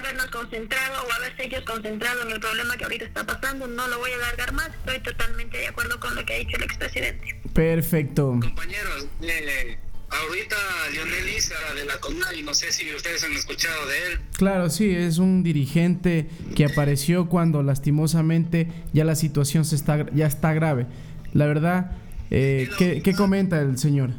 habernos 0.00 0.26
concentrado 0.26 1.06
o 1.06 1.12
haberse 1.12 1.44
ellos 1.46 1.62
concentrado 1.64 2.22
en 2.22 2.32
el 2.32 2.40
problema 2.40 2.76
que 2.76 2.84
ahorita 2.84 3.04
está 3.04 3.24
pasando. 3.24 3.66
No 3.66 3.86
lo 3.88 3.98
voy 3.98 4.10
a 4.12 4.14
alargar 4.16 4.52
más. 4.52 4.68
Estoy 4.68 5.00
totalmente 5.00 5.58
de 5.58 5.68
acuerdo 5.68 6.00
con 6.00 6.14
lo 6.14 6.24
que 6.24 6.34
ha 6.34 6.38
dicho 6.38 6.56
el 6.56 6.64
expresidente. 6.64 7.40
Perfecto. 7.54 8.38
Compañeros, 8.40 9.06
eh, 9.22 9.78
ahorita 10.10 10.56
Lionel 10.92 11.28
Isa 11.28 11.54
de 11.74 11.84
la 11.84 11.98
CONAI, 11.98 12.42
no 12.42 12.54
sé 12.54 12.72
si 12.72 12.92
ustedes 12.94 13.22
han 13.24 13.32
escuchado 13.32 13.86
de 13.86 14.12
él. 14.12 14.20
Claro, 14.36 14.70
sí, 14.70 14.90
es 14.94 15.18
un 15.18 15.42
dirigente 15.42 16.28
que 16.54 16.64
apareció 16.64 17.28
cuando 17.28 17.62
lastimosamente 17.62 18.68
ya 18.92 19.04
la 19.04 19.14
situación 19.14 19.64
se 19.64 19.76
está, 19.76 20.06
ya 20.12 20.26
está 20.26 20.52
grave. 20.52 20.86
La 21.32 21.46
verdad, 21.46 21.92
eh, 22.30 22.68
¿qué, 22.78 23.02
¿qué 23.02 23.14
comenta 23.14 23.60
el 23.60 23.78
señor? 23.78 24.10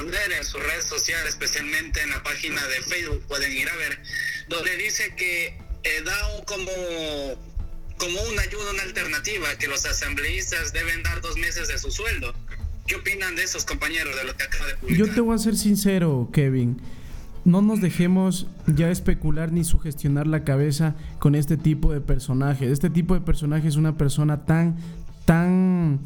En 0.00 0.44
su 0.44 0.56
red 0.56 0.80
social, 0.82 1.26
especialmente 1.28 2.00
en 2.00 2.08
la 2.08 2.22
página 2.22 2.66
de 2.68 2.80
Facebook, 2.80 3.22
pueden 3.28 3.52
ir 3.52 3.68
a 3.68 3.76
ver, 3.76 3.98
donde 4.48 4.74
dice 4.78 5.14
que 5.14 5.48
eh, 5.48 6.02
da 6.02 6.16
como, 6.46 6.70
como 7.98 8.22
una 8.32 8.40
ayuda, 8.40 8.70
una 8.72 8.82
alternativa, 8.82 9.48
que 9.58 9.68
los 9.68 9.84
asambleístas 9.84 10.72
deben 10.72 11.02
dar 11.02 11.20
dos 11.20 11.36
meses 11.36 11.68
de 11.68 11.76
su 11.76 11.90
sueldo. 11.90 12.32
¿Qué 12.86 12.96
opinan 12.96 13.36
de 13.36 13.42
esos 13.42 13.66
compañeros 13.66 14.16
de 14.16 14.24
lo 14.24 14.34
que 14.34 14.44
acaba 14.44 14.68
de 14.68 14.76
publicar? 14.76 15.06
Yo 15.06 15.14
te 15.14 15.20
voy 15.20 15.34
a 15.34 15.38
ser 15.38 15.54
sincero, 15.54 16.30
Kevin. 16.32 16.80
No 17.44 17.60
nos 17.60 17.82
dejemos 17.82 18.46
ya 18.66 18.90
especular 18.90 19.52
ni 19.52 19.64
sugestionar 19.64 20.26
la 20.26 20.44
cabeza 20.44 20.94
con 21.18 21.34
este 21.34 21.58
tipo 21.58 21.92
de 21.92 22.00
personaje. 22.00 22.72
Este 22.72 22.88
tipo 22.88 23.12
de 23.12 23.20
personaje 23.20 23.68
es 23.68 23.76
una 23.76 23.98
persona 23.98 24.46
tan, 24.46 24.78
tan 25.26 26.00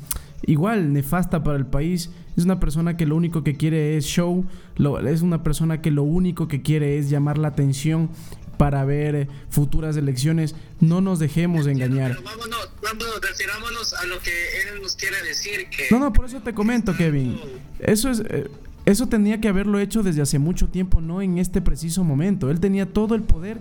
igual 0.47 0.93
nefasta 0.93 1.43
para 1.43 1.59
el 1.59 1.67
país. 1.67 2.11
Es 2.37 2.45
una 2.45 2.61
persona 2.61 2.97
que 2.97 3.07
lo 3.07 3.17
único 3.17 3.45
que 3.45 3.57
quiere 3.57 3.97
es 3.97 4.05
show. 4.05 4.45
Lo, 4.77 4.99
es 5.01 5.23
una 5.23 5.43
persona 5.43 5.81
que 5.81 5.91
lo 5.91 6.03
único 6.03 6.49
que 6.49 6.63
quiere 6.63 6.99
es 6.99 7.11
llamar 7.11 7.39
la 7.39 7.49
atención 7.49 8.11
para 8.57 8.85
ver 8.85 9.29
futuras 9.51 9.97
elecciones. 9.97 10.55
No 10.81 11.01
nos 11.01 11.19
dejemos 11.19 11.67
engañar. 11.67 12.13
Pero 12.13 12.23
vámonos, 12.23 12.71
vámonos, 12.83 13.21
retirámonos 13.21 13.93
a 13.95 14.07
lo 14.07 14.19
que 14.21 14.31
él 14.31 14.83
nos 14.83 14.97
quiere 14.97 15.23
decir. 15.23 15.69
Que 15.71 15.87
No, 15.91 15.99
no, 15.99 16.13
por 16.13 16.27
eso 16.27 16.41
te 16.41 16.55
comento, 16.55 16.97
Kevin. 16.97 17.37
Eso 17.81 18.11
es. 18.11 18.21
eh, 18.21 18.49
eso 18.87 19.07
tenía 19.07 19.41
que 19.41 19.49
haberlo 19.49 19.79
hecho 19.79 20.03
desde 20.03 20.21
hace 20.21 20.39
mucho 20.39 20.69
tiempo, 20.69 21.01
no 21.01 21.23
en 21.23 21.39
este 21.39 21.63
preciso 21.63 22.05
momento. 22.05 22.51
Él 22.51 22.61
tenía 22.61 22.85
todo 22.93 23.15
el 23.15 23.23
poder, 23.23 23.59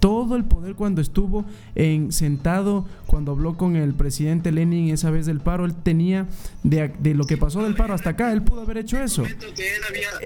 todo 0.00 0.34
el 0.34 0.44
poder 0.44 0.74
cuando 0.74 1.00
estuvo 1.00 1.44
en 1.74 2.10
sentado, 2.10 2.86
cuando 3.06 3.32
habló 3.32 3.56
con 3.56 3.76
el 3.76 3.94
presidente 3.94 4.50
Lenin 4.50 4.88
esa 4.88 5.10
vez 5.10 5.26
del 5.26 5.40
paro. 5.40 5.64
Él 5.64 5.74
tenía 5.74 6.26
de, 6.62 6.92
de 6.98 7.14
lo 7.14 7.26
que 7.26 7.36
pasó 7.36 7.62
del 7.62 7.76
paro 7.76 7.94
hasta 7.94 8.10
acá. 8.10 8.32
Él 8.32 8.42
pudo 8.42 8.62
haber 8.62 8.78
hecho 8.78 8.98
eso. 8.98 9.24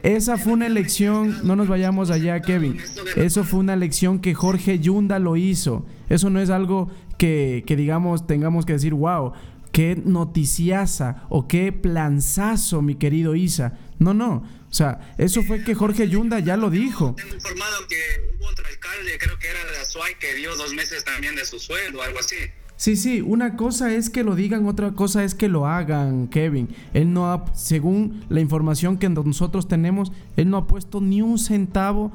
Esa 0.02 0.38
fue 0.38 0.52
una 0.52 0.66
elección, 0.66 1.36
no 1.42 1.56
nos 1.56 1.68
vayamos 1.68 2.10
allá, 2.10 2.40
Kevin. 2.40 2.78
Eso 3.16 3.44
fue 3.44 3.60
una 3.60 3.74
elección 3.74 4.20
que 4.20 4.32
Jorge 4.32 4.78
Yunda 4.78 5.18
lo 5.18 5.36
hizo. 5.36 5.84
Eso 6.08 6.30
no 6.30 6.40
es 6.40 6.50
algo 6.50 6.88
que, 7.18 7.64
que 7.66 7.76
digamos, 7.76 8.26
tengamos 8.26 8.66
que 8.66 8.74
decir, 8.74 8.94
wow, 8.94 9.32
qué 9.74 10.00
noticiaza 10.02 11.26
o 11.28 11.48
qué 11.48 11.72
planzazo, 11.72 12.80
mi 12.80 12.94
querido 12.94 13.34
Isa. 13.34 13.76
No, 13.98 14.14
no. 14.14 14.44
O 14.70 14.72
sea, 14.72 15.14
eso 15.18 15.42
fue 15.42 15.64
que 15.64 15.74
Jorge 15.74 16.08
Yunda 16.08 16.38
ya 16.38 16.56
lo 16.56 16.70
dijo. 16.70 17.14
Tengo 17.16 17.34
informado 17.34 17.86
que 17.88 17.96
hubo 18.38 18.46
otro 18.46 18.64
alcalde, 18.66 19.18
creo 19.18 19.36
que 19.36 19.48
era 19.48 19.58
de 19.72 19.78
Azuay, 19.78 20.14
que 20.20 20.34
dio 20.34 20.54
dos 20.56 20.72
meses 20.74 21.04
también 21.04 21.34
de 21.34 21.44
su 21.44 21.58
sueldo, 21.58 22.00
algo 22.02 22.20
así. 22.20 22.36
Sí, 22.76 22.94
sí, 22.94 23.20
una 23.20 23.56
cosa 23.56 23.92
es 23.92 24.10
que 24.10 24.22
lo 24.22 24.36
digan, 24.36 24.66
otra 24.68 24.92
cosa 24.92 25.24
es 25.24 25.34
que 25.34 25.48
lo 25.48 25.66
hagan, 25.66 26.28
Kevin. 26.28 26.68
Él 26.92 27.12
no 27.12 27.32
ha, 27.32 27.52
según 27.56 28.24
la 28.28 28.40
información 28.40 28.96
que 28.96 29.08
nosotros 29.08 29.66
tenemos, 29.66 30.12
él 30.36 30.50
no 30.50 30.56
ha 30.56 30.66
puesto 30.68 31.00
ni 31.00 31.20
un 31.20 31.38
centavo 31.38 32.12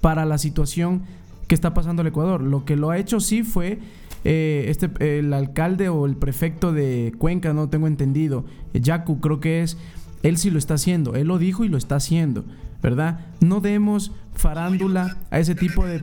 para 0.00 0.24
la 0.24 0.38
situación 0.38 1.04
que 1.48 1.56
está 1.56 1.74
pasando 1.74 2.02
el 2.02 2.08
Ecuador. 2.08 2.42
Lo 2.42 2.64
que 2.64 2.76
lo 2.76 2.90
ha 2.90 2.98
hecho 2.98 3.18
sí 3.18 3.42
fue 3.42 3.80
eh, 4.28 4.64
este, 4.70 5.18
el 5.18 5.32
alcalde 5.32 5.88
o 5.88 6.04
el 6.04 6.16
prefecto 6.16 6.72
de 6.72 7.14
Cuenca, 7.16 7.52
no 7.52 7.68
tengo 7.68 7.86
entendido, 7.86 8.44
eh, 8.74 8.80
Yacu 8.80 9.20
creo 9.20 9.38
que 9.38 9.62
es, 9.62 9.78
él 10.24 10.36
sí 10.36 10.50
lo 10.50 10.58
está 10.58 10.74
haciendo, 10.74 11.14
él 11.14 11.28
lo 11.28 11.38
dijo 11.38 11.62
y 11.62 11.68
lo 11.68 11.78
está 11.78 11.94
haciendo, 11.94 12.44
¿verdad? 12.82 13.20
No 13.40 13.60
demos 13.60 14.10
farándula 14.34 15.16
a 15.30 15.38
ese 15.38 15.54
tipo 15.54 15.86
de... 15.86 16.02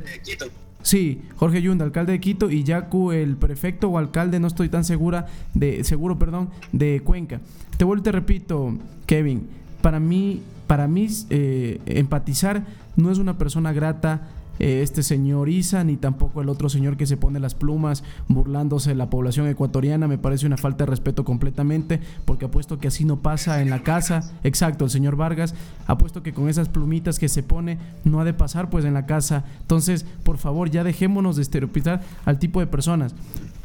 Sí, 0.84 1.22
Jorge 1.36 1.62
Yunda, 1.62 1.84
alcalde 1.84 2.14
de 2.14 2.22
Quito, 2.22 2.50
y 2.50 2.64
Yacu, 2.64 3.12
el 3.12 3.36
prefecto 3.36 3.90
o 3.90 3.98
alcalde, 3.98 4.40
no 4.40 4.48
estoy 4.48 4.70
tan 4.70 4.86
segura 4.86 5.26
de, 5.54 5.84
seguro, 5.84 6.18
perdón, 6.18 6.50
de 6.72 7.02
Cuenca. 7.04 7.42
Te 7.76 7.84
vuelvo 7.84 8.00
y 8.00 8.04
te 8.06 8.14
repito, 8.14 8.74
Kevin, 9.06 9.50
para 9.82 10.00
mí, 10.00 10.42
para 10.68 10.88
mí 10.88 11.08
eh, 11.30 11.82
empatizar 11.86 12.64
no 12.96 13.12
es 13.12 13.18
una 13.18 13.38
persona 13.38 13.74
grata 13.74 14.30
eh, 14.60 14.82
este 14.84 15.04
señor 15.04 15.50
Isa, 15.50 15.84
ni 15.84 15.98
tampoco 15.98 16.42
el 16.42 16.50
otro 16.50 16.70
señor 16.70 16.98
que 16.98 17.06
se 17.06 17.18
pone 17.18 17.40
las 17.40 17.56
plumas 17.56 18.04
burlándose 18.28 18.90
de 18.92 18.96
la 18.96 19.10
población 19.10 19.48
ecuatoriana. 19.48 20.08
Me 20.08 20.18
parece 20.18 20.46
una 20.46 20.58
falta 20.58 20.86
de 20.86 20.92
respeto 20.92 21.24
completamente, 21.24 22.00
porque 22.26 22.46
apuesto 22.46 22.80
que 22.80 22.88
así 22.88 23.06
no 23.06 23.22
pasa 23.22 23.62
en 23.62 23.70
la 23.70 23.84
casa. 23.84 24.32
Exacto, 24.44 24.86
el 24.86 24.92
señor 24.92 25.16
Vargas, 25.16 25.56
apuesto 25.88 26.24
que 26.24 26.34
con 26.34 26.50
esas 26.50 26.70
plumitas 26.70 27.20
que 27.20 27.30
se 27.30 27.44
pone 27.44 27.78
no 28.04 28.20
ha 28.20 28.26
de 28.26 28.34
pasar 28.34 28.70
pues 28.70 28.86
en 28.86 28.94
la 28.94 29.06
casa. 29.06 29.46
Entonces, 29.62 30.06
por 30.24 30.38
favor, 30.38 30.70
ya 30.70 30.84
dejémonos 30.84 31.36
de 31.36 31.42
estereotipar 31.42 32.02
al 32.26 32.40
tipo 32.40 32.60
de 32.60 32.68
personas. 32.68 33.16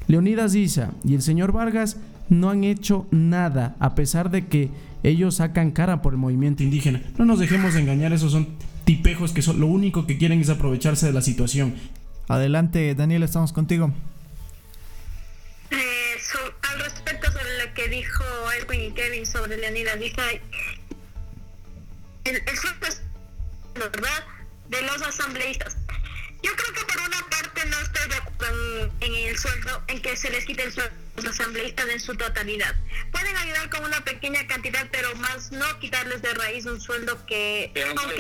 Leonidas 0.07 0.55
Isa 0.55 0.93
y 1.05 1.15
el 1.15 1.23
señor 1.23 1.53
Vargas 1.53 1.99
no 2.31 2.51
han 2.51 2.65
hecho 2.65 3.07
nada, 3.11 3.77
a 3.79 3.95
pesar 3.95 4.31
de 4.31 4.47
que 4.47 4.71
ellos 5.03 5.37
sacan 5.37 5.71
cara 5.71 6.03
por 6.03 6.15
el 6.15 6.19
movimiento 6.19 6.63
indígena. 6.63 7.03
No 7.19 7.25
nos 7.25 7.39
dejemos 7.39 7.75
engañar, 7.77 8.13
esos 8.13 8.33
son 8.33 8.49
tipejos 8.89 9.33
que 9.33 9.43
son, 9.43 9.61
lo 9.61 9.67
único 9.67 10.07
que 10.07 10.17
quieren 10.17 10.41
es 10.41 10.49
aprovecharse 10.49 11.05
de 11.05 11.13
la 11.13 11.21
situación. 11.21 11.77
Adelante, 12.27 12.95
Daniel, 12.95 13.23
estamos 13.23 13.53
contigo. 13.53 13.93
Eh, 15.71 16.15
so- 16.23 16.55
al 16.71 16.79
respecto 16.81 17.31
sobre 17.31 17.67
lo 17.67 17.75
que 17.75 17.89
dijo 17.89 18.25
Edwin 18.59 18.81
y 18.85 18.91
Kevin 18.93 19.27
sobre 19.27 19.59
Leonidas 19.59 20.01
dice 20.01 20.41
el, 22.25 22.37
el 22.47 22.57
sueldo 22.57 22.87
es 22.87 23.03
verdad 23.75 24.25
de 24.71 24.81
los 24.83 25.03
asambleístas. 25.03 25.77
Yo 26.43 26.51
creo 26.57 26.73
que 26.73 26.85
por 26.91 27.03
una 27.03 27.19
parte 27.29 27.67
no 27.69 27.79
estoy 27.81 28.09
de 28.09 28.15
acuerdo 28.17 28.91
en, 29.03 29.13
en 29.15 29.29
el 29.29 29.37
sueldo, 29.39 29.83
en 29.89 30.01
que 30.01 30.17
se 30.17 30.31
les 30.31 30.47
quite 30.47 30.63
el 30.63 30.73
sueldo 30.73 30.95
a 31.19 31.21
los 31.21 31.27
asambleístas 31.39 31.87
en 31.91 32.01
su 32.01 32.15
totalidad. 32.17 32.75
Pueden 33.13 33.37
ayudar 33.37 33.69
con 33.69 33.85
una 33.85 34.03
pequeña 34.03 34.47
cantidad, 34.47 34.87
pero 34.91 35.15
más 35.17 35.53
no 35.53 35.79
quitarles 35.79 36.23
de 36.23 36.33
raíz 36.33 36.65
un 36.65 36.81
sueldo 36.81 37.27
que, 37.27 37.71
Pero 37.75 37.93
no- 37.93 38.01
aunque 38.01 38.17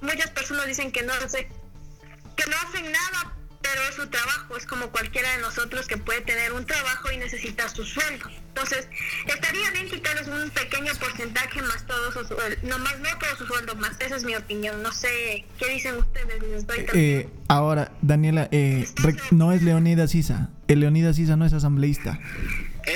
muchas 0.00 0.30
personas 0.30 0.66
dicen 0.66 0.92
que 0.92 1.02
no 1.02 1.12
que 1.12 2.50
no 2.50 2.56
hacen 2.56 2.84
nada, 2.92 3.34
pero 3.60 3.82
es 3.88 3.96
su 3.96 4.06
trabajo, 4.06 4.56
es 4.56 4.64
como 4.66 4.90
cualquiera 4.90 5.30
de 5.32 5.42
nosotros 5.42 5.86
que 5.86 5.96
puede 5.96 6.20
tener 6.20 6.52
un 6.52 6.64
trabajo 6.64 7.10
y 7.10 7.16
necesita 7.16 7.68
su 7.68 7.84
sueldo. 7.84 8.28
Entonces, 8.48 8.88
estaría 9.26 9.70
bien 9.72 9.88
quitarles 9.88 10.28
un 10.28 10.48
pequeño 10.50 10.92
porcentaje 10.94 11.62
más 11.62 11.86
todo 11.86 12.12
su 12.12 12.24
sueldo, 12.24 12.56
no 12.62 12.78
más 12.78 12.98
no 13.00 13.08
todo 13.18 13.36
su 13.36 13.46
sueldo 13.46 13.74
más, 13.76 13.96
esa 14.00 14.16
es 14.16 14.24
mi 14.24 14.34
opinión, 14.36 14.82
no 14.82 14.92
sé 14.92 15.44
qué 15.58 15.68
dicen 15.68 15.96
ustedes, 15.96 16.42
les 16.42 16.66
doy 16.66 16.84
también. 16.84 17.20
Eh, 17.20 17.28
ahora, 17.48 17.92
Daniela, 18.02 18.48
eh, 18.52 18.86
no 19.32 19.52
es 19.52 19.62
Leonidas 19.62 20.14
Isa. 20.14 20.50
El 20.68 20.80
Leonidas 20.80 21.18
Isa 21.18 21.36
no 21.36 21.44
es 21.44 21.52
asambleísta. 21.52 22.18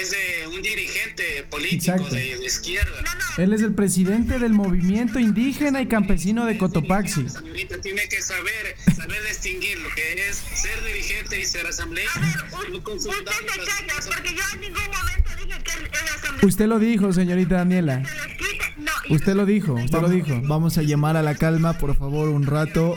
Es 0.00 0.10
de 0.10 0.46
un 0.48 0.62
dirigente 0.62 1.44
político 1.50 1.92
Exacto. 1.92 2.14
de, 2.14 2.36
de 2.38 2.46
izquierda. 2.46 3.02
no, 3.02 3.14
no, 3.14 3.44
Él 3.44 3.52
es 3.52 3.62
el 3.62 3.74
presidente 3.74 4.38
del 4.38 4.52
movimiento 4.52 5.18
indígena 5.18 5.80
y 5.82 5.86
campesino 5.86 6.46
de 6.46 6.56
Cotopaxi. 6.58 7.28
Señorita, 7.28 7.78
tiene 7.80 8.08
que 8.08 8.22
saber, 8.22 8.76
saber 8.96 9.18
distinguir 9.28 9.78
lo 9.80 9.88
que 9.94 10.28
es 10.28 10.36
ser 10.36 10.82
dirigente 10.84 11.40
y 11.40 11.44
ser 11.44 11.66
a 11.66 11.70
asambleísta. 11.70 12.20
ver, 12.20 12.70
No 12.70 12.78
usted 12.94 13.10
se 13.10 13.24
calla, 13.24 14.16
porque 14.16 14.34
yo 14.34 14.42
en 14.54 14.60
ningún 14.60 14.82
momento 14.82 15.30
dije 15.36 15.62
que 15.62 15.72
el, 15.72 15.86
asambleísta 15.86 16.46
Usted 16.46 16.66
lo 16.66 16.78
dijo, 16.78 17.12
señorita 17.12 17.56
Daniela. 17.56 18.02
Usted 19.10 19.34
lo 19.34 19.46
dijo, 19.46 19.74
usted 19.74 20.00
lo 20.00 20.08
dijo. 20.08 20.40
Vamos 20.44 20.78
a 20.78 20.82
llamar 20.82 21.16
a 21.16 21.22
la 21.22 21.34
calma, 21.34 21.76
por 21.78 21.96
favor, 21.96 22.28
un 22.28 22.46
rato. 22.46 22.96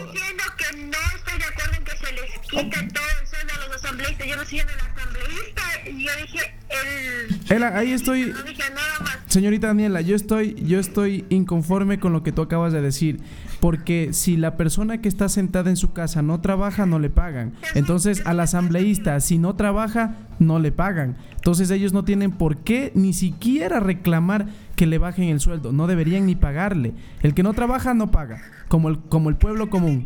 El... 7.50 7.56
Él, 7.58 7.64
ahí 7.64 7.92
estoy, 7.92 8.34
No 8.34 8.44
dije 8.44 8.64
nada 8.70 9.00
más. 9.02 9.20
Señorita 9.28 9.68
Daniela, 9.68 10.02
yo 10.02 10.16
estoy, 10.16 10.56
yo 10.64 10.80
estoy 10.80 11.26
inconforme 11.30 12.00
con 12.00 12.14
lo 12.14 12.24
que 12.24 12.32
tú 12.32 12.42
acabas 12.42 12.72
de 12.72 12.82
decir. 12.82 13.20
Porque 13.60 14.14
si 14.14 14.38
la 14.38 14.56
persona 14.56 15.02
que 15.02 15.10
está 15.10 15.28
sentada 15.28 15.70
en 15.70 15.78
su 15.78 15.92
casa 15.92 16.22
no 16.22 16.40
trabaja, 16.40 16.86
no 16.86 17.00
le 17.00 17.10
pagan. 17.10 17.54
Entonces 17.74 18.22
al 18.26 18.40
asambleísta, 18.40 19.20
si 19.20 19.38
no 19.38 19.56
trabaja, 19.56 20.16
no 20.40 20.60
le 20.60 20.72
pagan. 20.72 21.18
Entonces 21.36 21.70
ellos 21.72 21.92
no 21.92 22.06
tienen 22.06 22.32
por 22.32 22.58
qué 22.58 22.92
ni 22.96 23.14
siquiera 23.14 23.80
reclamar 23.80 24.48
que 24.76 24.86
le 24.86 24.98
bajen 24.98 25.26
el 25.26 25.40
sueldo. 25.40 25.72
No 25.72 25.88
deberían 25.88 26.26
ni 26.26 26.36
pagarle. 26.36 26.94
El 27.22 27.34
que 27.34 27.44
no 27.44 27.54
trabaja, 27.54 27.94
no 27.94 28.12
paga. 28.12 28.42
Como 28.68 28.90
el, 28.90 29.00
como 29.00 29.30
el 29.30 29.36
pueblo 29.36 29.70
común. 29.70 30.06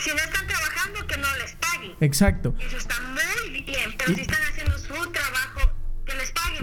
Si 0.00 0.10
no 0.10 0.16
están 0.16 0.46
trabajando, 0.46 1.06
que 1.06 1.16
no 1.16 1.28
les 1.38 1.56
paguen. 1.56 1.92
Exacto. 2.00 2.54
Eso 2.58 2.76
está 2.76 2.94
muy 3.00 3.62
bien, 3.62 3.94
pero 3.96 4.14
si 4.14 4.20
están 4.20 4.38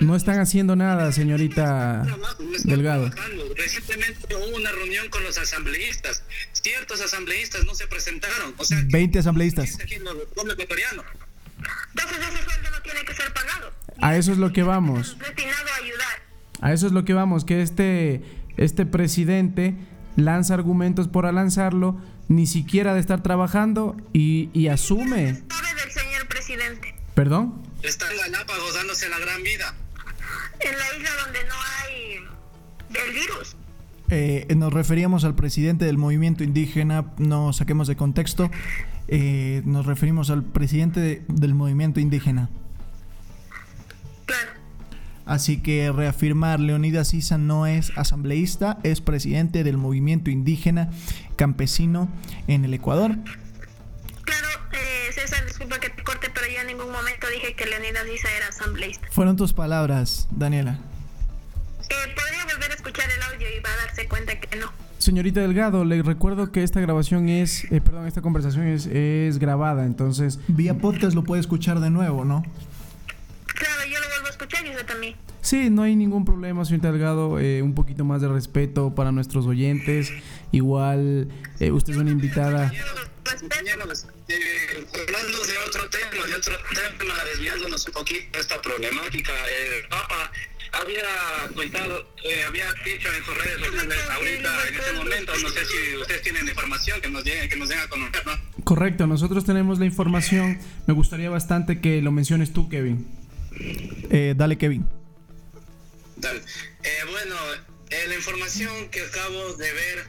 No 0.06 0.16
están 0.16 0.40
haciendo 0.40 0.76
nada, 0.76 1.12
señorita 1.12 2.04
no 2.06 2.18
Delgado. 2.64 3.10
trabajando. 3.10 3.44
Recientemente 3.56 4.36
hubo 4.36 4.56
una 4.56 4.72
reunión 4.72 5.10
con 5.10 5.24
los 5.24 5.36
asambleístas. 5.40 6.24
ciertos 6.52 7.02
asambleístas 7.02 7.66
no 7.66 7.74
se 7.74 7.88
presentaron. 7.88 8.54
O 8.58 8.64
sea, 8.64 8.84
20 8.86 9.18
asambleístas. 9.20 9.80
Entonces 9.80 9.98
ese 12.20 12.44
sueldo 12.44 12.70
no 12.72 12.82
tiene 12.84 13.04
que 13.04 13.14
ser 13.16 13.34
pagado. 13.34 13.72
A 14.00 14.16
eso 14.16 14.32
es 14.32 14.38
lo 14.38 14.54
que 14.54 14.62
vamos. 14.62 15.18
Destinado 15.18 15.70
a 15.74 15.84
ayudar. 15.84 16.22
A 16.62 16.74
eso 16.74 16.86
es 16.86 16.94
lo 16.94 17.04
que 17.04 17.14
vamos, 17.14 17.44
que 17.44 17.64
este, 17.64 18.22
este 18.58 18.86
presidente 18.86 19.74
lanza 20.18 20.54
argumentos 20.54 21.08
por 21.08 21.32
lanzarlo, 21.34 22.00
ni 22.28 22.46
siquiera 22.46 22.94
de 22.94 23.00
estar 23.00 23.24
trabajando 23.24 23.98
y, 24.14 24.50
y 24.54 24.68
asume. 24.68 25.42
Sabe 25.50 25.82
del 25.82 25.92
señor 25.92 26.28
presidente. 26.28 26.96
¿Perdón? 27.16 27.64
Está 27.82 28.12
en 28.12 28.18
Galápagos 28.18 28.76
dándose 28.76 29.10
la 29.10 29.18
gran 29.20 29.42
vida. 29.42 29.76
En 30.60 30.72
la 30.78 30.98
isla 30.98 31.10
donde 31.24 31.40
no 31.48 31.56
hay 31.78 32.94
del 32.94 33.14
virus. 33.14 33.56
Eh, 34.10 34.46
nos 34.56 34.72
referíamos 34.72 35.24
al 35.24 35.36
presidente 35.36 35.86
del 35.86 35.98
movimiento 35.98 36.44
indígena, 36.44 37.06
no 37.18 37.54
saquemos 37.54 37.88
de 37.88 37.96
contexto, 37.96 38.52
eh, 39.08 39.62
nos 39.66 39.86
referimos 39.86 40.30
al 40.30 40.44
presidente 40.44 41.00
de- 41.00 41.24
del 41.28 41.56
movimiento 41.56 42.00
indígena. 42.00 42.50
Claro. 44.26 44.52
Así 45.26 45.58
que 45.58 45.92
reafirmar, 45.92 46.60
Leonidas 46.60 47.14
Isa 47.16 47.38
no 47.40 47.66
es 47.66 47.92
asambleísta, 47.98 48.78
es 48.84 49.02
presidente 49.02 49.64
del 49.64 49.78
movimiento 49.78 50.30
indígena 50.30 50.92
campesino 51.36 52.08
en 52.48 52.64
el 52.64 52.74
Ecuador. 52.76 53.16
Ningún 56.76 56.92
momento 56.92 57.28
dije 57.30 57.54
que 57.54 57.66
Leonidas 57.66 58.04
Isa 58.14 58.28
era 58.36 58.48
asambleísta. 58.50 59.08
Fueron 59.12 59.36
tus 59.36 59.54
palabras, 59.54 60.28
Daniela. 60.32 60.80
Eh, 61.90 61.94
podría 62.16 62.44
volver 62.54 62.72
a 62.72 62.74
escuchar 62.74 63.06
el 63.10 63.34
audio 63.34 63.48
y 63.48 63.60
va 63.62 63.70
a 63.70 63.86
darse 63.86 64.08
cuenta 64.08 64.40
que 64.40 64.58
no. 64.58 64.68
Señorita 64.98 65.40
Delgado, 65.42 65.86
le 65.86 66.02
recuerdo 66.02 66.52
que 66.52 66.64
esta 66.64 66.80
grabación 66.82 67.30
es, 67.30 67.66
eh, 67.72 67.80
perdón, 67.80 68.08
esta 68.08 68.22
conversación 68.22 68.68
es, 68.68 68.88
es 68.88 69.38
grabada, 69.38 69.86
entonces 69.86 70.40
Vía 70.48 70.74
podcast 70.76 71.16
lo 71.16 71.24
puede 71.24 71.42
escuchar 71.42 71.80
de 71.80 71.90
nuevo, 71.92 72.26
¿no? 72.26 72.44
Claro, 73.46 73.82
yo 73.86 74.00
lo 74.00 74.08
vuelvo 74.10 74.28
a 74.28 74.30
escuchar 74.32 74.66
y 74.66 74.72
usted 74.72 74.86
también. 74.86 75.16
sí, 75.42 75.70
no 75.70 75.84
hay 75.84 75.96
ningún 75.96 76.26
problema, 76.26 76.66
señorita 76.66 76.92
Delgado, 76.92 77.40
eh, 77.40 77.62
un 77.62 77.76
poquito 77.76 78.04
más 78.04 78.22
de 78.22 78.30
respeto 78.30 78.96
para 78.96 79.12
nuestros 79.12 79.46
oyentes, 79.46 80.12
igual 80.52 81.28
eh, 81.60 81.72
usted 81.72 81.94
es 81.94 82.00
una 82.00 82.12
invitada. 82.12 82.72
Respeto. 83.26 84.06
Eh, 84.28 84.86
hablando 85.08 85.46
de 85.46 85.58
otro 85.68 85.90
tema, 85.90 86.26
de 86.28 86.36
otro 86.36 86.56
tema, 86.98 87.24
desviándonos 87.26 87.88
un 87.88 87.94
poquito 87.94 88.32
de 88.34 88.40
esta 88.40 88.62
problemática, 88.62 89.34
el 89.50 89.88
Papa 89.88 90.32
había 90.72 91.04
contado, 91.56 92.08
eh, 92.24 92.44
había 92.48 92.72
dicho 92.84 93.08
en 93.14 93.24
sus 93.24 93.38
redes 93.38 93.66
sociales 93.66 93.98
ahorita, 94.12 94.68
en 94.68 94.76
este 94.76 94.94
momento, 94.94 95.34
no 95.38 95.50
sé 95.50 95.66
si 95.66 95.98
ustedes 95.98 96.22
tienen 96.22 96.48
información 96.48 97.02
que 97.02 97.10
nos 97.10 97.24
den, 97.24 97.50
que 97.50 97.56
nos 97.56 97.70
den 97.70 97.80
a 97.80 97.88
conocer, 97.88 98.26
¿no? 98.26 98.64
Correcto, 98.64 99.08
nosotros 99.08 99.46
tenemos 99.46 99.80
la 99.80 99.86
información, 99.86 100.60
me 100.88 100.94
gustaría 100.94 101.30
bastante 101.30 101.82
que 101.82 102.02
lo 102.02 102.12
menciones 102.12 102.54
tú, 102.54 102.70
Kevin. 102.70 103.08
Eh, 103.58 104.34
dale, 104.36 104.58
Kevin. 104.58 104.86
Dale. 106.18 106.42
Eh, 106.84 106.90
bueno, 107.10 107.36
eh, 107.90 108.06
la 108.08 108.16
información 108.16 108.90
que 108.90 109.02
acabo 109.02 109.54
de 109.54 109.72
ver, 109.72 110.08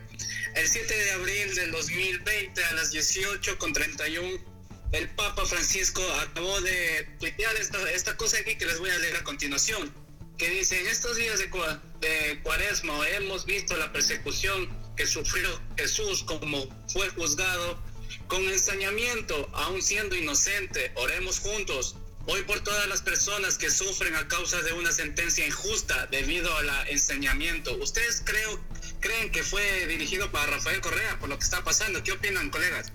el 0.57 0.67
7 0.67 0.97
de 0.97 1.11
abril 1.13 1.55
del 1.55 1.71
2020 1.71 2.65
a 2.65 2.73
las 2.73 2.93
18.31, 2.93 4.41
el 4.93 5.09
Papa 5.11 5.45
Francisco 5.45 6.03
acabó 6.21 6.61
de 6.63 7.07
tuitear 7.21 7.55
esta, 7.57 7.91
esta 7.91 8.17
cosa 8.17 8.39
aquí 8.39 8.57
que 8.57 8.65
les 8.65 8.79
voy 8.79 8.89
a 8.89 8.99
leer 8.99 9.17
a 9.17 9.25
continuación, 9.25 9.93
que 10.39 10.49
dice, 10.49 10.81
en 10.81 10.87
estos 10.87 11.17
días 11.17 11.39
de, 11.39 11.51
de 12.01 12.41
cuaresma 12.43 13.07
hemos 13.11 13.45
visto 13.45 13.77
la 13.77 13.93
persecución 13.93 14.69
que 14.97 15.07
sufrió 15.07 15.61
Jesús 15.77 16.25
como 16.25 16.67
fue 16.89 17.09
juzgado 17.11 17.79
con 18.27 18.43
ensañamiento, 18.49 19.49
aún 19.53 19.83
siendo 19.83 20.17
inocente. 20.17 20.91
Oremos 20.97 21.39
juntos. 21.39 21.97
Hoy 22.29 22.43
por 22.43 22.61
todas 22.61 22.89
las 22.89 23.03
personas 23.03 23.57
que 23.57 23.71
sufren 23.71 24.15
a 24.17 24.27
causa 24.27 24.61
de 24.63 24.73
una 24.73 24.91
sentencia 24.91 25.47
injusta 25.47 26.07
debido 26.07 26.55
al 26.57 26.89
ensañamiento. 26.89 27.77
¿Ustedes 27.77 28.23
creo, 28.25 28.61
creen 29.07 29.31
que 29.33 29.43
fue 29.43 29.61
dirigido 29.89 30.31
para 30.31 30.47
Rafael 30.53 30.81
Correa 30.81 31.19
por 31.21 31.29
lo 31.29 31.37
que 31.39 31.45
está 31.45 31.63
pasando? 31.65 32.03
¿Qué 32.03 32.13
opinan, 32.13 32.51
colegas? 32.51 32.93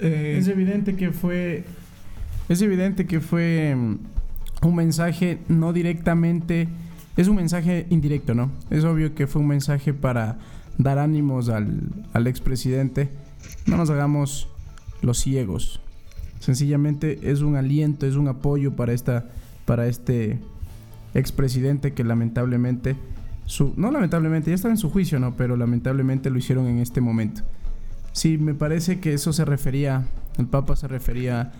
Eh, 0.00 0.36
Es 0.38 0.48
evidente 0.48 0.96
que 0.96 1.10
fue. 1.12 1.64
Es 2.48 2.60
evidente 2.62 3.06
que 3.06 3.20
fue 3.20 3.74
mm, 3.74 3.98
un 4.66 4.74
mensaje 4.74 5.38
no 5.48 5.72
directamente. 5.72 6.68
Es 7.16 7.28
un 7.28 7.36
mensaje 7.36 7.86
indirecto, 7.90 8.34
¿no? 8.34 8.50
Es 8.70 8.84
obvio 8.84 9.14
que 9.14 9.26
fue 9.26 9.42
un 9.42 9.48
mensaje 9.48 9.92
para 9.92 10.38
dar 10.78 10.98
ánimos 10.98 11.48
al, 11.48 11.80
al 12.14 12.26
expresidente. 12.26 13.10
No 13.66 13.76
nos 13.76 13.90
hagamos 13.90 14.48
los 15.02 15.18
ciegos. 15.18 15.80
Sencillamente 16.40 17.18
es 17.30 17.40
un 17.40 17.56
aliento, 17.56 18.06
es 18.06 18.14
un 18.16 18.28
apoyo 18.28 18.74
para 18.74 18.92
esta. 18.92 19.26
para 19.66 19.86
este 19.86 20.38
expresidente 21.14 21.92
que 21.92 22.04
lamentablemente. 22.04 22.96
Su, 23.52 23.74
no 23.76 23.90
lamentablemente, 23.90 24.48
ya 24.48 24.54
estaba 24.54 24.72
en 24.72 24.78
su 24.78 24.88
juicio, 24.88 25.18
¿no? 25.18 25.36
Pero 25.36 25.58
lamentablemente 25.58 26.30
lo 26.30 26.38
hicieron 26.38 26.68
en 26.68 26.78
este 26.78 27.02
momento. 27.02 27.42
Sí, 28.12 28.38
me 28.38 28.54
parece 28.54 28.98
que 28.98 29.12
eso 29.12 29.34
se 29.34 29.44
refería, 29.44 30.06
el 30.38 30.46
Papa 30.46 30.74
se 30.74 30.88
refería 30.88 31.52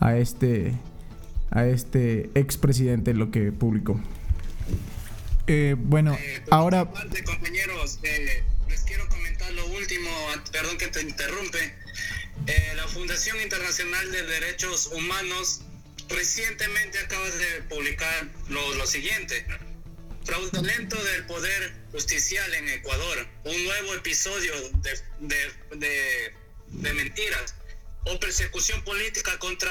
a 0.00 0.16
este, 0.16 0.74
a 1.52 1.64
este 1.64 2.30
expresidente, 2.34 3.14
lo 3.14 3.30
que 3.30 3.52
publicó. 3.52 4.00
eh, 5.46 5.76
bueno, 5.78 6.14
Eh, 6.14 6.42
por 6.46 6.54
ahora 6.54 6.84
compañeros, 7.24 8.00
eh, 8.02 8.42
les 8.68 8.80
quiero 8.82 9.06
comentar 9.08 9.52
lo 9.52 9.66
último, 9.68 10.10
perdón 10.50 10.76
que 10.78 10.88
te 10.88 11.00
interrumpe. 11.02 11.74
Eh, 12.48 12.72
la 12.74 12.88
Fundación 12.88 13.36
Internacional 13.40 14.10
de 14.10 14.24
Derechos 14.24 14.90
Humanos 14.92 15.62
recientemente 16.08 16.98
acaba 16.98 17.24
de 17.24 17.62
publicar 17.68 18.26
lo, 18.48 18.74
lo 18.74 18.86
siguiente. 18.86 19.46
Fraudulento 20.26 20.96
del 21.02 21.24
poder 21.26 21.72
justicial 21.92 22.52
en 22.54 22.68
Ecuador. 22.68 23.26
Un 23.44 23.64
nuevo 23.64 23.94
episodio 23.94 24.52
de, 24.82 24.90
de, 25.20 25.36
de- 25.78 26.94
mentiras 26.94 27.54
o 28.06 28.18
persecución 28.18 28.82
política 28.82 29.38
contra 29.38 29.70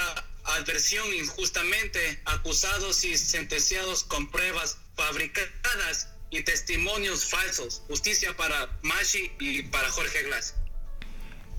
adversión 0.57 1.05
injustamente 1.13 1.99
acusados 2.25 3.03
y 3.03 3.17
sentenciados 3.17 4.03
con 4.05 4.31
pruebas 4.31 4.77
fabricadas 4.95 6.09
y 6.29 6.41
testimonios 6.43 7.29
falsos. 7.29 7.81
Justicia 7.87 8.35
para 8.37 8.69
Mashi 8.81 9.31
y 9.39 9.63
para 9.63 9.89
Jorge 9.89 10.23
Glass. 10.23 10.55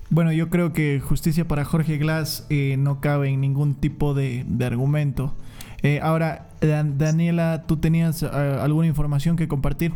Bueno, 0.09 0.31
yo 0.31 0.49
creo 0.49 0.73
que 0.73 0.99
justicia 0.99 1.45
para 1.47 1.65
Jorge 1.65 1.97
Glass 1.97 2.45
eh, 2.49 2.75
no 2.77 3.01
cabe 3.01 3.29
en 3.29 3.41
ningún 3.41 3.79
tipo 3.79 4.13
de, 4.13 4.43
de 4.47 4.65
argumento. 4.65 5.35
Eh, 5.83 5.99
ahora, 6.01 6.46
Dan- 6.61 6.97
Daniela, 6.97 7.63
¿tú 7.67 7.77
tenías 7.79 8.23
eh, 8.23 8.27
alguna 8.27 8.87
información 8.87 9.35
que 9.37 9.47
compartir? 9.47 9.91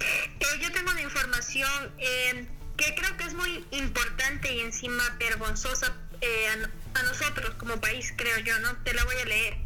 Eh, 0.00 0.46
yo 0.60 0.72
tengo 0.72 0.90
una 0.90 1.02
información 1.02 1.70
eh, 1.98 2.46
que 2.76 2.94
creo 2.94 3.16
que 3.16 3.24
es 3.24 3.34
muy 3.34 3.64
importante 3.72 4.54
y 4.54 4.60
encima 4.60 5.02
vergonzosa 5.18 5.94
eh, 6.20 6.46
a 6.94 7.02
nosotros 7.04 7.50
como 7.56 7.80
país, 7.80 8.12
creo 8.16 8.38
yo, 8.40 8.58
¿no? 8.60 8.76
Te 8.84 8.94
la 8.94 9.04
voy 9.04 9.14
a 9.22 9.24
leer. 9.26 9.56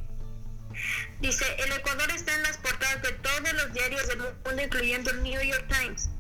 Dice, 1.21 1.45
el 1.65 1.73
Ecuador 1.73 2.11
está 2.15 2.35
en 2.35 2.43
las 2.43 2.59
portadas 2.59 3.03
de 3.03 3.13
todos 3.13 3.53
los 3.55 3.73
diarios 3.73 4.07
del 4.09 4.19
mundo, 4.19 4.63
incluyendo 4.63 5.11
el 5.11 5.23
New 5.23 5.43
York 5.43 5.65
Times, 5.69 6.11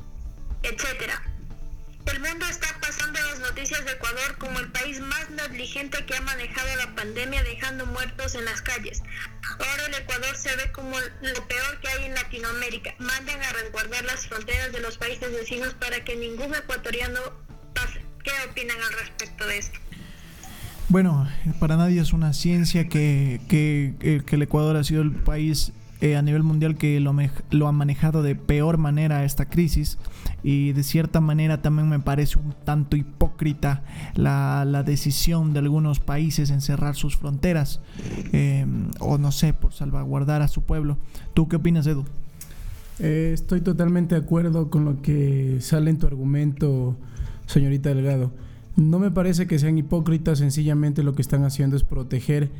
etcétera. 0.63 1.23
El 2.12 2.21
mundo 2.21 2.47
está 2.47 2.68
pasando 2.81 3.18
las 3.21 3.40
noticias 3.40 3.85
de 3.85 3.92
Ecuador 3.92 4.38
como 4.38 4.59
el 4.61 4.68
país 4.73 4.99
más 5.01 5.29
negligente 5.31 6.07
que 6.07 6.16
ha 6.16 6.21
manejado 6.23 6.68
la 6.77 6.94
pandemia 6.94 7.42
dejando 7.42 7.85
muertos 7.85 8.35
en 8.35 8.47
las 8.47 8.62
calles. 8.62 9.03
Ahora 9.59 9.87
el 9.88 9.94
Ecuador 9.94 10.35
se 10.35 10.57
ve 10.57 10.73
como 10.73 10.97
lo 10.99 11.49
peor 11.49 11.81
que 11.83 11.88
hay 11.88 12.07
en 12.07 12.14
Latinoamérica. 12.14 12.94
Mandan 12.99 13.42
a 13.42 13.53
resguardar 13.53 14.05
las 14.05 14.27
fronteras 14.27 14.73
de 14.73 14.81
los 14.81 14.97
países 14.97 15.31
vecinos 15.33 15.75
para 15.75 16.03
que 16.03 16.16
ningún 16.16 16.55
ecuatoriano 16.55 17.21
pase. 17.75 18.03
¿Qué 18.25 18.31
opinan 18.51 18.79
al 18.83 18.92
respecto 19.01 19.47
de 19.47 19.59
esto? 19.59 19.79
Bueno, 20.88 21.31
para 21.61 21.77
nadie 21.77 22.01
es 22.01 22.14
una 22.14 22.33
ciencia 22.33 22.88
que, 22.88 23.40
que, 23.51 23.94
eh, 24.01 24.23
que 24.25 24.37
el 24.37 24.42
Ecuador 24.42 24.77
ha 24.77 24.85
sido 24.85 25.03
el 25.03 25.12
país 25.12 25.73
eh, 26.01 26.17
a 26.17 26.23
nivel 26.23 26.43
mundial 26.43 26.77
que 26.77 27.01
lo, 27.01 27.15
lo 27.51 27.69
ha 27.69 27.73
manejado 27.73 28.22
de 28.22 28.37
peor 28.37 28.79
manera 28.79 29.25
esta 29.25 29.49
crisis 29.49 29.99
y 30.43 30.72
de 30.72 30.83
cierta 30.83 31.20
manera 31.20 31.62
también 31.62 31.89
me 31.89 31.99
parece 31.99 32.39
un 32.39 32.55
tanto 32.64 32.97
hipócrita 32.97 33.83
la, 34.14 34.64
decisión 34.87 35.53
de 35.53 35.59
algunos 35.59 35.99
países 35.99 36.51
en 36.51 36.61
cerrar 36.61 36.95
sus 36.95 37.16
fronteras 37.16 37.81
eh, 38.33 38.64
o 39.01 39.18
no 39.18 39.33
sé, 39.33 39.53
por 39.53 39.72
salvaguardar 39.72 40.41
a 40.43 40.49
su 40.49 40.62
pueblo. 40.62 40.99
¿Tú 41.35 41.49
qué 41.49 41.57
opinas, 41.57 41.87
Edu? 41.87 42.05
Eh, 43.01 43.33
estoy 43.35 43.61
totalmente 43.61 44.14
de 44.14 44.20
acuerdo 44.20 44.70
con 44.70 44.85
lo 44.85 45.03
que 45.03 45.59
sale 45.61 45.91
en 45.91 45.99
tu 45.99 46.07
argumento, 46.07 46.97
señorita 47.47 47.93
Delgado. 47.93 48.31
No 48.77 49.01
me 49.01 49.11
parece 49.11 49.49
que 49.49 49.59
sean 49.59 49.79
hipócritas, 49.79 50.39
sencillamente 50.39 51.03
lo 51.03 51.14
que 51.14 51.22
están 51.22 51.45
haciendo 51.45 51.77
es 51.77 51.83
proteger 51.83 52.51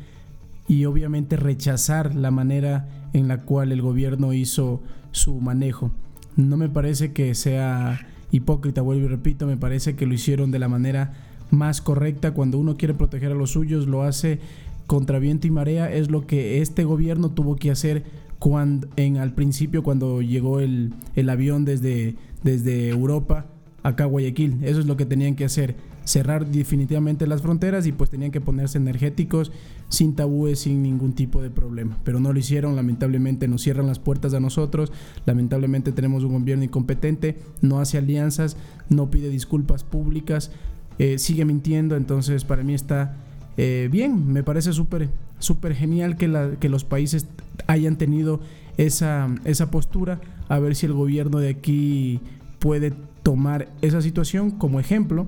y 0.69 0.85
obviamente 0.85 1.35
rechazar 1.35 2.15
la 2.15 2.29
manera 2.29 2.87
en 3.13 3.27
la 3.27 3.39
cual 3.39 3.71
el 3.71 3.81
gobierno 3.81 4.33
hizo 4.33 4.81
su 5.11 5.41
manejo. 5.41 5.91
No 6.35 6.57
me 6.57 6.69
parece 6.69 7.11
que 7.11 7.33
sea 7.33 8.07
hipócrita, 8.31 8.83
vuelvo 8.83 9.05
y 9.05 9.07
repito, 9.07 9.47
me 9.47 9.57
parece 9.57 9.95
que 9.95 10.05
lo 10.05 10.13
hicieron 10.13 10.51
de 10.51 10.59
la 10.59 10.69
manera 10.69 11.13
más 11.49 11.81
correcta. 11.81 12.35
Cuando 12.35 12.59
uno 12.59 12.77
quiere 12.77 12.93
proteger 12.93 13.31
a 13.31 13.35
los 13.35 13.51
suyos, 13.51 13.87
lo 13.87 14.03
hace 14.03 14.39
contra 14.85 15.17
viento 15.17 15.47
y 15.47 15.51
marea. 15.51 15.91
Es 15.91 16.11
lo 16.11 16.27
que 16.27 16.61
este 16.61 16.83
gobierno 16.83 17.31
tuvo 17.31 17.55
que 17.55 17.71
hacer 17.71 18.03
cuando, 18.37 18.87
en, 18.95 19.17
al 19.17 19.33
principio 19.33 19.81
cuando 19.81 20.21
llegó 20.21 20.59
el, 20.59 20.93
el 21.15 21.29
avión 21.31 21.65
desde, 21.65 22.15
desde 22.43 22.89
Europa 22.89 23.47
acá 23.81 24.03
a 24.03 24.07
Guayaquil. 24.07 24.59
Eso 24.61 24.79
es 24.79 24.85
lo 24.85 24.97
que 24.97 25.07
tenían 25.07 25.35
que 25.35 25.45
hacer 25.45 25.75
cerrar 26.03 26.45
definitivamente 26.45 27.27
las 27.27 27.41
fronteras 27.41 27.85
y 27.85 27.91
pues 27.91 28.09
tenían 28.09 28.31
que 28.31 28.41
ponerse 28.41 28.77
energéticos 28.77 29.51
sin 29.89 30.15
tabúes, 30.15 30.59
sin 30.59 30.81
ningún 30.81 31.13
tipo 31.13 31.41
de 31.41 31.49
problema. 31.49 31.97
Pero 32.03 32.19
no 32.19 32.33
lo 32.33 32.39
hicieron, 32.39 32.75
lamentablemente 32.75 33.47
nos 33.47 33.61
cierran 33.61 33.87
las 33.87 33.99
puertas 33.99 34.33
a 34.33 34.39
nosotros, 34.39 34.91
lamentablemente 35.25 35.91
tenemos 35.91 36.23
un 36.23 36.33
gobierno 36.33 36.63
incompetente, 36.63 37.37
no 37.61 37.79
hace 37.79 37.97
alianzas, 37.97 38.57
no 38.89 39.09
pide 39.09 39.29
disculpas 39.29 39.83
públicas, 39.83 40.51
eh, 40.97 41.17
sigue 41.17 41.45
mintiendo, 41.45 41.95
entonces 41.95 42.43
para 42.43 42.63
mí 42.63 42.73
está 42.73 43.15
eh, 43.57 43.89
bien, 43.91 44.31
me 44.31 44.43
parece 44.43 44.73
súper 44.73 45.09
súper 45.39 45.73
genial 45.73 46.17
que, 46.17 46.27
la, 46.27 46.51
que 46.59 46.69
los 46.69 46.83
países 46.83 47.27
hayan 47.67 47.97
tenido 47.97 48.41
esa, 48.77 49.27
esa 49.45 49.71
postura, 49.71 50.21
a 50.47 50.59
ver 50.59 50.75
si 50.75 50.85
el 50.85 50.93
gobierno 50.93 51.39
de 51.39 51.49
aquí 51.49 52.19
puede 52.59 52.93
tomar 53.23 53.69
esa 53.81 54.01
situación 54.01 54.51
como 54.51 54.79
ejemplo 54.79 55.27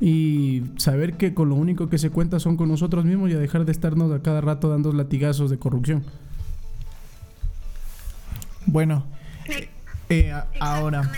y 0.00 0.62
saber 0.76 1.14
que 1.14 1.34
con 1.34 1.50
lo 1.50 1.54
único 1.54 1.90
que 1.90 1.98
se 1.98 2.10
cuenta 2.10 2.40
son 2.40 2.56
con 2.56 2.68
nosotros 2.68 3.04
mismos 3.04 3.30
y 3.30 3.34
a 3.34 3.38
dejar 3.38 3.66
de 3.66 3.72
estarnos 3.72 4.10
a 4.12 4.22
cada 4.22 4.40
rato 4.40 4.68
dando 4.68 4.92
latigazos 4.92 5.50
de 5.50 5.58
corrupción. 5.58 6.04
Bueno, 8.66 9.04
eh, 10.08 10.32
ahora, 10.58 11.10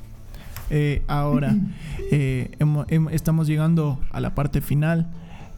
eh, 0.70 1.02
ahora 1.06 1.56
eh, 2.10 2.50
estamos 3.10 3.46
llegando 3.46 3.98
a 4.10 4.20
la 4.20 4.34
parte 4.34 4.60
final 4.60 5.06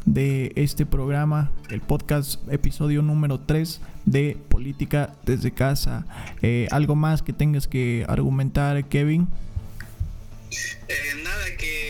de 0.07 0.53
este 0.55 0.87
programa, 0.87 1.51
el 1.71 1.81
podcast 1.81 2.41
episodio 2.51 3.03
número 3.03 3.41
3 3.41 3.81
de 4.07 4.37
Política 4.49 5.15
desde 5.25 5.51
casa. 5.51 6.07
¿Algo 6.71 6.95
más 6.95 7.23
que 7.23 7.33
tengas 7.33 7.67
que 7.67 8.05
argumentar, 8.09 8.85
Kevin? 8.87 9.29
nada, 11.23 11.57
que 11.59 11.90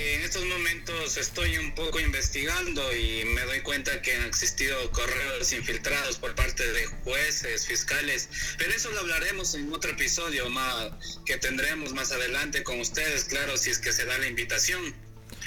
estoy 1.21 1.59
un 1.59 1.73
poco 1.73 2.01
investigando 2.01 2.83
y 2.95 3.25
me 3.35 3.43
doy 3.43 3.61
cuenta 3.61 4.01
que 4.03 4.14
han 4.14 4.25
existido 4.25 4.75
correos 4.91 5.53
infiltrados 5.53 6.16
por 6.16 6.35
parte 6.35 6.62
de 6.64 6.87
jueces, 7.05 7.66
fiscales, 7.66 8.29
pero 8.59 8.73
eso 8.73 8.91
lo 8.91 9.01
hablaremos 9.01 9.55
en 9.55 9.73
otro 9.73 9.91
episodio 9.91 10.49
más 10.51 11.21
que 11.25 11.37
tendremos 11.37 11.93
más 11.93 12.12
adelante 12.12 12.62
con 12.62 12.81
ustedes, 12.81 13.25
claro, 13.25 13.57
si 13.57 13.71
es 13.71 13.79
que 13.79 13.93
se 13.93 14.05
da 14.07 14.18
la 14.18 14.27
invitación. 14.27 14.81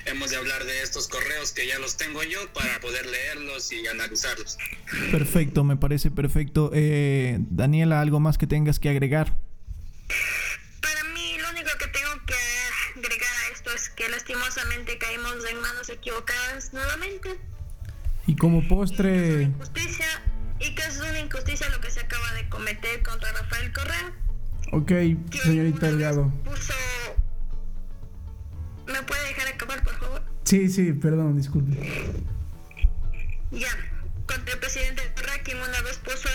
Hemos 0.05 0.31
de 0.31 0.37
hablar 0.37 0.63
de 0.65 0.81
estos 0.81 1.07
correos 1.07 1.51
que 1.53 1.65
ya 1.67 1.79
los 1.79 1.97
tengo 1.97 2.23
yo 2.23 2.39
para 2.53 2.79
poder 2.79 3.05
leerlos 3.05 3.71
y 3.71 3.87
analizarlos. 3.87 4.57
Perfecto, 5.11 5.63
me 5.63 5.77
parece 5.77 6.11
perfecto. 6.11 6.71
Eh, 6.73 7.37
Daniela, 7.39 8.01
¿algo 8.01 8.19
más 8.19 8.37
que 8.37 8.47
tengas 8.47 8.79
que 8.79 8.89
agregar? 8.89 9.37
Que 14.03 14.09
lastimosamente 14.09 14.97
caímos 14.97 15.45
en 15.49 15.61
manos 15.61 15.89
equivocadas 15.89 16.73
nuevamente. 16.73 17.39
Y 18.27 18.35
como 18.35 18.67
postre... 18.67 19.49
Y 20.59 20.75
que 20.75 20.81
es 20.81 20.99
una 20.99 21.19
injusticia, 21.19 21.69
lo 21.69 21.79
que 21.81 21.89
se 21.89 22.01
acaba 22.01 22.33
de 22.33 22.47
cometer 22.49 23.01
contra 23.03 23.31
Rafael 23.33 23.71
Correa. 23.73 24.13
Ok, 24.71 24.91
señorita 25.43 25.87
Delgado. 25.87 26.31
¿Me 28.87 29.01
puede 29.03 29.27
dejar 29.27 29.47
acabar, 29.47 29.83
por 29.83 29.97
favor? 29.99 30.21
Sí, 30.43 30.69
sí, 30.69 30.93
perdón, 30.93 31.37
disculpe. 31.37 31.77
Ya, 33.51 33.75
contra 34.25 34.53
el 34.53 34.59
presidente 34.59 35.01
Correa, 35.15 35.41
quien 35.43 35.57
una 35.57 35.81
vez 35.81 35.97
puso 35.97 36.29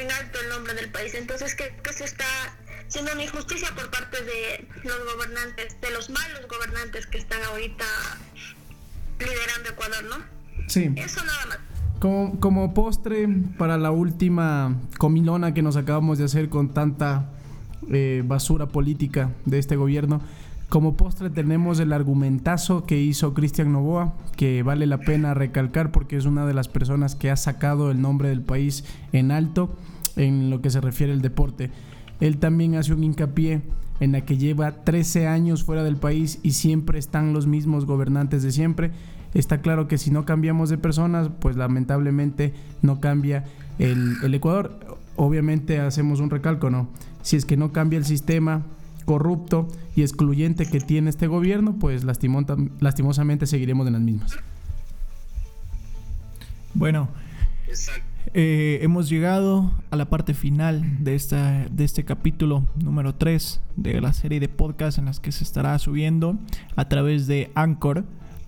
en 0.00 0.10
alto 0.10 0.40
el 0.40 0.48
nombre 0.48 0.74
del 0.74 0.90
país. 0.90 1.14
Entonces, 1.14 1.54
¿qué, 1.54 1.74
qué 1.82 1.92
se 1.92 2.04
está 2.04 2.26
siendo 2.88 3.12
una 3.12 3.22
injusticia 3.22 3.68
por 3.74 3.90
parte 3.90 4.18
de 4.22 4.68
los 4.82 5.14
gobernantes, 5.14 5.80
de 5.80 5.90
los 5.92 6.10
malos 6.10 6.46
gobernantes 6.48 7.06
que 7.06 7.18
están 7.18 7.42
ahorita 7.44 7.84
liderando 9.18 9.70
Ecuador, 9.70 10.04
¿no? 10.04 10.16
Sí. 10.66 10.92
Eso 10.96 11.24
nada 11.24 11.46
más. 11.46 11.58
Como, 12.00 12.40
como 12.40 12.74
postre 12.74 13.28
para 13.58 13.78
la 13.78 13.90
última 13.90 14.76
comilona 14.98 15.54
que 15.54 15.62
nos 15.62 15.76
acabamos 15.76 16.18
de 16.18 16.24
hacer 16.24 16.48
con 16.48 16.72
tanta 16.72 17.30
eh, 17.92 18.22
basura 18.24 18.66
política 18.66 19.30
de 19.44 19.58
este 19.58 19.76
gobierno, 19.76 20.22
como 20.70 20.96
postre 20.96 21.30
tenemos 21.30 21.80
el 21.80 21.92
argumentazo 21.92 22.86
que 22.86 23.02
hizo 23.02 23.34
Cristian 23.34 23.72
Novoa, 23.72 24.14
que 24.36 24.62
vale 24.62 24.86
la 24.86 24.98
pena 24.98 25.34
recalcar 25.34 25.90
porque 25.90 26.16
es 26.16 26.26
una 26.26 26.46
de 26.46 26.54
las 26.54 26.68
personas 26.68 27.16
que 27.16 27.28
ha 27.28 27.36
sacado 27.36 27.90
el 27.90 28.00
nombre 28.00 28.28
del 28.28 28.40
país 28.40 28.84
en 29.12 29.32
alto 29.32 29.74
en 30.14 30.48
lo 30.48 30.62
que 30.62 30.70
se 30.70 30.80
refiere 30.80 31.12
al 31.12 31.22
deporte. 31.22 31.72
Él 32.20 32.38
también 32.38 32.76
hace 32.76 32.94
un 32.94 33.02
hincapié 33.02 33.62
en 33.98 34.12
la 34.12 34.20
que 34.20 34.38
lleva 34.38 34.84
13 34.84 35.26
años 35.26 35.64
fuera 35.64 35.82
del 35.82 35.96
país 35.96 36.38
y 36.44 36.52
siempre 36.52 37.00
están 37.00 37.32
los 37.32 37.48
mismos 37.48 37.84
gobernantes 37.84 38.44
de 38.44 38.52
siempre. 38.52 38.92
Está 39.34 39.62
claro 39.62 39.88
que 39.88 39.98
si 39.98 40.12
no 40.12 40.24
cambiamos 40.24 40.70
de 40.70 40.78
personas, 40.78 41.30
pues 41.40 41.56
lamentablemente 41.56 42.54
no 42.80 43.00
cambia 43.00 43.44
el, 43.80 44.16
Ecuador. 44.32 44.78
Obviamente 45.16 45.80
hacemos 45.80 46.20
un 46.20 46.30
recalco, 46.30 46.70
¿no? 46.70 46.88
Si 47.22 47.36
es 47.36 47.44
que 47.44 47.56
no 47.56 47.72
cambia 47.72 47.98
el 47.98 48.04
sistema 48.04 48.62
corrupto 49.04 49.68
y 49.96 50.02
excluyente 50.02 50.66
que 50.66 50.80
tiene 50.80 51.10
este 51.10 51.26
gobierno, 51.26 51.76
pues 51.78 52.04
lastimosamente 52.04 53.46
seguiremos 53.46 53.86
en 53.86 53.92
las 53.92 54.02
mismas. 54.02 54.38
Bueno, 56.74 57.08
eh, 58.32 58.78
hemos 58.82 59.08
llegado 59.08 59.72
a 59.90 59.96
la 59.96 60.08
parte 60.08 60.34
final 60.34 61.02
de, 61.02 61.14
esta, 61.16 61.66
de 61.68 61.84
este 61.84 62.04
capítulo 62.04 62.64
número 62.76 63.14
3 63.14 63.60
de 63.76 64.00
la 64.00 64.12
serie 64.12 64.38
de 64.38 64.48
podcasts 64.48 64.98
en 64.98 65.06
las 65.06 65.18
que 65.18 65.32
se 65.32 65.42
estará 65.42 65.78
subiendo 65.78 66.38
a 66.76 66.88
través 66.88 67.26
de 67.26 67.50
Anchor. 67.54 68.04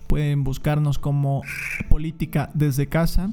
Pueden 0.07 0.43
buscarnos 0.43 0.99
como 0.99 1.41
Política 1.89 2.49
desde 2.53 2.87
casa. 2.87 3.31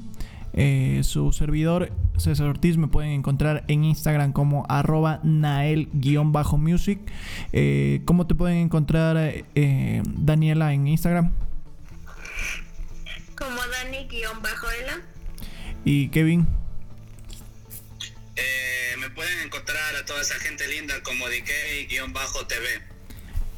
Eh, 0.53 1.01
su 1.03 1.31
servidor 1.31 1.91
César 2.17 2.47
Ortiz 2.47 2.77
me 2.77 2.87
pueden 2.87 3.11
encontrar 3.11 3.63
en 3.67 3.83
Instagram 3.83 4.33
como 4.33 4.65
arroba 4.69 5.19
nael-music. 5.23 6.99
Eh, 7.53 8.01
¿Cómo 8.05 8.27
te 8.27 8.35
pueden 8.35 8.57
encontrar 8.57 9.45
Daniela 9.53 10.73
en 10.73 10.87
Instagram? 10.87 11.31
Como 13.35 13.57
Dani-ela. 13.57 15.01
¿Y 15.83 16.09
Kevin? 16.09 16.47
Eh, 18.35 18.95
me 18.99 19.09
pueden 19.09 19.39
encontrar 19.45 19.95
a 19.95 20.05
toda 20.05 20.21
esa 20.21 20.35
gente 20.35 20.67
linda 20.67 21.01
como 21.03 21.25
DK-TV. 21.27 22.65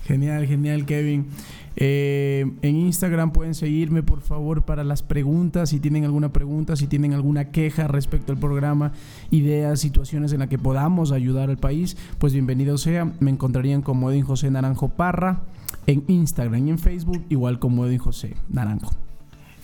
Genial, 0.08 0.48
genial, 0.48 0.86
Kevin. 0.86 1.30
Eh, 1.76 2.46
en 2.62 2.76
Instagram 2.76 3.32
pueden 3.32 3.56
seguirme 3.56 4.04
por 4.04 4.22
favor 4.22 4.64
para 4.64 4.84
las 4.84 5.02
preguntas, 5.02 5.70
si 5.70 5.80
tienen 5.80 6.06
alguna 6.06 6.32
pregunta, 6.32 6.76
si 6.76 6.88
tienen 6.88 7.14
alguna 7.14 7.52
queja 7.52 7.88
respecto 7.88 8.32
al 8.32 8.40
programa, 8.40 8.94
ideas, 9.32 9.80
situaciones 9.80 10.34
en 10.34 10.40
las 10.40 10.50
que 10.50 10.60
podamos 10.60 11.12
ayudar 11.12 11.50
al 11.50 11.58
país, 11.58 11.98
pues 12.20 12.34
bienvenido 12.34 12.78
sea. 12.78 13.12
Me 13.20 13.32
encontrarían 13.32 13.82
como 13.82 14.12
Edwin 14.12 14.24
José 14.24 14.52
Naranjo 14.52 14.90
Parra 14.90 15.44
en 15.88 16.04
Instagram 16.08 16.68
y 16.68 16.70
en 16.72 16.80
Facebook, 16.80 17.26
igual 17.30 17.60
como 17.60 17.86
Edwin 17.86 18.00
José 18.00 18.36
Naranjo. 18.50 18.94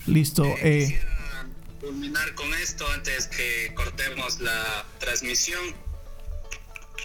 Listo. 0.08 0.44
Eh, 0.64 1.00
culminar 1.80 2.34
con 2.36 2.48
esto 2.56 2.86
antes 2.96 3.28
que 3.28 3.74
cortemos 3.76 4.42
la 4.42 4.86
transmisión. 5.00 5.89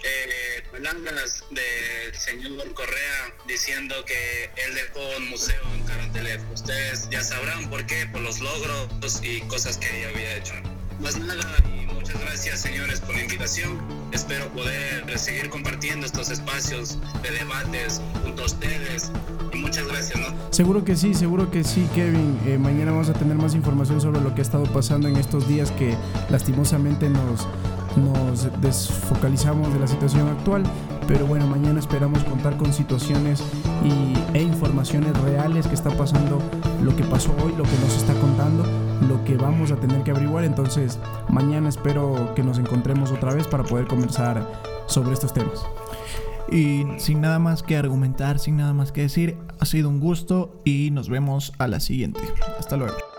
Eh, 0.07 0.63
palabras 0.71 1.43
del 1.49 2.15
señor 2.15 2.71
Correa 2.75 3.33
diciendo 3.47 3.95
que 4.05 4.51
él 4.55 4.75
dejó 4.75 4.99
un 5.17 5.29
museo 5.31 5.63
en 5.73 5.83
Carantelet. 5.83 6.41
Ustedes 6.53 7.09
ya 7.09 7.23
sabrán 7.23 7.67
por 7.71 7.83
qué, 7.87 8.05
por 8.11 8.21
los 8.21 8.39
logros 8.39 9.19
y 9.23 9.41
cosas 9.41 9.77
que 9.77 9.87
ella 9.97 10.09
había 10.09 10.37
hecho. 10.37 10.53
Más 10.99 11.17
nada, 11.17 11.57
y 11.65 11.91
muchas 11.91 12.21
gracias 12.21 12.61
señores 12.61 13.01
por 13.01 13.15
la 13.15 13.21
invitación. 13.23 13.81
Espero 14.11 14.47
poder 14.49 15.17
seguir 15.17 15.49
compartiendo 15.49 16.05
estos 16.05 16.29
espacios 16.29 16.99
de 17.23 17.31
debates 17.31 17.99
junto 18.21 18.43
a 18.43 18.45
ustedes. 18.45 19.11
Y 19.51 19.57
muchas 19.57 19.87
gracias, 19.87 20.19
¿no? 20.19 20.53
Seguro 20.53 20.85
que 20.85 20.95
sí, 20.95 21.15
seguro 21.15 21.49
que 21.49 21.63
sí, 21.63 21.89
Kevin. 21.95 22.39
Eh, 22.45 22.59
mañana 22.59 22.91
vamos 22.91 23.09
a 23.09 23.13
tener 23.13 23.37
más 23.37 23.55
información 23.55 23.99
sobre 24.01 24.21
lo 24.21 24.35
que 24.35 24.41
ha 24.41 24.43
estado 24.43 24.65
pasando 24.65 25.07
en 25.07 25.17
estos 25.17 25.47
días 25.47 25.71
que 25.71 25.95
lastimosamente 26.29 27.09
nos, 27.09 27.47
nos 27.97 28.49
desfocalizamos 28.61 29.73
de 29.73 29.79
la 29.79 29.87
situación 29.87 30.27
actual. 30.27 30.63
Pero 31.07 31.27
bueno, 31.27 31.45
mañana 31.47 31.79
esperamos 31.79 32.23
contar 32.23 32.57
con 32.57 32.73
situaciones 32.73 33.43
y, 33.83 34.37
e 34.37 34.41
informaciones 34.41 35.15
reales 35.21 35.67
que 35.67 35.75
está 35.75 35.91
pasando, 35.91 36.41
lo 36.83 36.95
que 36.95 37.03
pasó 37.03 37.31
hoy, 37.43 37.53
lo 37.55 37.63
que 37.63 37.77
nos 37.83 37.95
está 37.95 38.13
contando 38.15 38.63
lo 39.01 39.23
que 39.23 39.37
vamos 39.37 39.71
a 39.71 39.75
tener 39.75 40.03
que 40.03 40.11
averiguar. 40.11 40.43
Entonces, 40.43 40.99
mañana 41.29 41.69
espero 41.69 42.33
que 42.35 42.43
nos 42.43 42.57
encontremos 42.57 43.11
otra 43.11 43.33
vez 43.33 43.47
para 43.47 43.63
poder 43.63 43.87
conversar 43.87 44.45
sobre 44.87 45.13
estos 45.13 45.33
temas. 45.33 45.65
Y 46.51 46.85
sin 46.97 47.21
nada 47.21 47.39
más 47.39 47.63
que 47.63 47.75
argumentar, 47.75 48.39
sin 48.39 48.57
nada 48.57 48.73
más 48.73 48.91
que 48.91 49.01
decir, 49.01 49.37
ha 49.59 49.65
sido 49.65 49.89
un 49.89 49.99
gusto 49.99 50.61
y 50.63 50.91
nos 50.91 51.09
vemos 51.09 51.53
a 51.57 51.67
la 51.67 51.79
siguiente. 51.79 52.21
Hasta 52.59 52.77
luego. 52.77 53.14